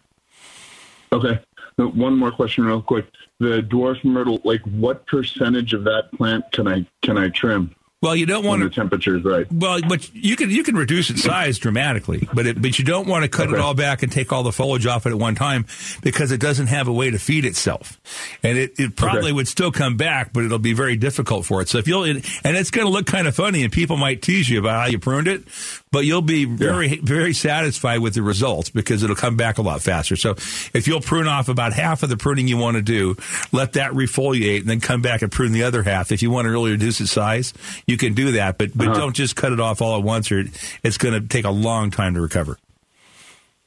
Okay. 1.12 1.40
Uh, 1.78 1.84
One 1.88 2.16
more 2.16 2.32
question, 2.32 2.64
real 2.64 2.82
quick. 2.82 3.06
The 3.40 3.62
dwarf 3.62 4.02
myrtle, 4.04 4.40
like, 4.42 4.62
what 4.62 5.06
percentage 5.06 5.72
of 5.74 5.84
that 5.84 6.10
plant 6.16 6.50
can 6.50 6.66
I 6.66 6.84
can 7.02 7.16
I 7.16 7.28
trim? 7.28 7.72
Well, 8.00 8.14
you 8.14 8.26
don't 8.26 8.44
want 8.44 8.62
to, 8.62 8.68
the 8.68 8.74
temperatures 8.74 9.24
right. 9.24 9.50
Well, 9.50 9.80
but 9.88 10.14
you 10.14 10.36
can 10.36 10.50
you 10.50 10.62
can 10.62 10.76
reduce 10.76 11.10
its 11.10 11.24
size 11.24 11.58
dramatically, 11.58 12.28
but 12.32 12.46
it, 12.46 12.62
but 12.62 12.78
you 12.78 12.84
don't 12.84 13.08
want 13.08 13.24
to 13.24 13.28
cut 13.28 13.50
it 13.50 13.58
all 13.58 13.74
back 13.74 14.04
and 14.04 14.12
take 14.12 14.32
all 14.32 14.44
the 14.44 14.52
foliage 14.52 14.86
off 14.86 15.04
it 15.04 15.10
at 15.10 15.18
one 15.18 15.34
time 15.34 15.66
because 16.00 16.30
it 16.30 16.40
doesn't 16.40 16.68
have 16.68 16.86
a 16.86 16.92
way 16.92 17.10
to 17.10 17.18
feed 17.18 17.44
itself, 17.44 17.98
and 18.44 18.56
it, 18.56 18.78
it 18.78 18.94
probably 18.94 19.32
would 19.32 19.48
still 19.48 19.72
come 19.72 19.96
back, 19.96 20.32
but 20.32 20.44
it'll 20.44 20.60
be 20.60 20.74
very 20.74 20.96
difficult 20.96 21.44
for 21.44 21.60
it. 21.60 21.68
So 21.68 21.78
if 21.78 21.88
you'll 21.88 22.04
and 22.04 22.22
it's 22.44 22.70
going 22.70 22.86
to 22.86 22.92
look 22.92 23.06
kind 23.06 23.26
of 23.26 23.34
funny, 23.34 23.64
and 23.64 23.72
people 23.72 23.96
might 23.96 24.22
tease 24.22 24.48
you 24.48 24.60
about 24.60 24.80
how 24.80 24.86
you 24.86 25.00
pruned 25.00 25.26
it, 25.26 25.42
but 25.90 26.04
you'll 26.04 26.22
be 26.22 26.44
very 26.44 26.98
very 26.98 27.32
satisfied 27.32 27.98
with 27.98 28.14
the 28.14 28.22
results 28.22 28.70
because 28.70 29.02
it'll 29.02 29.16
come 29.16 29.36
back 29.36 29.58
a 29.58 29.62
lot 29.62 29.82
faster. 29.82 30.14
So 30.14 30.36
if 30.72 30.86
you'll 30.86 31.00
prune 31.00 31.26
off 31.26 31.48
about 31.48 31.72
half 31.72 32.04
of 32.04 32.10
the 32.10 32.16
pruning 32.16 32.46
you 32.46 32.58
want 32.58 32.76
to 32.76 32.82
do, 32.82 33.16
let 33.50 33.72
that 33.72 33.90
refoliate, 33.90 34.60
and 34.60 34.68
then 34.68 34.80
come 34.80 35.02
back 35.02 35.22
and 35.22 35.32
prune 35.32 35.50
the 35.50 35.64
other 35.64 35.82
half. 35.82 36.12
If 36.12 36.22
you 36.22 36.30
want 36.30 36.46
to 36.46 36.52
really 36.52 36.70
reduce 36.70 37.00
its 37.00 37.10
size, 37.10 37.52
you 37.88 37.96
can 37.96 38.14
do 38.14 38.30
that, 38.32 38.56
but 38.58 38.70
but 38.76 38.86
Uh-huh. 38.88 38.98
don't 39.00 39.16
just 39.16 39.34
cut 39.34 39.52
it 39.52 39.58
off 39.58 39.82
all 39.82 39.98
at 39.98 40.04
once, 40.04 40.30
or 40.30 40.44
it's 40.84 40.98
going 40.98 41.20
to 41.20 41.26
take 41.26 41.44
a 41.44 41.50
long 41.50 41.90
time 41.90 42.14
to 42.14 42.20
recover. 42.20 42.56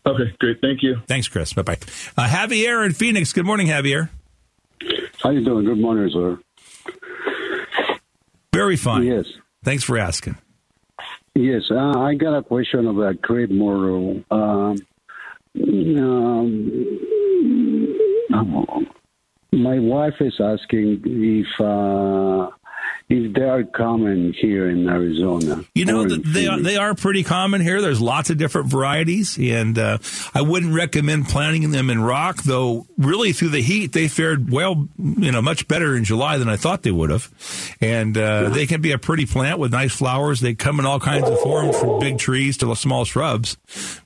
Okay, 0.05 0.33
great. 0.39 0.61
Thank 0.61 0.81
you. 0.81 1.01
Thanks, 1.07 1.27
Chris. 1.27 1.51
Bye 1.53 1.61
bye. 1.63 1.77
Uh, 2.17 2.27
Javier 2.27 2.85
in 2.85 2.93
Phoenix. 2.93 3.33
Good 3.33 3.45
morning, 3.45 3.67
Javier. 3.67 4.09
How 5.21 5.29
you 5.31 5.43
doing? 5.43 5.65
Good 5.65 5.77
morning, 5.79 6.09
sir. 6.13 6.39
Very 8.53 8.77
fine. 8.77 9.03
Yes. 9.03 9.25
Thanks 9.63 9.83
for 9.83 9.97
asking. 9.97 10.37
Yes, 11.35 11.61
uh, 11.71 11.97
I 11.99 12.15
got 12.15 12.35
a 12.37 12.41
question 12.43 12.87
about 12.87 13.21
crepe 13.21 13.51
myrtle. 13.51 14.23
Um, 14.31 14.77
um, 18.33 18.87
my 19.53 19.79
wife 19.79 20.15
is 20.19 20.33
asking 20.39 21.01
if 21.05 21.47
uh, 21.61 22.49
if 23.13 23.33
they 23.33 23.41
are 23.43 23.63
common 23.63 24.33
here 24.33 24.69
in 24.69 24.87
Arizona. 24.87 25.63
You 25.75 25.85
know, 25.85 26.07
they 26.07 26.47
are, 26.47 26.59
they 26.59 26.77
are 26.77 26.95
pretty 26.95 27.23
common 27.23 27.61
here. 27.61 27.81
There's 27.81 27.99
lots 28.01 28.29
of 28.29 28.37
different 28.37 28.69
varieties, 28.69 29.37
and 29.39 29.77
uh, 29.77 29.97
I 30.33 30.41
wouldn't 30.41 30.73
recommend 30.73 31.27
planting 31.27 31.71
them 31.71 31.89
in 31.89 32.01
rock, 32.01 32.43
though. 32.43 32.85
Really, 32.97 33.33
through 33.33 33.49
the 33.49 33.61
heat, 33.61 33.93
they 33.93 34.07
fared 34.07 34.49
well, 34.51 34.87
you 34.97 35.31
know, 35.31 35.41
much 35.41 35.67
better 35.67 35.95
in 35.95 36.03
July 36.03 36.37
than 36.37 36.47
I 36.49 36.55
thought 36.55 36.83
they 36.83 36.91
would 36.91 37.09
have. 37.09 37.29
And 37.81 38.17
uh, 38.17 38.49
they 38.49 38.65
can 38.65 38.81
be 38.81 38.91
a 38.93 38.97
pretty 38.97 39.25
plant 39.25 39.59
with 39.59 39.71
nice 39.71 39.93
flowers. 39.93 40.39
They 40.39 40.53
come 40.53 40.79
in 40.79 40.85
all 40.85 40.99
kinds 40.99 41.27
of 41.29 41.39
forms, 41.39 41.77
from 41.77 41.99
big 41.99 42.17
trees 42.17 42.57
to 42.57 42.75
small 42.75 43.05
shrubs. 43.05 43.57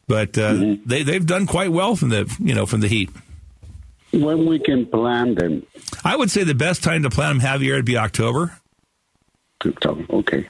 But 0.07 0.37
uh, 0.37 0.53
Mm-hmm. 0.53 0.87
they 0.89 1.03
they've 1.03 1.25
done 1.25 1.45
quite 1.47 1.71
well 1.71 1.95
from 1.95 2.09
the 2.09 2.33
you 2.39 2.53
know 2.55 2.65
from 2.65 2.79
the 2.81 2.87
heat. 2.87 3.09
When 4.11 4.45
we 4.45 4.59
can 4.59 4.85
plant 4.85 5.39
them? 5.39 5.65
I 6.03 6.15
would 6.15 6.31
say 6.31 6.43
the 6.43 6.55
best 6.55 6.83
time 6.83 7.03
to 7.03 7.09
plant 7.09 7.41
them, 7.41 7.47
Javier, 7.61 7.75
would 7.75 7.85
be 7.85 7.97
October. 7.97 8.57
Okay. 10.09 10.47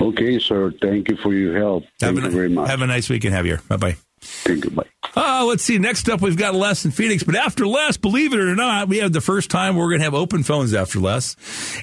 Okay, 0.00 0.38
sir. 0.38 0.72
Thank 0.80 1.08
you 1.10 1.16
for 1.16 1.32
your 1.34 1.56
help. 1.56 1.84
Thank 1.98 2.20
you 2.20 2.30
very 2.30 2.48
much. 2.48 2.68
Have 2.68 2.82
a 2.82 2.86
nice 2.86 3.08
weekend, 3.08 3.34
Javier. 3.34 3.66
Bye 3.68 3.76
bye. 3.76 3.96
Thank 4.20 4.64
you. 4.64 4.70
Bye. 4.70 4.86
Oh, 5.16 5.46
let's 5.48 5.64
see. 5.64 5.78
Next 5.78 6.08
up, 6.08 6.20
we've 6.20 6.36
got 6.36 6.54
Les 6.54 6.84
in 6.84 6.90
Phoenix. 6.90 7.22
But 7.22 7.36
after 7.36 7.66
Les, 7.66 7.96
believe 7.96 8.32
it 8.32 8.38
or 8.38 8.54
not, 8.54 8.88
we 8.88 8.98
have 8.98 9.12
the 9.12 9.20
first 9.20 9.50
time 9.50 9.76
we're 9.76 9.88
going 9.88 10.00
to 10.00 10.04
have 10.04 10.14
open 10.14 10.42
phones 10.42 10.74
after 10.74 11.00
Les. 11.00 11.36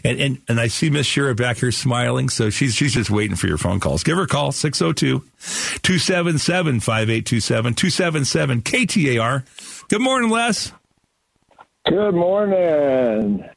And, 0.03 0.19
and, 0.19 0.41
and 0.47 0.60
I 0.60 0.67
see 0.67 0.89
Miss 0.89 1.08
Shira 1.08 1.36
back 1.36 1.58
here 1.58 1.71
smiling. 1.71 2.30
So 2.30 2.49
she's, 2.49 2.75
she's 2.75 2.93
just 2.93 3.10
waiting 3.10 3.36
for 3.36 3.47
your 3.47 3.58
phone 3.58 3.80
calls. 3.80 4.03
Give 4.03 4.17
her 4.17 4.23
a 4.23 4.27
call, 4.27 4.51
602 4.51 5.19
277 5.82 6.80
5827 6.80 7.73
277 7.73 8.62
KTAR. 8.62 9.88
Good 9.89 10.01
morning, 10.01 10.30
Les. 10.30 10.72
Good 11.89 12.15
morning. 12.15 13.49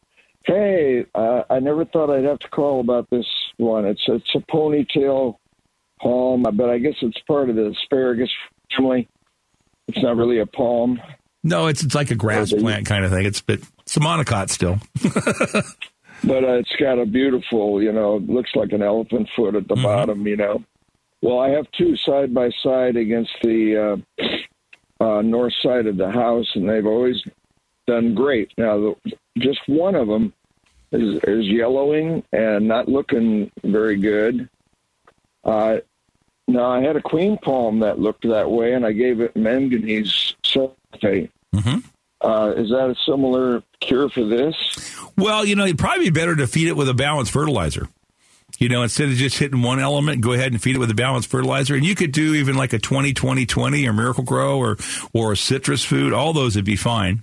Hey, 0.50 1.04
uh, 1.14 1.42
I 1.48 1.60
never 1.60 1.84
thought 1.84 2.10
I'd 2.10 2.24
have 2.24 2.40
to 2.40 2.48
call 2.48 2.80
about 2.80 3.08
this 3.08 3.26
one. 3.58 3.84
It's 3.86 4.02
it's 4.08 4.34
a 4.34 4.40
ponytail 4.52 5.36
palm, 6.02 6.42
but 6.42 6.68
I 6.68 6.78
guess 6.78 6.96
it's 7.02 7.20
part 7.28 7.50
of 7.50 7.54
the 7.54 7.68
asparagus 7.68 8.30
family. 8.76 9.08
it's 9.86 10.02
not 10.02 10.16
really 10.16 10.40
a 10.40 10.46
palm. 10.46 11.00
No, 11.44 11.68
it's 11.68 11.84
it's 11.84 11.94
like 11.94 12.10
a 12.10 12.16
grass 12.16 12.52
plant 12.52 12.84
kind 12.84 13.04
of 13.04 13.12
thing. 13.12 13.26
It's 13.26 13.40
but 13.40 13.60
it's 13.82 13.96
a 13.96 14.00
monocot 14.00 14.50
still. 14.50 14.80
but 16.24 16.42
uh, 16.42 16.54
it's 16.54 16.74
got 16.80 16.98
a 16.98 17.06
beautiful, 17.06 17.80
you 17.80 17.92
know, 17.92 18.16
looks 18.16 18.50
like 18.56 18.72
an 18.72 18.82
elephant 18.82 19.28
foot 19.36 19.54
at 19.54 19.68
the 19.68 19.74
Mm-hmm. 19.74 19.84
bottom, 19.84 20.26
you 20.26 20.36
know. 20.36 20.64
Well, 21.22 21.38
I 21.38 21.50
have 21.50 21.70
two 21.78 21.96
side 21.96 22.34
by 22.34 22.50
side 22.60 22.96
against 22.96 23.30
the 23.44 24.02
uh, 25.00 25.04
uh, 25.04 25.22
north 25.22 25.54
side 25.62 25.86
of 25.86 25.96
the 25.96 26.10
house, 26.10 26.50
and 26.56 26.68
they've 26.68 26.86
always 26.86 27.22
done 27.86 28.16
great. 28.16 28.50
Now, 28.58 28.78
the, 29.04 29.12
just 29.38 29.60
one 29.68 29.94
of 29.94 30.08
them 30.08 30.32
is, 30.92 31.20
is 31.24 31.46
yellowing 31.46 32.22
and 32.32 32.66
not 32.66 32.88
looking 32.88 33.50
very 33.62 33.96
good. 33.96 34.48
Uh, 35.44 35.78
now, 36.48 36.70
I 36.70 36.80
had 36.82 36.96
a 36.96 37.02
queen 37.02 37.38
palm 37.38 37.80
that 37.80 38.00
looked 38.00 38.28
that 38.28 38.50
way, 38.50 38.72
and 38.72 38.84
I 38.84 38.92
gave 38.92 39.20
it 39.20 39.36
manganese 39.36 40.34
sulfate. 40.42 41.30
Mm-hmm. 41.54 41.78
Uh, 42.20 42.52
is 42.56 42.70
that 42.70 42.90
a 42.90 42.96
similar 43.06 43.62
cure 43.80 44.08
for 44.10 44.24
this? 44.24 44.54
Well, 45.16 45.44
you 45.44 45.54
know, 45.54 45.64
it'd 45.64 45.78
probably 45.78 46.06
be 46.06 46.10
better 46.10 46.36
to 46.36 46.46
feed 46.46 46.68
it 46.68 46.76
with 46.76 46.88
a 46.88 46.94
balanced 46.94 47.32
fertilizer. 47.32 47.88
You 48.58 48.68
know, 48.68 48.82
instead 48.82 49.08
of 49.08 49.14
just 49.14 49.38
hitting 49.38 49.62
one 49.62 49.80
element, 49.80 50.20
go 50.20 50.32
ahead 50.32 50.52
and 50.52 50.60
feed 50.60 50.74
it 50.74 50.80
with 50.80 50.90
a 50.90 50.94
balanced 50.94 51.30
fertilizer. 51.30 51.74
And 51.74 51.84
you 51.84 51.94
could 51.94 52.12
do 52.12 52.34
even 52.34 52.56
like 52.56 52.74
a 52.74 52.78
20 52.78 53.14
20 53.14 53.46
20 53.46 53.88
or 53.88 53.92
Miracle-Gro 53.94 54.58
or, 54.58 54.76
or 55.14 55.32
a 55.32 55.36
citrus 55.36 55.82
food. 55.82 56.12
All 56.12 56.34
those 56.34 56.56
would 56.56 56.64
be 56.64 56.76
fine. 56.76 57.22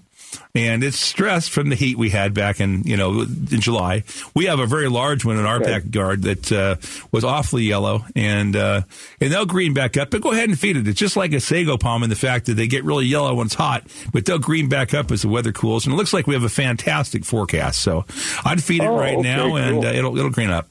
And 0.55 0.83
it's 0.83 0.97
stress 0.97 1.47
from 1.47 1.69
the 1.69 1.75
heat 1.75 1.97
we 1.97 2.09
had 2.09 2.33
back 2.33 2.59
in, 2.59 2.83
you 2.83 2.97
know, 2.97 3.21
in 3.21 3.61
July. 3.61 4.03
We 4.33 4.45
have 4.45 4.59
a 4.59 4.65
very 4.65 4.88
large 4.89 5.23
one 5.23 5.38
in 5.38 5.45
our 5.45 5.59
backyard 5.59 6.23
that 6.23 6.51
uh, 6.51 6.75
was 7.11 7.23
awfully 7.23 7.63
yellow, 7.63 8.05
and 8.15 8.55
uh, 8.55 8.81
and 9.21 9.31
they'll 9.31 9.45
green 9.45 9.73
back 9.73 9.97
up. 9.97 10.09
But 10.09 10.21
go 10.21 10.31
ahead 10.31 10.49
and 10.49 10.59
feed 10.59 10.77
it. 10.77 10.88
It's 10.88 10.99
just 10.99 11.15
like 11.15 11.33
a 11.33 11.39
sago 11.39 11.77
palm 11.77 12.01
in 12.03 12.09
the 12.09 12.15
fact 12.15 12.47
that 12.47 12.55
they 12.55 12.67
get 12.67 12.83
really 12.83 13.05
yellow 13.05 13.35
when 13.35 13.45
it's 13.47 13.55
hot, 13.55 13.83
but 14.11 14.25
they'll 14.25 14.39
green 14.39 14.67
back 14.69 14.93
up 14.93 15.11
as 15.11 15.21
the 15.21 15.27
weather 15.29 15.51
cools. 15.51 15.85
And 15.85 15.93
it 15.93 15.97
looks 15.97 16.13
like 16.13 16.25
we 16.27 16.33
have 16.33 16.43
a 16.43 16.49
fantastic 16.49 17.23
forecast. 17.23 17.81
So 17.81 18.05
I'd 18.43 18.63
feed 18.63 18.81
it 18.81 18.88
Oh, 18.88 18.97
right 18.97 19.17
okay, 19.17 19.21
now, 19.21 19.55
and 19.55 19.85
uh, 19.85 19.89
it'll 19.89 20.17
it'll 20.17 20.31
green 20.31 20.49
up. 20.49 20.69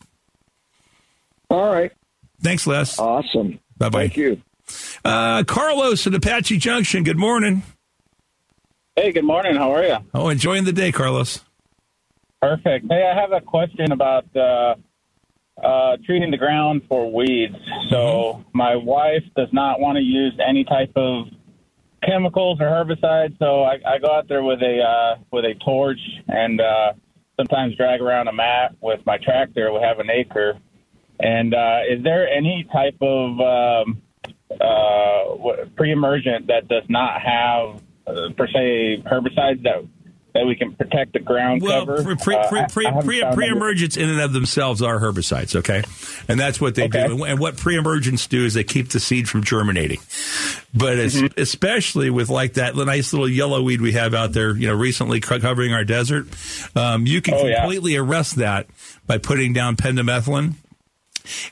All 1.49 1.73
right. 1.73 1.93
Thanks, 2.41 2.67
Les. 2.67 2.99
Awesome. 2.99 3.61
Bye 3.79 3.89
bye. 3.89 4.01
Thank 4.09 4.17
you. 4.17 4.43
Uh, 5.05 5.45
Carlos 5.45 6.07
at 6.09 6.15
Apache 6.15 6.59
Junction. 6.59 7.05
Good 7.05 7.19
morning. 7.19 7.63
Hey, 8.99 9.13
good 9.13 9.25
morning. 9.25 9.57
How 9.57 9.75
are 9.75 9.85
you? 9.85 9.99
Oh, 10.15 10.31
enjoying 10.31 10.65
the 10.65 10.73
day, 10.73 10.91
Carlos. 10.91 11.45
Perfect. 12.41 12.87
Hey, 12.89 13.07
I 13.07 13.15
have 13.21 13.31
a 13.31 13.43
question 13.43 13.93
about 13.93 14.25
uh, 14.35 14.75
uh, 15.63 15.99
treating 16.07 16.31
the 16.31 16.39
ground 16.39 16.81
for 16.89 17.13
weeds. 17.13 17.55
So, 17.91 18.43
my 18.55 18.75
wife 18.75 19.23
does 19.37 19.51
not 19.53 19.81
want 19.81 19.97
to 19.97 20.03
use 20.03 20.33
any 20.49 20.65
type 20.65 20.93
of 20.97 21.27
chemicals 22.07 22.59
or 22.59 22.69
herbicides. 22.69 23.39
So, 23.39 23.65
I, 23.65 23.75
I 23.87 23.99
go 23.99 24.11
out 24.11 24.29
there 24.29 24.43
with 24.43 24.63
a 24.63 24.81
uh, 24.81 25.19
with 25.31 25.45
a 25.45 25.53
torch 25.63 26.01
and 26.29 26.59
uh, 26.63 26.95
sometimes 27.39 27.77
drag 27.77 28.01
around 28.01 28.29
a 28.29 28.33
mat 28.33 28.77
with 28.81 29.05
my 29.05 29.19
tractor. 29.19 29.75
We 29.75 29.81
have 29.81 29.99
an 29.99 30.09
acre. 30.09 30.59
And 31.21 31.53
uh, 31.53 31.81
is 31.87 32.03
there 32.03 32.27
any 32.27 32.67
type 32.73 32.97
of 33.03 33.41
um, 33.41 34.03
uh, 34.59 35.67
pre-emergent 35.77 36.47
that 36.47 36.67
does 36.69 36.85
not 36.89 37.21
have 37.21 37.83
uh, 38.07 38.31
per 38.37 38.47
se 38.49 39.03
herbicides 39.07 39.63
that 39.65 39.87
that 40.35 40.47
we 40.47 40.55
can 40.55 40.75
protect 40.75 41.15
the 41.15 41.19
ground 41.19 41.63
Well, 41.63 41.87
cover? 41.87 42.05
pre, 42.05 42.15
pre, 42.17 42.35
Uh, 42.37 42.49
pre, 42.51 42.65
pre, 42.71 42.87
I 42.87 42.91
haven't 42.91 43.07
pre, 43.07 43.25
pre-emergents 43.33 43.97
in 43.97 44.11
and 44.11 44.21
of 44.21 44.35
themselves 44.35 44.83
are 44.83 45.01
herbicides, 45.01 45.57
okay? 45.57 45.83
And 46.29 46.39
that's 46.39 46.61
what 46.61 46.75
they 46.75 46.89
do. 46.89 47.25
And, 47.25 47.39
what 47.41 47.57
pre-emergents 47.57 48.27
do 48.27 48.45
is 48.45 48.53
they 48.53 48.63
keep 48.63 48.91
the 48.91 49.01
seed 49.01 49.31
from 49.31 49.43
germinating. 49.45 49.97
But 50.75 50.99
Mm-hmm. 50.99 51.41
especially 51.41 52.11
with 52.11 52.29
like 52.29 52.53
that 52.55 52.77
nice 52.77 53.15
little 53.15 53.31
yellow 53.31 53.63
weed 53.63 53.81
we 53.81 53.93
have 53.93 54.13
out 54.13 54.33
there, 54.35 54.55
you 54.55 54.67
know, 54.67 54.75
recently 54.75 55.21
covering 55.21 55.73
our 55.73 55.85
desert, 55.85 56.27
um, 56.77 57.07
you 57.07 57.23
can 57.23 57.33
Oh, 57.33 57.47
yeah. 57.47 57.61
completely 57.61 57.97
arrest 57.97 58.37
that 58.37 58.67
by 59.07 59.17
putting 59.17 59.55
down 59.55 59.77
pendimethalin. 59.77 60.53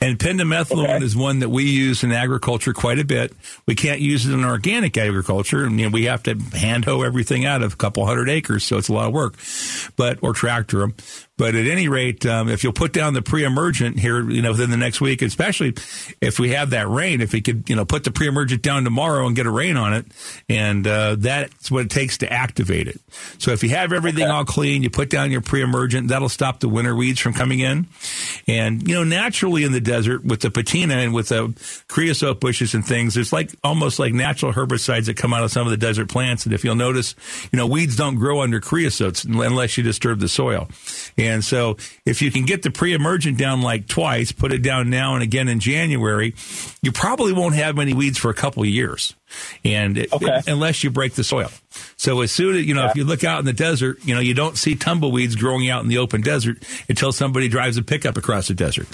And 0.01 0.19
pendimethalin 0.19 1.03
is 1.03 1.17
one 1.17 1.41
that 1.41 1.49
we 1.49 1.65
use 1.65 2.05
in 2.05 2.13
agriculture 2.13 2.73
quite 2.73 2.99
a 2.99 3.05
bit. 3.05 3.33
We 3.67 3.75
can't 3.75 4.01
use 4.01 4.27
it 4.27 4.33
in 4.33 4.45
organic 4.45 4.97
agriculture, 4.97 5.65
and 5.65 5.79
you 5.79 5.87
know, 5.87 5.93
we 5.93 6.05
have 6.05 6.23
to 6.25 6.35
hand 6.53 6.85
hoe 6.85 7.03
everything 7.03 7.45
out 7.45 7.63
of 7.63 7.75
a 7.75 7.77
couple 7.77 8.07
hundred 8.07 8.29
acres, 8.29 8.65
so 8.65 8.79
it's 8.79 8.89
a 8.89 8.93
lot 8.93 9.09
of 9.09 9.13
work. 9.13 9.37
But 9.97 10.19
or 10.23 10.33
tractor 10.33 10.79
them. 10.79 10.95
But 11.37 11.57
at 11.57 11.67
any 11.67 11.89
rate, 11.89 12.25
um, 12.27 12.49
if 12.49 12.63
you'll 12.63 12.73
put 12.73 12.93
down 12.93 13.13
the 13.13 13.21
pre-emergent 13.21 13.99
here, 13.99 14.31
you 14.31 14.41
know, 14.41 14.53
within 14.53 14.71
the 14.71 14.77
next 14.77 15.01
week, 15.01 15.21
especially 15.21 15.75
if 16.21 16.39
we 16.39 16.51
have 16.51 16.71
that 16.71 16.89
rain, 16.89 17.21
if 17.21 17.33
we 17.33 17.41
could, 17.41 17.69
you 17.69 17.75
know, 17.75 17.85
put 17.85 18.05
the 18.05 18.13
pre-emergent 18.13 18.63
down 18.63 18.85
tomorrow 18.85 19.27
and 19.27 19.35
get 19.35 19.45
a 19.45 19.51
rain 19.51 19.77
on 19.77 19.95
it, 19.95 20.07
and 20.49 20.87
uh, 20.87 21.17
that's 21.19 21.73
what 21.73 21.87
it 21.87 21.91
takes 21.91 22.19
to 22.19 22.33
activate 22.33 22.87
it. 22.87 23.01
So 23.39 23.51
if 23.51 23.65
you 23.65 23.71
have 23.71 23.93
everything 23.93 24.29
all 24.29 24.45
clean, 24.45 24.85
you 24.85 24.91
put 24.91 25.11
down 25.11 25.33
your 25.33 25.41
pre-emergent, 25.41 26.07
that'll 26.07 26.29
stop 26.29 26.61
the 26.61 26.69
winter 26.69 26.95
weeds 26.95 27.19
from 27.19 27.33
coming 27.33 27.59
in. 27.59 27.89
And 28.47 28.87
you 28.87 28.95
know, 28.95 29.03
naturally 29.03 29.65
in 29.65 29.73
the 29.73 29.81
desert 29.81 30.25
with 30.25 30.41
the 30.41 30.53
patina 30.53 30.95
and 30.95 31.13
with 31.13 31.31
the 31.31 31.53
creosote 31.89 32.39
bushes 32.39 32.75
and 32.75 32.87
things, 32.87 33.15
there's 33.15 33.33
like 33.33 33.51
almost 33.65 33.99
like 33.99 34.13
natural 34.13 34.53
herbicides 34.53 35.07
that 35.07 35.17
come 35.17 35.35
out 35.35 35.43
of 35.43 35.51
some 35.51 35.67
of 35.67 35.73
the 35.73 35.77
desert 35.77 36.09
plants. 36.09 36.45
And 36.45 36.55
if 36.55 36.63
you'll 36.63 36.77
notice, 36.77 37.17
you 37.51 37.57
know, 37.57 37.67
weeds 37.67 37.97
don't 37.97 38.15
grow 38.15 38.43
under 38.43 38.61
creosotes 38.61 39.25
unless 39.25 39.77
you 39.77 39.83
disturb 39.83 40.21
the 40.21 40.29
soil. 40.29 40.69
And 41.19 41.24
so 41.45 41.77
if 42.05 42.21
you 42.23 42.31
can 42.31 42.45
get 42.45 42.63
the 42.63 42.71
pre-emergent 42.71 43.39
down 43.39 43.63
like 43.63 43.87
twice, 43.87 44.33
put 44.33 44.53
it 44.53 44.63
down 44.63 44.91
now 44.91 45.15
and 45.15 45.23
again 45.23 45.49
in 45.49 45.61
January, 45.61 46.35
you 46.83 46.93
probably 46.93 47.33
won't 47.33 47.55
have 47.55 47.77
many 47.77 47.95
weeds 47.95 48.19
for 48.19 48.31
a 48.31 48.35
couple 48.35 48.63
of 48.63 48.69
years. 48.69 49.15
And 49.65 49.99
it- 49.99 50.13
unless 50.47 50.85
you 50.85 50.91
break 50.91 51.15
the 51.15 51.25
soil. 51.25 51.51
So 51.97 52.21
as 52.21 52.31
soon 52.31 52.57
as, 52.57 52.65
you 52.65 52.75
know, 52.75 52.87
if 52.87 52.95
you 52.97 53.05
look 53.05 53.25
out 53.25 53.41
in 53.41 53.45
the 53.47 53.53
desert, 53.53 53.99
you 54.05 54.15
know, 54.15 54.21
you 54.21 54.35
don't 54.35 54.57
see 54.57 54.77
tumbleweeds 54.77 55.35
growing 55.35 55.69
out 55.69 55.83
in 55.83 55.89
the 55.89 55.99
open 55.99 56.21
desert 56.21 56.63
until 56.89 57.11
somebody 57.11 57.49
drives 57.49 57.77
a 57.77 57.83
pickup 57.83 58.17
across 58.17 58.47
the 58.49 58.55
desert. 58.55 58.87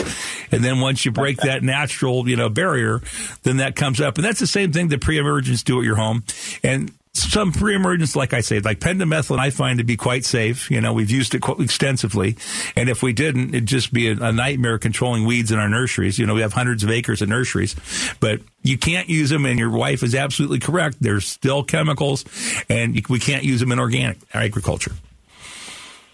And 0.51 0.65
then 0.65 0.81
once 0.81 1.05
you 1.05 1.11
break 1.11 1.37
that 1.39 1.63
natural, 1.63 2.27
you 2.29 2.37
know, 2.37 2.49
barrier, 2.49 3.03
then 3.43 3.59
that 3.59 3.77
comes 3.77 4.01
up. 4.01 4.17
And 4.17 4.25
that's 4.25 4.41
the 4.41 4.47
same 4.47 4.73
thing 4.73 4.89
that 4.89 5.01
pre-emergents 5.03 5.63
do 5.63 5.79
at 5.81 5.85
your 5.85 5.97
home. 5.97 6.25
And 6.63 6.91
some 7.23 7.53
pre-emergents, 7.53 8.17
like 8.17 8.33
I 8.33 8.41
say, 8.41 8.61
like 8.61 8.81
pendimethalin, 8.81 9.39
I 9.39 9.51
find 9.51 9.79
to 9.79 9.85
be 9.85 9.97
quite 9.97 10.25
safe. 10.25 10.71
You 10.71 10.81
know, 10.81 10.93
we've 10.93 11.11
used 11.11 11.35
it 11.35 11.41
quite 11.41 11.61
extensively, 11.61 12.37
and 12.77 12.89
if 12.89 13.03
we 13.03 13.13
didn't, 13.13 13.51
it'd 13.51 13.67
just 13.67 13.93
be 13.93 14.09
a, 14.09 14.13
a 14.13 14.33
nightmare 14.33 14.79
controlling 14.79 15.25
weeds 15.25 15.51
in 15.53 15.59
our 15.59 15.69
nurseries. 15.69 16.19
You 16.19 16.27
know, 16.27 16.35
we 16.35 16.41
have 16.41 16.53
hundreds 16.53 16.85
of 16.85 16.91
acres 16.91 17.23
of 17.23 17.29
nurseries, 17.29 17.77
but 18.21 18.41
you 18.63 18.79
can't 18.79 19.09
use 19.09 19.31
them. 19.31 19.47
And 19.47 19.59
your 19.59 19.71
wife 19.71 20.03
is 20.03 20.15
absolutely 20.15 20.59
correct. 20.59 20.99
There's 21.01 21.27
still 21.27 21.63
chemicals, 21.63 22.25
and 22.69 22.95
we 23.09 23.19
can't 23.19 23.45
use 23.45 23.61
them 23.61 23.73
in 23.73 23.79
organic 23.79 24.19
agriculture. 24.35 24.93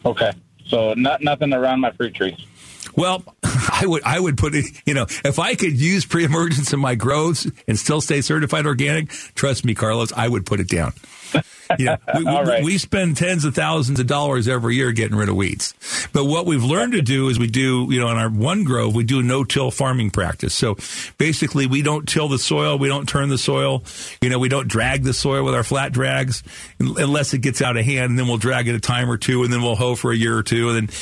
Okay, 0.05 0.33
so 0.67 0.95
not 0.95 1.23
nothing 1.23 1.53
around 1.53 1.81
my 1.81 1.91
fruit 1.93 2.15
trees. 2.15 2.47
Well, 2.97 3.23
I 3.43 3.85
would 3.85 4.03
I 4.05 4.19
would 4.19 4.37
put 4.37 4.55
it. 4.55 4.67
You 4.87 4.95
know, 4.95 5.07
if 5.25 5.39
I 5.39 5.55
could 5.55 5.79
use 5.79 6.05
pre-emergence 6.05 6.73
in 6.73 6.81
my 6.81 6.95
grows 6.95 7.51
and 7.69 7.79
still 7.79 8.01
stay 8.01 8.21
certified 8.21 8.67
organic, 8.67 9.11
trust 9.35 9.65
me, 9.65 9.75
Carlos, 9.75 10.13
I 10.13 10.29
would 10.29 10.47
put 10.47 10.61
it 10.61 10.69
down. 10.69 10.93
Yeah, 11.79 11.97
we, 12.15 12.25
we, 12.25 12.31
right. 12.31 12.65
we 12.65 12.79
spend 12.79 13.17
tens 13.17 13.45
of 13.45 13.55
thousands 13.55 14.01
of 14.01 14.07
dollars 14.07 14.49
every 14.49 14.77
year 14.77 14.93
getting 14.93 15.17
rid 15.17 15.29
of 15.29 15.37
weeds. 15.37 15.75
But 16.13 16.27
what 16.27 16.47
we've 16.47 16.63
learned 16.63 16.93
to 16.93 17.03
do 17.03 17.29
is 17.29 17.39
we 17.39 17.49
do, 17.49 17.89
you 17.91 18.01
know, 18.01 18.09
in 18.11 18.17
our 18.17 18.29
one 18.29 18.65
grove, 18.65 18.95
we 18.95 19.05
do 19.05 19.23
no-till 19.23 19.71
farming 19.71 20.11
practice. 20.11 20.55
So 20.55 20.77
basically, 21.19 21.67
we 21.67 21.83
don't 21.83 22.09
till 22.09 22.29
the 22.29 22.39
soil, 22.39 22.79
we 22.79 22.89
don't 22.89 23.09
turn 23.09 23.29
the 23.29 23.39
soil, 23.39 23.83
you 24.23 24.31
know, 24.31 24.39
we 24.39 24.49
don't 24.49 24.69
drag 24.69 25.03
the 25.03 25.13
soil 25.13 25.45
with 25.45 25.55
our 25.55 25.65
flat 25.65 25.93
drags 25.93 26.43
unless 26.79 27.35
it 27.35 27.39
gets 27.39 27.61
out 27.61 27.77
of 27.77 27.85
hand, 27.85 28.11
and 28.11 28.19
then 28.19 28.29
we'll 28.29 28.39
drag 28.39 28.69
it 28.69 28.75
a 28.75 28.81
time 28.81 29.11
or 29.11 29.19
two, 29.19 29.43
and 29.43 29.53
then 29.53 29.63
we'll 29.63 29.77
hoe 29.77 29.97
for 29.97 30.13
a 30.13 30.17
year 30.17 30.37
or 30.37 30.43
two, 30.43 30.71
and 30.71 30.89
then 30.89 30.97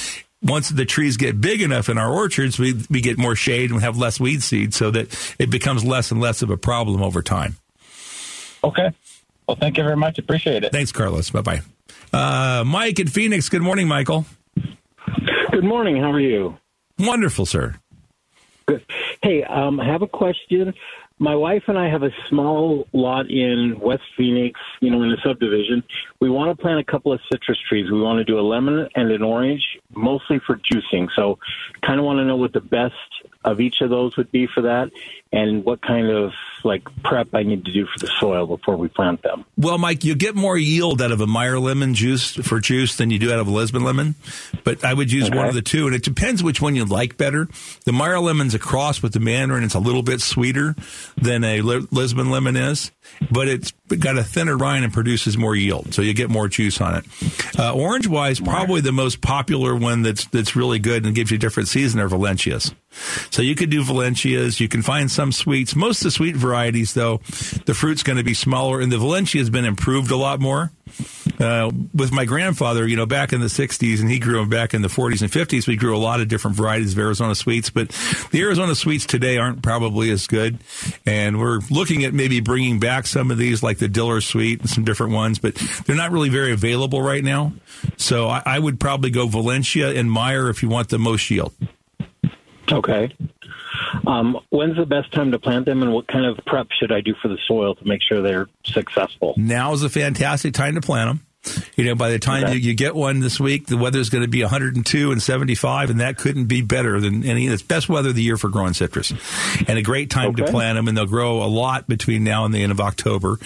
once 0.45 0.68
the 0.68 0.84
trees 0.84 1.16
get 1.16 1.40
big 1.40 1.62
enough 1.62 1.88
in 1.88 1.99
our 1.99 2.12
orchards, 2.12 2.59
we, 2.59 2.74
we 2.90 3.01
get 3.01 3.18
more 3.18 3.34
shade 3.34 3.70
and 3.70 3.76
we 3.76 3.82
have 3.82 3.97
less 3.97 4.20
weed 4.20 4.42
seed 4.42 4.74
so 4.74 4.90
that 4.90 5.34
it 5.38 5.51
becomes 5.51 5.84
less 5.84 6.11
and 6.11 6.20
less 6.20 6.42
of 6.42 6.51
a 6.51 6.57
problem 6.57 7.03
over 7.03 7.22
time. 7.22 7.57
Okay. 8.62 8.92
Well, 9.49 9.57
thank 9.57 9.76
you 9.76 9.84
very 9.84 9.97
much. 9.97 10.18
Appreciate 10.18 10.64
it. 10.64 10.72
Thanks, 10.72 10.92
Carlos. 10.92 11.30
Bye 11.30 11.40
bye. 11.42 11.61
Uh, 12.12 12.64
Mike 12.64 12.99
in 12.99 13.09
Phoenix. 13.09 13.49
Good 13.49 13.62
morning, 13.62 13.88
Michael. 13.88 14.26
Good 15.51 15.64
morning. 15.64 15.97
How 15.97 16.12
are 16.12 16.20
you? 16.20 16.57
Wonderful, 16.99 17.47
sir. 17.47 17.76
Good. 18.66 18.84
Hey, 19.22 19.42
um, 19.45 19.80
I 19.80 19.86
have 19.86 20.03
a 20.03 20.07
question. 20.07 20.74
My 21.18 21.36
wife 21.36 21.62
and 21.68 21.78
I 21.78 21.88
have 21.88 22.02
a 22.02 22.10
small 22.28 22.88
lot 22.92 23.30
in 23.30 23.78
West 23.78 24.02
Phoenix, 24.16 24.58
you 24.80 24.90
know, 24.90 25.02
in 25.02 25.12
a 25.12 25.16
subdivision. 25.24 25.84
We 26.20 26.28
want 26.28 26.50
to 26.50 26.60
plant 26.60 26.80
a 26.80 26.84
couple 26.84 27.12
of 27.12 27.20
citrus 27.30 27.58
trees. 27.68 27.88
We 27.88 28.00
want 28.00 28.18
to 28.18 28.24
do 28.24 28.38
a 28.38 28.42
lemon 28.42 28.88
and 28.96 29.12
an 29.12 29.22
orange, 29.22 29.62
mostly 29.94 30.40
for 30.44 30.56
juicing. 30.56 31.08
So, 31.14 31.38
kind 31.82 32.00
of 32.00 32.04
want 32.04 32.18
to 32.18 32.24
know 32.24 32.36
what 32.36 32.52
the 32.52 32.60
best 32.60 32.94
of 33.44 33.60
each 33.60 33.80
of 33.80 33.90
those 33.90 34.16
would 34.16 34.32
be 34.32 34.48
for 34.48 34.62
that, 34.62 34.90
and 35.35 35.64
what 35.64 35.82
kind 35.82 36.09
of 36.11 36.32
like 36.62 36.85
prep 37.03 37.35
I 37.35 37.43
need 37.43 37.64
to 37.64 37.72
do 37.72 37.87
for 37.87 37.99
the 37.99 38.11
soil 38.20 38.47
before 38.47 38.76
we 38.76 38.89
plant 38.89 39.22
them. 39.22 39.45
Well, 39.59 39.76
Mike, 39.76 40.05
you 40.05 40.14
get 40.14 40.35
more 40.35 40.57
yield 40.57 41.03
out 41.03 41.12
of 41.12 41.20
a 41.20 41.26
Meyer 41.26 41.59
lemon 41.59 41.93
juice 41.93 42.35
for 42.35 42.61
juice 42.61 42.97
than 42.97 43.11
you 43.11 43.18
do 43.18 43.32
out 43.32 43.41
of 43.41 43.49
a 43.49 43.51
Lisbon 43.51 43.82
lemon. 43.82 44.14
But 44.62 44.85
I 44.85 44.95
would 44.95 45.12
use 45.12 45.28
one 45.28 45.49
of 45.49 45.55
the 45.55 45.61
two, 45.61 45.87
and 45.87 45.95
it 45.95 46.05
depends 46.05 46.43
which 46.43 46.62
one 46.62 46.76
you 46.76 46.85
like 46.85 47.16
better. 47.16 47.49
The 47.85 47.93
Meyer 47.93 48.20
lemon's 48.20 48.55
a 48.55 48.59
cross 48.59 49.03
with 49.03 49.12
the 49.12 49.20
Mandarin; 49.20 49.64
it's 49.64 49.74
a 49.74 49.80
little 49.80 50.03
bit 50.03 50.20
sweeter. 50.20 50.76
than 51.16 51.45
a 51.45 51.61
Lisbon 51.61 52.30
lemon 52.30 52.57
is, 52.57 52.93
but 53.30 53.49
it's 53.49 53.72
got 53.99 54.16
a 54.16 54.24
thinner 54.24 54.57
rind 54.57 54.85
and 54.85 54.93
produces 54.93 55.37
more 55.37 55.57
yield, 55.57 55.93
so 55.93 56.03
you 56.03 56.14
get 56.14 56.30
more 56.30 56.49
juice 56.49 56.80
on 56.80 56.97
it. 56.97 57.59
Uh, 57.59 57.74
orange 57.74 58.07
wise, 58.07 58.41
probably 58.41 58.80
the 58.80 58.93
most 58.93 59.20
popular 59.20 59.74
one 59.74 60.03
that's 60.03 60.26
that's 60.26 60.55
really 60.55 60.78
good 60.78 61.05
and 61.05 61.14
gives 61.14 61.30
you 61.30 61.37
a 61.37 61.41
different 61.41 61.68
season 61.68 62.01
are 62.01 62.09
Valencias. 62.09 62.72
So 63.30 63.42
you 63.42 63.55
could 63.55 63.70
do 63.70 63.82
Valencias. 63.82 64.61
You 64.61 64.68
can 64.68 64.82
find 64.82 65.11
some 65.11 65.32
sweets. 65.32 65.74
Most 65.74 66.01
of 66.01 66.05
the 66.05 66.11
sweet 66.11 66.36
varieties, 66.36 66.95
though, 66.95 67.18
the 67.66 67.74
fruit's 67.74 68.03
going 68.03 68.18
to 68.18 68.24
be 68.24 68.34
smaller, 68.34 68.80
and 68.80 68.90
the 68.90 68.99
Valencia 68.99 69.40
has 69.40 69.51
been 69.51 69.64
improved 69.64 70.11
a 70.11 70.16
lot 70.16 70.40
more. 70.40 70.70
Uh, 71.40 71.70
with 71.92 72.12
my 72.12 72.24
grandfather, 72.24 72.86
you 72.86 72.95
know, 72.95 73.07
back 73.07 73.32
in 73.32 73.40
the 73.40 73.49
60s, 73.49 74.01
and 74.01 74.09
he 74.09 74.18
grew 74.18 74.38
them 74.38 74.49
back 74.49 74.74
in 74.74 74.82
the 74.82 74.88
40s 74.88 75.22
and 75.22 75.30
50s, 75.30 75.66
we 75.66 75.76
grew 75.76 75.97
a 75.97 75.99
lot 75.99 76.20
of 76.20 76.28
different 76.28 76.57
varieties 76.57 76.92
of 76.92 76.99
Arizona 76.99 77.34
sweets, 77.34 77.70
but 77.70 77.88
the 78.30 78.40
Arizona 78.42 78.74
sweets 78.74 79.05
today 79.05 79.36
aren't 79.38 79.62
probably 79.62 80.11
as 80.11 80.26
good. 80.28 80.59
And 81.05 81.40
we're 81.40 81.61
looking 81.70 82.05
at 82.05 82.14
maybe 82.14 82.40
bringing 82.40 82.78
back 82.78 83.07
some 83.07 83.30
of 83.32 83.38
these, 83.38 83.62
like 83.62 83.78
the 83.78 83.88
Diller 83.88 84.20
sweet 84.20 84.61
and 84.61 84.70
some 84.70 84.84
different 84.84 85.12
ones, 85.12 85.38
but 85.38 85.57
they're 85.86 85.97
not 85.97 86.12
really 86.12 86.28
very 86.28 86.53
available 86.53 87.03
right 87.03 87.24
now. 87.24 87.53
So 87.97 88.28
I, 88.28 88.42
I 88.47 88.59
would 88.59 88.78
probably 88.78 89.11
go 89.11 89.26
Valencia 89.26 89.90
and 89.90 90.11
Meyer 90.11 90.49
if 90.49 90.62
you 90.62 90.68
want 90.68 90.90
the 90.90 90.99
most 90.99 91.28
yield. 91.30 91.53
Okay. 92.70 93.14
Um, 94.06 94.38
when's 94.50 94.76
the 94.76 94.86
best 94.86 95.12
time 95.12 95.32
to 95.32 95.38
plant 95.38 95.66
them, 95.66 95.82
and 95.82 95.92
what 95.92 96.06
kind 96.06 96.24
of 96.24 96.38
prep 96.46 96.68
should 96.78 96.92
I 96.92 97.00
do 97.00 97.14
for 97.20 97.28
the 97.28 97.38
soil 97.46 97.74
to 97.74 97.86
make 97.86 98.02
sure 98.02 98.22
they're 98.22 98.48
successful? 98.64 99.34
Now 99.36 99.72
is 99.72 99.82
a 99.82 99.88
fantastic 99.88 100.54
time 100.54 100.74
to 100.74 100.80
plant 100.80 101.10
them. 101.10 101.26
You 101.76 101.84
know, 101.84 101.95
by 101.95 102.11
the 102.11 102.18
time 102.18 102.45
Okay. 102.45 102.55
you, 102.55 102.59
you 102.61 102.74
get 102.74 102.95
one 102.95 103.20
this 103.20 103.38
week, 103.38 103.66
the 103.66 103.76
weather's 103.76 104.09
going 104.11 104.22
to 104.22 104.28
be 104.28 104.42
102 104.42 105.12
and 105.12 105.22
75, 105.22 105.90
and 105.90 106.01
that 106.01 106.16
couldn't 106.16 106.47
be 106.47 106.62
better 106.62 107.01
than 107.01 107.24
any. 107.24 107.47
It's 107.47 107.62
best 107.62 107.88
weather 107.88 108.11
of 108.11 108.14
the 108.14 108.22
year 108.22 108.36
for 108.36 108.49
growing 108.49 108.72
citrus, 108.74 109.12
and 109.68 109.78
a 109.78 109.82
great 109.82 110.11
time 110.11 110.34
to 110.36 110.45
plant 110.47 110.76
them. 110.76 110.88
And 110.88 110.97
they'll 110.97 111.07
grow 111.07 111.42
a 111.42 111.47
lot 111.47 111.86
between 111.86 112.24
now 112.24 112.45
and 112.45 112.55
the 112.55 112.62
end 112.62 112.72
of 112.72 112.80
October. 112.80 113.38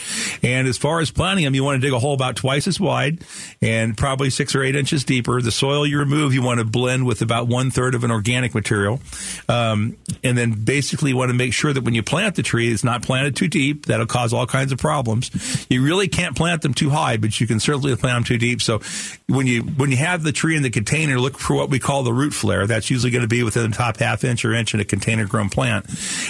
And 0.42 0.68
as 0.68 0.78
far 0.78 1.00
as 1.00 1.10
planting 1.10 1.44
them, 1.44 1.54
you 1.54 1.64
want 1.64 1.80
to 1.80 1.86
dig 1.86 1.92
a 1.94 1.98
hole 1.98 2.14
about 2.14 2.36
twice 2.36 2.66
as 2.68 2.78
wide 2.80 3.24
and 3.60 3.96
probably 3.96 4.30
six 4.30 4.54
or 4.54 4.62
eight 4.62 4.76
inches 4.76 5.04
deeper. 5.04 5.40
The 5.42 5.50
soil 5.52 5.86
you 5.86 5.98
remove, 5.98 6.34
you 6.34 6.42
want 6.42 6.58
to 6.60 6.64
blend 6.64 7.06
with 7.06 7.22
about 7.22 7.48
one 7.48 7.70
third 7.70 7.94
of 7.94 8.04
an 8.04 8.10
organic 8.10 8.54
material, 8.54 9.00
um, 9.48 9.96
and 10.22 10.36
then 10.36 10.52
basically 10.52 11.10
you 11.10 11.16
want 11.16 11.30
to 11.30 11.34
make 11.34 11.52
sure 11.52 11.72
that 11.72 11.82
when 11.84 11.94
you 11.94 12.02
plant 12.02 12.34
the 12.36 12.42
tree, 12.42 12.72
it's 12.72 12.84
not 12.84 13.02
planted 13.02 13.36
too 13.36 13.48
deep. 13.48 13.86
That'll 13.86 14.06
cause 14.06 14.32
all 14.32 14.46
kinds 14.46 14.72
of 14.72 14.78
problems. 14.78 15.30
You 15.68 15.82
really 15.82 16.08
can't 16.08 16.36
plant 16.36 16.62
them 16.62 16.74
too 16.74 16.90
high, 16.90 17.16
but 17.16 17.40
you 17.40 17.46
can 17.46 17.60
certainly 17.60 17.87
plant 17.96 18.16
them 18.16 18.24
too 18.24 18.38
deep. 18.38 18.62
So 18.62 18.80
when 19.26 19.46
you 19.46 19.62
when 19.62 19.90
you 19.90 19.96
have 19.96 20.22
the 20.22 20.32
tree 20.32 20.56
in 20.56 20.62
the 20.62 20.70
container, 20.70 21.18
look 21.18 21.38
for 21.38 21.54
what 21.54 21.70
we 21.70 21.78
call 21.78 22.02
the 22.02 22.12
root 22.12 22.32
flare. 22.32 22.66
That's 22.66 22.90
usually 22.90 23.10
going 23.10 23.22
to 23.22 23.28
be 23.28 23.42
within 23.42 23.70
the 23.70 23.76
top 23.76 23.98
half 23.98 24.24
inch 24.24 24.44
or 24.44 24.54
inch 24.54 24.74
in 24.74 24.80
a 24.80 24.84
container 24.84 25.26
grown 25.26 25.50
plant, 25.50 25.86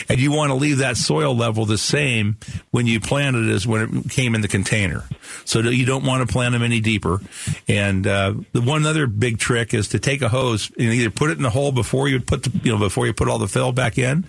and 0.09 0.21
you 0.21 0.33
want 0.33 0.51
to 0.51 0.55
leave 0.55 0.79
that 0.79 0.97
soil 0.97 1.35
level 1.35 1.65
the 1.65 1.79
same 1.79 2.37
when 2.71 2.87
you 2.87 3.01
plant 3.01 3.37
it 3.37 3.49
as 3.49 3.67
when 3.67 4.05
it 4.05 4.11
came 4.11 4.35
in 4.35 4.41
the 4.41 4.49
container. 4.49 5.05
So 5.45 5.61
you 5.61 5.87
don't 5.87 6.05
want 6.05 6.27
to 6.27 6.33
plant 6.33 6.53
them 6.53 6.63
any 6.63 6.81
deeper. 6.81 7.21
And 7.69 8.07
uh, 8.07 8.35
the 8.53 8.61
one 8.61 8.85
other 8.87 9.07
big 9.07 9.39
trick 9.39 9.75
is 9.75 9.89
to 9.89 9.99
take 9.99 10.23
a 10.23 10.29
hose 10.29 10.71
and 10.79 10.93
either 10.93 11.11
put 11.11 11.31
it 11.31 11.37
in 11.37 11.43
the 11.43 11.51
hole 11.51 11.73
before 11.73 12.09
you 12.09 12.21
put 12.21 12.43
the 12.43 12.61
you 12.63 12.73
know 12.73 12.79
before 12.79 13.07
you 13.07 13.13
put 13.13 13.29
all 13.29 13.39
the 13.39 13.49
fill 13.49 13.73
back 13.73 13.99
in, 13.99 14.25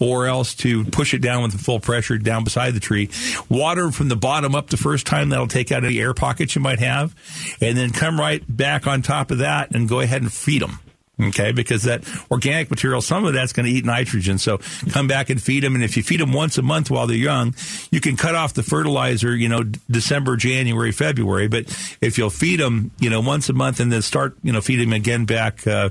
or 0.00 0.26
else 0.26 0.54
to 0.56 0.84
push 0.84 1.14
it 1.14 1.20
down 1.20 1.42
with 1.42 1.52
the 1.52 1.58
full 1.58 1.80
pressure 1.80 2.18
down 2.18 2.44
beside 2.44 2.74
the 2.74 2.80
tree. 2.80 3.08
Water 3.48 3.90
from 3.90 4.08
the 4.08 4.16
bottom 4.16 4.54
up 4.54 4.70
the 4.70 4.76
first 4.76 5.06
time 5.06 5.28
that'll 5.30 5.48
take 5.48 5.72
out 5.72 5.84
any 5.84 5.98
air 5.98 6.14
pockets 6.14 6.54
you 6.54 6.60
might 6.60 6.67
have, 6.76 7.14
and 7.60 7.76
then 7.76 7.90
come 7.90 8.20
right 8.20 8.44
back 8.48 8.86
on 8.86 9.02
top 9.02 9.30
of 9.30 9.38
that 9.38 9.74
and 9.74 9.88
go 9.88 10.00
ahead 10.00 10.22
and 10.22 10.32
feed 10.32 10.62
them. 10.62 10.80
Okay, 11.20 11.50
because 11.50 11.82
that 11.82 12.04
organic 12.30 12.70
material, 12.70 13.00
some 13.00 13.24
of 13.24 13.32
that's 13.32 13.52
going 13.52 13.66
to 13.66 13.72
eat 13.72 13.84
nitrogen. 13.84 14.38
So 14.38 14.58
come 14.90 15.08
back 15.08 15.30
and 15.30 15.42
feed 15.42 15.64
them. 15.64 15.74
And 15.74 15.82
if 15.82 15.96
you 15.96 16.02
feed 16.04 16.20
them 16.20 16.32
once 16.32 16.58
a 16.58 16.62
month 16.62 16.92
while 16.92 17.08
they're 17.08 17.16
young, 17.16 17.56
you 17.90 18.00
can 18.00 18.16
cut 18.16 18.36
off 18.36 18.54
the 18.54 18.62
fertilizer, 18.62 19.34
you 19.34 19.48
know, 19.48 19.64
December, 19.90 20.36
January, 20.36 20.92
February. 20.92 21.48
But 21.48 21.64
if 22.00 22.18
you'll 22.18 22.30
feed 22.30 22.60
them, 22.60 22.92
you 23.00 23.10
know, 23.10 23.20
once 23.20 23.48
a 23.48 23.52
month 23.52 23.80
and 23.80 23.90
then 23.90 24.00
start, 24.00 24.36
you 24.44 24.52
know, 24.52 24.60
feeding 24.60 24.90
them 24.90 24.96
again 24.96 25.24
back, 25.24 25.66
uh, 25.66 25.90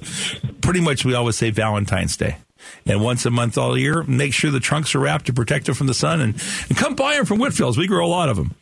pretty 0.62 0.80
much 0.80 1.04
we 1.04 1.14
always 1.14 1.36
say 1.36 1.50
Valentine's 1.50 2.16
Day. 2.16 2.38
And 2.86 3.04
once 3.04 3.26
a 3.26 3.30
month 3.30 3.58
all 3.58 3.78
year, 3.78 4.04
make 4.04 4.34
sure 4.34 4.50
the 4.50 4.62
trunks 4.62 4.96
are 4.96 5.00
wrapped 5.00 5.26
to 5.26 5.34
protect 5.34 5.66
them 5.66 5.76
from 5.76 5.88
the 5.88 5.94
sun 5.94 6.22
and, 6.22 6.42
and 6.70 6.78
come 6.78 6.96
buy 6.96 7.16
them 7.16 7.26
from 7.26 7.40
Whitfill's. 7.40 7.78
We 7.78 7.88
grow 7.88 8.06
a 8.06 8.08
lot 8.08 8.30
of 8.30 8.38
them. 8.38 8.56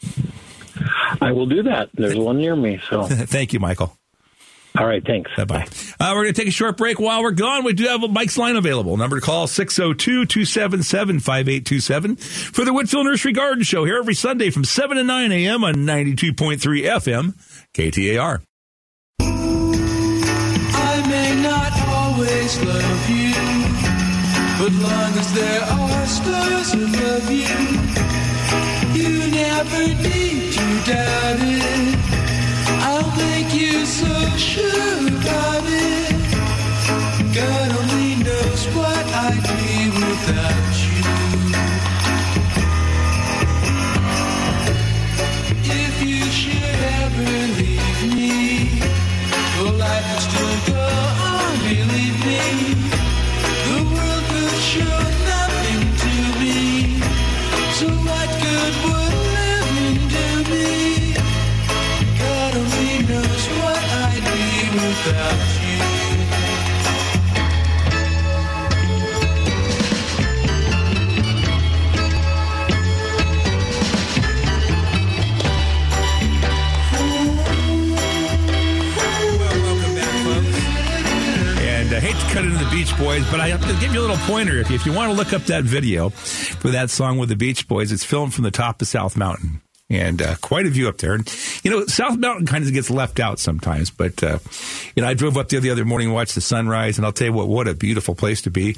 I 1.21 1.31
will 1.31 1.45
do 1.45 1.63
that. 1.63 1.89
There's 1.93 2.15
one 2.15 2.37
near 2.37 2.55
me. 2.55 2.81
So 2.89 3.03
thank 3.03 3.53
you, 3.53 3.59
Michael. 3.59 3.97
All 4.77 4.85
right, 4.85 5.05
thanks. 5.05 5.31
Bye 5.37 5.45
bye. 5.45 5.67
Uh, 5.99 6.11
we're 6.15 6.23
going 6.23 6.33
to 6.33 6.41
take 6.41 6.49
a 6.49 6.51
short 6.51 6.75
break. 6.75 6.99
While 6.99 7.23
we're 7.23 7.31
gone, 7.31 7.63
we 7.63 7.71
do 7.73 7.85
have 7.85 8.01
Mike's 8.09 8.37
line 8.37 8.57
available. 8.57 8.97
Number 8.97 9.19
to 9.19 9.25
call 9.25 9.47
602 9.47 10.25
277 10.25 11.19
5827 11.21 12.15
for 12.17 12.65
the 12.65 12.71
Whitfill 12.71 13.05
Nursery 13.05 13.31
Garden 13.31 13.63
Show 13.63 13.85
here 13.85 13.97
every 13.97 14.15
Sunday 14.15 14.49
from 14.49 14.65
7 14.65 14.97
to 14.97 15.03
9 15.03 15.31
a.m. 15.31 15.63
on 15.63 15.75
92.3 15.75 16.57
FM, 16.59 17.35
KTAR. 17.73 18.41
I 20.77 21.07
may 21.07 21.41
not 21.41 21.71
always 21.87 22.61
love 22.63 23.09
you, 23.09 23.33
but 24.59 24.73
long 24.83 25.13
as 25.17 25.33
there 25.33 25.61
are 25.61 26.05
stars 26.05 26.73
above 26.73 27.31
you, 27.31 27.47
you 28.93 29.31
never 29.31 29.87
need 30.03 30.51
to 30.53 30.54
doubt 30.83 31.39
it. 31.39 31.95
I'll 32.87 33.11
make 33.17 33.53
you 33.53 33.85
so 33.85 34.13
sure 34.37 35.07
about 35.07 35.63
it. 35.65 36.15
God 37.33 37.69
only 37.79 38.15
knows 38.23 38.61
what 38.75 39.05
I'd 39.25 39.43
be 39.59 39.89
without 39.99 40.73
you. 40.85 41.03
If 45.83 45.95
you 46.09 46.23
should 46.39 46.79
ever 47.01 47.31
leave 47.59 48.01
me, 48.15 48.81
well, 49.57 49.73
life 49.73 50.05
would 50.11 50.23
still 50.27 50.57
go 50.73 50.87
on, 51.31 51.53
believe 51.59 52.17
me. 52.29 52.43
The 53.67 53.77
world 53.93 54.23
could 54.31 54.59
show 54.73 54.99
nothing 55.31 55.81
to 56.03 56.13
me. 56.41 56.59
So 57.77 57.87
what 58.07 58.29
good 58.41 58.75
would 58.85 59.04
Uh, 65.07 65.45
Boys, 82.97 83.29
but 83.29 83.41
I 83.41 83.49
have 83.49 83.61
to 83.61 83.73
give 83.81 83.93
you 83.93 83.99
a 83.99 84.05
little 84.07 84.17
pointer. 84.25 84.57
If 84.57 84.69
you, 84.69 84.75
if 84.75 84.85
you 84.85 84.93
want 84.93 85.11
to 85.11 85.17
look 85.17 85.33
up 85.33 85.43
that 85.43 85.63
video 85.63 86.09
for 86.09 86.69
that 86.69 86.89
song 86.89 87.17
with 87.17 87.27
the 87.29 87.35
Beach 87.35 87.67
Boys, 87.67 87.91
it's 87.91 88.05
filmed 88.05 88.33
from 88.33 88.45
the 88.45 88.51
top 88.51 88.81
of 88.81 88.87
South 88.87 89.17
Mountain. 89.17 89.61
And 89.87 90.19
uh, 90.19 90.35
quite 90.41 90.65
a 90.65 90.69
view 90.69 90.89
up 90.89 90.97
there. 90.97 91.13
And, 91.13 91.31
you 91.63 91.69
know, 91.69 91.85
South 91.85 92.17
Mountain 92.17 92.47
kind 92.47 92.65
of 92.65 92.73
gets 92.73 92.89
left 92.89 93.19
out 93.19 93.37
sometimes. 93.37 93.91
But, 93.91 94.23
uh, 94.23 94.39
you 94.95 95.03
know, 95.03 95.07
I 95.07 95.13
drove 95.13 95.37
up 95.37 95.49
there 95.49 95.59
the 95.59 95.69
other 95.69 95.85
morning 95.85 96.07
and 96.07 96.15
watched 96.15 96.33
the 96.33 96.41
sunrise. 96.41 96.97
And 96.97 97.05
I'll 97.05 97.11
tell 97.11 97.27
you 97.27 97.33
what, 97.33 97.47
what 97.47 97.67
a 97.67 97.75
beautiful 97.75 98.15
place 98.15 98.41
to 98.43 98.49
be. 98.49 98.75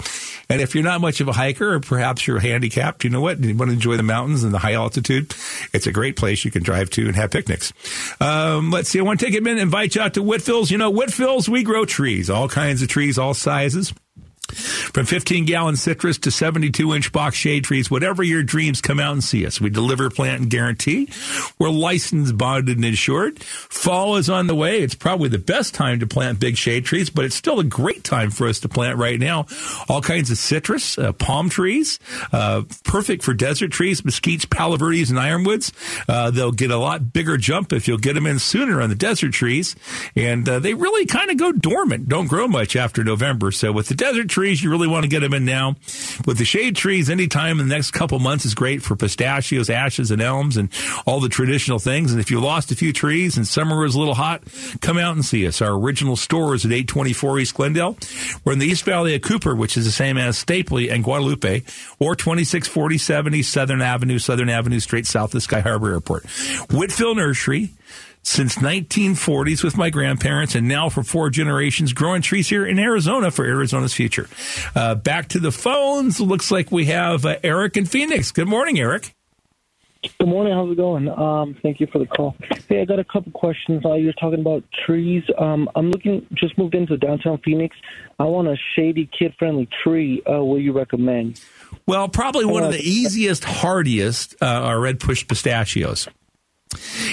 And 0.49 0.59
if 0.59 0.75
you're 0.75 0.83
not 0.83 0.99
much 0.99 1.21
of 1.21 1.29
a 1.29 1.33
hiker 1.33 1.75
or 1.75 1.79
perhaps 1.79 2.27
you're 2.27 2.39
handicapped, 2.39 3.05
you 3.05 3.09
know 3.09 3.21
what? 3.21 3.39
You 3.39 3.55
want 3.55 3.69
to 3.69 3.75
enjoy 3.75 3.95
the 3.95 4.03
mountains 4.03 4.43
and 4.43 4.53
the 4.53 4.59
high 4.59 4.73
altitude. 4.73 5.33
It's 5.71 5.87
a 5.87 5.93
great 5.93 6.17
place 6.17 6.43
you 6.43 6.51
can 6.51 6.61
drive 6.61 6.89
to 6.91 7.07
and 7.07 7.15
have 7.15 7.31
picnics. 7.31 7.71
Um, 8.19 8.71
let's 8.71 8.89
see. 8.89 8.99
I 8.99 9.03
want 9.03 9.21
to 9.21 9.25
take 9.25 9.35
a 9.35 9.41
minute 9.41 9.61
and 9.61 9.67
invite 9.67 9.95
you 9.95 10.01
out 10.01 10.15
to 10.15 10.23
Whitfill's. 10.23 10.71
You 10.71 10.77
know, 10.77 10.91
Whitfill's, 10.91 11.47
we 11.47 11.63
grow 11.63 11.85
trees, 11.85 12.29
all 12.29 12.49
kinds 12.49 12.81
of 12.81 12.89
trees, 12.89 13.17
all 13.17 13.33
sizes. 13.33 13.93
From 14.57 15.05
15 15.05 15.45
gallon 15.45 15.75
citrus 15.75 16.17
to 16.19 16.31
72 16.31 16.93
inch 16.93 17.11
box 17.11 17.35
shade 17.35 17.63
trees, 17.63 17.91
whatever 17.91 18.23
your 18.23 18.43
dreams, 18.43 18.81
come 18.81 18.99
out 18.99 19.13
and 19.13 19.23
see 19.23 19.45
us. 19.45 19.61
We 19.61 19.69
deliver 19.69 20.09
plant 20.09 20.41
and 20.41 20.49
guarantee. 20.49 21.09
We're 21.59 21.69
licensed, 21.69 22.37
bonded, 22.37 22.77
and 22.77 22.85
insured. 22.85 23.39
Fall 23.39 24.17
is 24.17 24.29
on 24.29 24.47
the 24.47 24.55
way. 24.55 24.79
It's 24.79 24.95
probably 24.95 25.29
the 25.29 25.37
best 25.37 25.73
time 25.73 25.99
to 25.99 26.07
plant 26.07 26.39
big 26.39 26.57
shade 26.57 26.85
trees, 26.85 27.09
but 27.09 27.25
it's 27.25 27.35
still 27.35 27.59
a 27.59 27.63
great 27.63 28.03
time 28.03 28.31
for 28.31 28.47
us 28.47 28.59
to 28.61 28.69
plant 28.69 28.97
right 28.97 29.19
now. 29.19 29.45
All 29.89 30.01
kinds 30.01 30.31
of 30.31 30.37
citrus, 30.37 30.97
uh, 30.97 31.13
palm 31.13 31.49
trees, 31.49 31.99
uh, 32.31 32.63
perfect 32.83 33.23
for 33.23 33.33
desert 33.33 33.71
trees, 33.71 34.01
mesquites, 34.01 34.49
palo 34.49 34.77
verdes, 34.77 35.09
and 35.09 35.19
ironwoods. 35.19 35.71
Uh, 36.07 36.31
they'll 36.31 36.51
get 36.51 36.71
a 36.71 36.77
lot 36.77 37.13
bigger 37.13 37.37
jump 37.37 37.73
if 37.73 37.87
you'll 37.87 37.97
get 37.97 38.13
them 38.13 38.25
in 38.25 38.39
sooner 38.39 38.81
on 38.81 38.89
the 38.89 38.95
desert 38.95 39.33
trees. 39.33 39.75
And 40.15 40.47
uh, 40.47 40.59
they 40.59 40.73
really 40.73 41.05
kind 41.05 41.29
of 41.29 41.37
go 41.37 41.51
dormant, 41.51 42.07
don't 42.07 42.27
grow 42.27 42.47
much 42.47 42.75
after 42.75 43.03
November. 43.03 43.51
So 43.51 43.71
with 43.71 43.87
the 43.87 43.95
desert 43.95 44.29
trees, 44.29 44.46
you 44.51 44.71
really 44.71 44.87
really 44.87 44.93
want 44.93 45.03
to 45.03 45.09
get 45.09 45.19
them 45.19 45.33
in 45.33 45.45
now. 45.45 45.75
With 46.25 46.37
the 46.37 46.45
shade 46.45 46.75
trees, 46.75 47.09
anytime 47.09 47.59
in 47.59 47.67
the 47.67 47.75
next 47.75 47.91
couple 47.91 48.19
months 48.19 48.45
is 48.45 48.55
great 48.55 48.81
for 48.81 48.95
pistachios, 48.95 49.69
ashes, 49.69 50.11
and 50.11 50.21
elms, 50.21 50.57
and 50.57 50.69
all 51.05 51.19
the 51.19 51.29
traditional 51.29 51.79
things. 51.79 52.11
And 52.11 52.21
if 52.21 52.31
you 52.31 52.39
lost 52.39 52.71
a 52.71 52.75
few 52.75 52.93
trees 52.93 53.37
and 53.37 53.47
summer 53.47 53.79
was 53.79 53.95
a 53.95 53.99
little 53.99 54.13
hot, 54.13 54.43
come 54.81 54.97
out 54.97 55.15
and 55.15 55.25
see 55.25 55.47
us. 55.47 55.61
Our 55.61 55.73
original 55.73 56.15
store 56.15 56.55
is 56.55 56.65
at 56.65 56.71
824 56.71 57.39
East 57.39 57.55
Glendale. 57.55 57.97
We're 58.43 58.53
in 58.53 58.59
the 58.59 58.67
East 58.67 58.83
Valley 58.83 59.15
of 59.15 59.21
Cooper, 59.21 59.55
which 59.55 59.77
is 59.77 59.85
the 59.85 59.91
same 59.91 60.17
as 60.17 60.43
Stapley 60.43 60.91
and 60.91 61.03
Guadalupe, 61.03 61.63
or 61.99 62.15
2647 62.15 63.33
East 63.33 63.51
Southern 63.51 63.81
Avenue, 63.81 64.19
Southern 64.19 64.49
Avenue, 64.49 64.79
straight 64.79 65.05
south 65.05 65.35
of 65.35 65.43
Sky 65.43 65.59
Harbor 65.59 65.91
Airport. 65.91 66.23
Whitfill 66.69 67.15
Nursery, 67.15 67.71
since 68.27 68.57
1940s 68.57 69.63
with 69.63 69.77
my 69.77 69.89
grandparents 69.89 70.53
and 70.53 70.67
now 70.67 70.89
for 70.89 71.01
four 71.01 71.29
generations 71.29 71.93
growing 71.93 72.21
trees 72.21 72.49
here 72.49 72.65
in 72.65 72.77
Arizona 72.77 73.31
for 73.31 73.45
Arizona's 73.45 73.93
future. 73.93 74.27
Uh, 74.75 74.95
back 74.95 75.29
to 75.29 75.39
the 75.39 75.51
phones. 75.51 76.19
Looks 76.19 76.51
like 76.51 76.69
we 76.71 76.85
have 76.85 77.25
uh, 77.25 77.37
Eric 77.41 77.77
in 77.77 77.85
Phoenix. 77.85 78.31
Good 78.31 78.49
morning, 78.49 78.77
Eric. 78.79 79.15
Good 80.19 80.27
morning. 80.27 80.53
How's 80.53 80.71
it 80.71 80.75
going? 80.75 81.07
Um, 81.09 81.55
thank 81.63 81.79
you 81.79 81.87
for 81.87 81.99
the 81.99 82.05
call. 82.05 82.35
Hey, 82.67 82.81
I 82.81 82.85
got 82.85 82.99
a 82.99 83.03
couple 83.03 83.31
questions. 83.31 83.83
Uh, 83.85 83.93
you're 83.93 84.13
talking 84.13 84.41
about 84.41 84.63
trees. 84.85 85.23
Um, 85.37 85.69
I'm 85.75 85.89
looking. 85.89 86.27
Just 86.33 86.57
moved 86.57 86.75
into 86.75 86.97
downtown 86.97 87.39
Phoenix. 87.43 87.75
I 88.19 88.25
want 88.25 88.47
a 88.47 88.55
shady, 88.75 89.09
kid-friendly 89.17 89.69
tree. 89.83 90.21
Uh, 90.25 90.33
what 90.33 90.45
will 90.47 90.61
you 90.61 90.71
recommend? 90.73 91.41
Well, 91.87 92.07
probably 92.09 92.45
one 92.45 92.63
of 92.63 92.69
Uh, 92.69 92.73
the 92.73 92.81
easiest, 92.87 93.43
hardiest 93.43 94.35
uh, 94.41 94.45
are 94.45 94.79
red 94.79 94.99
push 94.99 95.25
pistachios. 95.27 96.07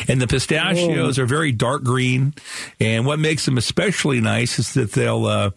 And 0.09 0.21
the 0.21 0.27
pistachios 0.27 1.19
are 1.19 1.27
very 1.27 1.53
dark 1.53 1.85
green. 1.85 2.35
And 2.81 3.07
what 3.07 3.19
makes 3.19 3.45
them 3.45 3.57
especially 3.57 4.21
nice 4.21 4.59
is 4.59 4.75
that 4.75 4.93
they'll, 4.93 5.27
uh, 5.27 5.51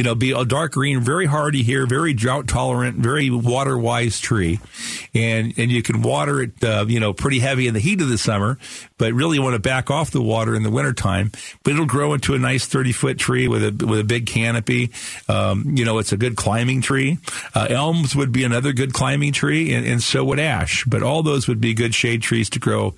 you 0.00 0.04
know, 0.04 0.14
be 0.14 0.30
a 0.30 0.46
dark 0.46 0.72
green, 0.72 1.00
very 1.00 1.26
hardy 1.26 1.62
here, 1.62 1.84
very 1.84 2.14
drought 2.14 2.48
tolerant, 2.48 2.96
very 2.96 3.28
water 3.28 3.76
wise 3.76 4.18
tree. 4.18 4.58
And, 5.12 5.52
and 5.58 5.70
you 5.70 5.82
can 5.82 6.00
water 6.00 6.40
it, 6.40 6.64
uh, 6.64 6.86
you 6.88 7.00
know, 7.00 7.12
pretty 7.12 7.38
heavy 7.38 7.66
in 7.66 7.74
the 7.74 7.80
heat 7.80 8.00
of 8.00 8.08
the 8.08 8.16
summer, 8.16 8.56
but 8.96 9.12
really 9.12 9.38
want 9.38 9.56
to 9.56 9.58
back 9.58 9.90
off 9.90 10.10
the 10.10 10.22
water 10.22 10.54
in 10.54 10.62
the 10.62 10.70
wintertime. 10.70 11.32
But 11.64 11.74
it'll 11.74 11.84
grow 11.84 12.14
into 12.14 12.32
a 12.32 12.38
nice 12.38 12.64
30 12.64 12.92
foot 12.92 13.18
tree 13.18 13.46
with 13.46 13.62
a, 13.62 13.86
with 13.86 14.00
a 14.00 14.04
big 14.04 14.24
canopy. 14.24 14.90
Um, 15.28 15.74
you 15.76 15.84
know, 15.84 15.98
it's 15.98 16.12
a 16.12 16.16
good 16.16 16.34
climbing 16.34 16.80
tree. 16.80 17.18
Uh, 17.54 17.66
elms 17.68 18.16
would 18.16 18.32
be 18.32 18.44
another 18.44 18.72
good 18.72 18.94
climbing 18.94 19.34
tree 19.34 19.74
and, 19.74 19.86
and 19.86 20.02
so 20.02 20.24
would 20.24 20.40
ash, 20.40 20.82
but 20.86 21.02
all 21.02 21.22
those 21.22 21.46
would 21.46 21.60
be 21.60 21.74
good 21.74 21.94
shade 21.94 22.22
trees 22.22 22.48
to 22.48 22.58
grow, 22.58 22.94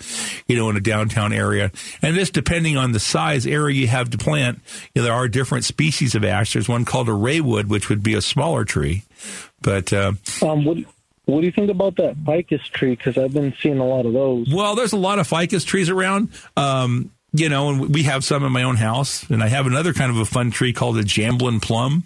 you 0.46 0.54
know, 0.54 0.70
in 0.70 0.76
a 0.76 0.80
downtown 0.80 1.32
area. 1.32 1.72
And 2.00 2.16
this, 2.16 2.30
depending 2.30 2.76
on 2.76 2.92
the 2.92 3.00
size 3.00 3.44
area 3.44 3.74
you 3.74 3.88
have 3.88 4.10
to 4.10 4.18
plant, 4.18 4.60
you 4.94 5.02
know, 5.02 5.06
there 5.06 5.14
are 5.14 5.26
different 5.26 5.64
species 5.64 6.14
of 6.14 6.22
ash. 6.22 6.52
There's 6.52 6.68
one 6.68 6.84
called 6.92 7.08
a 7.08 7.12
raywood, 7.12 7.68
which 7.68 7.88
would 7.88 8.02
be 8.02 8.12
a 8.12 8.20
smaller 8.20 8.64
tree, 8.66 9.02
but, 9.62 9.92
uh, 9.94 10.12
Um, 10.42 10.64
what 10.66 10.76
What 11.24 11.40
do 11.40 11.46
you 11.46 11.52
think 11.52 11.70
about 11.70 11.96
that 11.96 12.16
ficus 12.26 12.60
tree? 12.68 12.96
Because 12.96 13.16
I've 13.16 13.32
been 13.32 13.54
seeing 13.62 13.78
a 13.78 13.86
lot 13.86 14.04
of 14.06 14.12
those. 14.12 14.48
Well, 14.52 14.74
there's 14.74 14.92
a 14.92 14.98
lot 14.98 15.20
of 15.20 15.26
ficus 15.26 15.64
trees 15.64 15.88
around. 15.88 16.28
Um, 16.56 17.12
you 17.34 17.48
know, 17.48 17.70
and 17.70 17.94
we 17.94 18.02
have 18.02 18.24
some 18.24 18.44
in 18.44 18.52
my 18.52 18.62
own 18.62 18.76
house, 18.76 19.28
and 19.30 19.42
I 19.42 19.48
have 19.48 19.66
another 19.66 19.94
kind 19.94 20.10
of 20.10 20.18
a 20.18 20.24
fun 20.24 20.50
tree 20.50 20.72
called 20.72 20.98
a 20.98 21.02
jambolan 21.02 21.62
plum, 21.62 22.04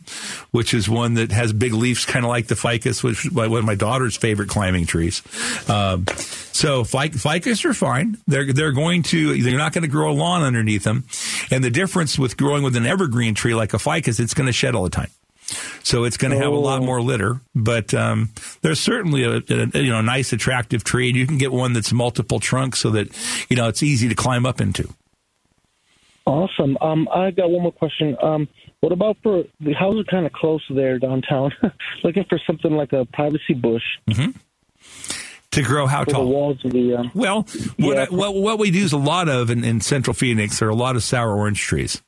which 0.53 0.73
is 0.73 0.89
one 0.89 1.15
that 1.15 1.33
has 1.33 1.53
big 1.53 1.73
leaves, 1.73 2.05
kind 2.05 2.25
of 2.25 2.29
like 2.29 2.47
the 2.47 2.55
ficus, 2.55 3.03
which 3.03 3.27
is 3.27 3.33
one 3.33 3.53
of 3.53 3.65
my 3.65 3.75
daughter's 3.75 4.17
favorite 4.17 4.49
climbing 4.49 4.87
trees. 4.87 5.23
Um, 5.69 6.07
so 6.07 6.85
ficus 6.85 7.65
are 7.65 7.75
fine. 7.75 8.19
They're 8.29 8.53
they're 8.53 8.73
going 8.73 9.03
to 9.05 9.43
they're 9.43 9.59
not 9.59 9.73
going 9.73 9.83
to 9.83 9.89
grow 9.89 10.13
a 10.13 10.15
lawn 10.15 10.43
underneath 10.43 10.85
them, 10.85 11.05
and 11.51 11.65
the 11.65 11.71
difference 11.71 12.19
with 12.19 12.37
growing 12.37 12.63
with 12.63 12.77
an 12.77 12.87
evergreen 12.87 13.35
tree 13.35 13.55
like 13.55 13.75
a 13.75 13.79
ficus, 13.79 14.21
it's 14.21 14.35
going 14.35 14.47
to 14.47 14.53
shed 14.53 14.77
all 14.77 14.85
the 14.85 14.91
time. 14.91 15.11
So 15.83 16.05
it's 16.05 16.17
going 16.17 16.33
to 16.33 16.39
have 16.39 16.53
a 16.53 16.57
lot 16.57 16.83
more 16.83 17.01
litter, 17.01 17.41
but 17.55 17.95
um, 17.95 18.31
there's 18.63 18.81
certainly 18.81 19.23
a, 19.25 19.37
a 19.49 19.81
you 19.81 19.91
know 19.91 20.01
nice 20.01 20.33
attractive 20.33 20.85
tree, 20.85 21.09
and 21.09 21.17
you 21.17 21.27
can 21.27 21.39
get 21.39 21.53
one 21.53 21.73
that's 21.73 21.93
multiple 21.93 22.41
trunks 22.41 22.79
so 22.79 22.91
that 22.91 23.09
you 23.49 23.57
know 23.57 23.69
it's 23.69 23.83
easy 23.83 24.09
to 24.09 24.15
climb 24.15 24.47
up 24.47 24.61
into. 24.61 24.93
Awesome. 26.27 26.77
Um, 26.81 27.09
I 27.15 27.31
got 27.31 27.51
one 27.51 27.63
more 27.63 27.73
question. 27.73 28.17
Um, 28.21 28.49
what 28.81 28.91
about 28.91 29.17
for 29.23 29.45
the 29.61 29.73
houses 29.73 30.07
kind 30.11 30.27
of 30.27 30.33
close 30.33 30.63
there 30.69 30.99
downtown? 30.99 31.53
Looking 32.05 32.25
for 32.29 32.41
something 32.47 32.73
like 32.73 32.93
a 32.93 33.05
privacy 33.05 33.55
bush. 33.55 33.85
Mm-hmm. 34.09 34.31
To 35.53 35.63
grow 35.63 35.87
how 35.87 36.05
for 36.05 36.11
tall? 36.11 36.25
The 36.25 36.31
walls 36.31 36.65
of 36.65 36.73
the. 36.73 36.97
Um, 36.97 37.11
Well, 37.15 37.47
what, 37.79 37.99
I, 37.99 38.05
what 38.07 38.35
what 38.35 38.59
we 38.59 38.71
do 38.71 38.85
is 38.85 38.93
a 38.93 38.99
lot 38.99 39.29
of 39.29 39.49
in, 39.49 39.65
in 39.65 39.81
Central 39.81 40.13
Phoenix. 40.13 40.59
There 40.59 40.69
are 40.69 40.71
a 40.71 40.75
lot 40.75 40.97
of 40.97 41.03
sour 41.03 41.35
orange 41.35 41.61
trees, 41.61 42.03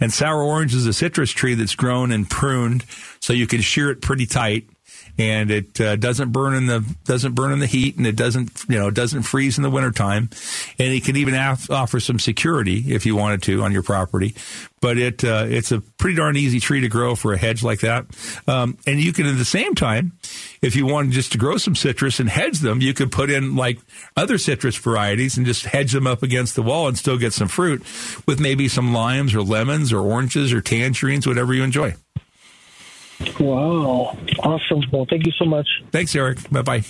and 0.00 0.10
sour 0.10 0.40
orange 0.40 0.74
is 0.74 0.86
a 0.86 0.92
citrus 0.92 1.30
tree 1.30 1.54
that's 1.54 1.74
grown 1.74 2.12
and 2.12 2.30
pruned, 2.30 2.86
so 3.20 3.34
you 3.34 3.46
can 3.46 3.60
shear 3.60 3.90
it 3.90 4.00
pretty 4.00 4.24
tight, 4.24 4.70
and 5.18 5.50
it 5.50 5.80
uh, 5.80 5.96
doesn't 5.96 6.32
burn 6.32 6.54
in 6.54 6.66
the 6.66 6.84
doesn't 7.04 7.34
burn 7.34 7.52
in 7.52 7.60
the 7.60 7.66
heat, 7.66 7.96
and 7.96 8.06
it 8.06 8.16
doesn't 8.16 8.64
you 8.68 8.78
know 8.78 8.90
doesn't 8.90 9.22
freeze 9.22 9.56
in 9.56 9.62
the 9.62 9.70
wintertime, 9.70 10.30
and 10.78 10.92
it 10.92 11.04
can 11.04 11.16
even 11.16 11.34
af- 11.34 11.70
offer 11.70 12.00
some 12.00 12.18
security 12.18 12.92
if 12.94 13.06
you 13.06 13.16
wanted 13.16 13.42
to 13.42 13.62
on 13.62 13.72
your 13.72 13.82
property. 13.82 14.34
But 14.80 14.98
it 14.98 15.24
uh, 15.24 15.46
it's 15.48 15.72
a 15.72 15.80
pretty 15.80 16.16
darn 16.16 16.36
easy 16.36 16.60
tree 16.60 16.80
to 16.80 16.88
grow 16.88 17.14
for 17.14 17.32
a 17.32 17.38
hedge 17.38 17.62
like 17.62 17.80
that, 17.80 18.06
um, 18.48 18.76
and 18.86 19.00
you 19.00 19.12
can 19.12 19.26
at 19.26 19.38
the 19.38 19.44
same 19.44 19.74
time, 19.74 20.12
if 20.60 20.76
you 20.76 20.86
wanted 20.86 21.12
just 21.12 21.32
to 21.32 21.38
grow 21.38 21.56
some 21.56 21.74
citrus 21.74 22.20
and 22.20 22.28
hedge 22.28 22.58
them, 22.58 22.80
you 22.80 22.92
could 22.92 23.12
put 23.12 23.30
in 23.30 23.56
like 23.56 23.78
other 24.16 24.38
citrus 24.38 24.76
varieties 24.76 25.36
and 25.36 25.46
just 25.46 25.64
hedge 25.66 25.92
them 25.92 26.06
up 26.06 26.22
against 26.22 26.54
the 26.54 26.62
wall 26.62 26.88
and 26.88 26.98
still 26.98 27.18
get 27.18 27.32
some 27.32 27.48
fruit 27.48 27.82
with 28.26 28.40
maybe 28.40 28.68
some 28.68 28.92
limes 28.92 29.34
or 29.34 29.42
lemons 29.42 29.92
or 29.92 30.00
oranges 30.00 30.52
or 30.52 30.60
tangerines, 30.60 31.26
whatever 31.26 31.54
you 31.54 31.62
enjoy. 31.62 31.94
Wow. 33.40 34.16
Awesome. 34.40 34.82
Well, 34.92 35.06
thank 35.08 35.26
you 35.26 35.32
so 35.38 35.44
much. 35.44 35.66
Thanks, 35.90 36.14
Eric. 36.14 36.50
Bye 36.50 36.62
bye. 36.62 36.82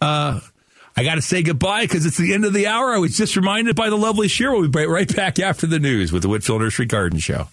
Uh, 0.00 0.40
I 0.96 1.04
got 1.04 1.14
to 1.14 1.22
say 1.22 1.42
goodbye 1.42 1.82
because 1.82 2.04
it's 2.06 2.18
the 2.18 2.34
end 2.34 2.44
of 2.44 2.52
the 2.52 2.66
hour. 2.66 2.92
I 2.92 2.98
was 2.98 3.16
just 3.16 3.36
reminded 3.36 3.76
by 3.76 3.88
the 3.88 3.96
lovely 3.96 4.26
Cheryl. 4.26 4.60
We'll 4.60 4.68
be 4.68 4.84
right 4.84 5.14
back 5.14 5.38
after 5.38 5.66
the 5.66 5.78
news 5.78 6.12
with 6.12 6.22
the 6.22 6.28
Whitfill 6.28 6.58
Nursery 6.60 6.86
Garden 6.86 7.18
Show. 7.18 7.48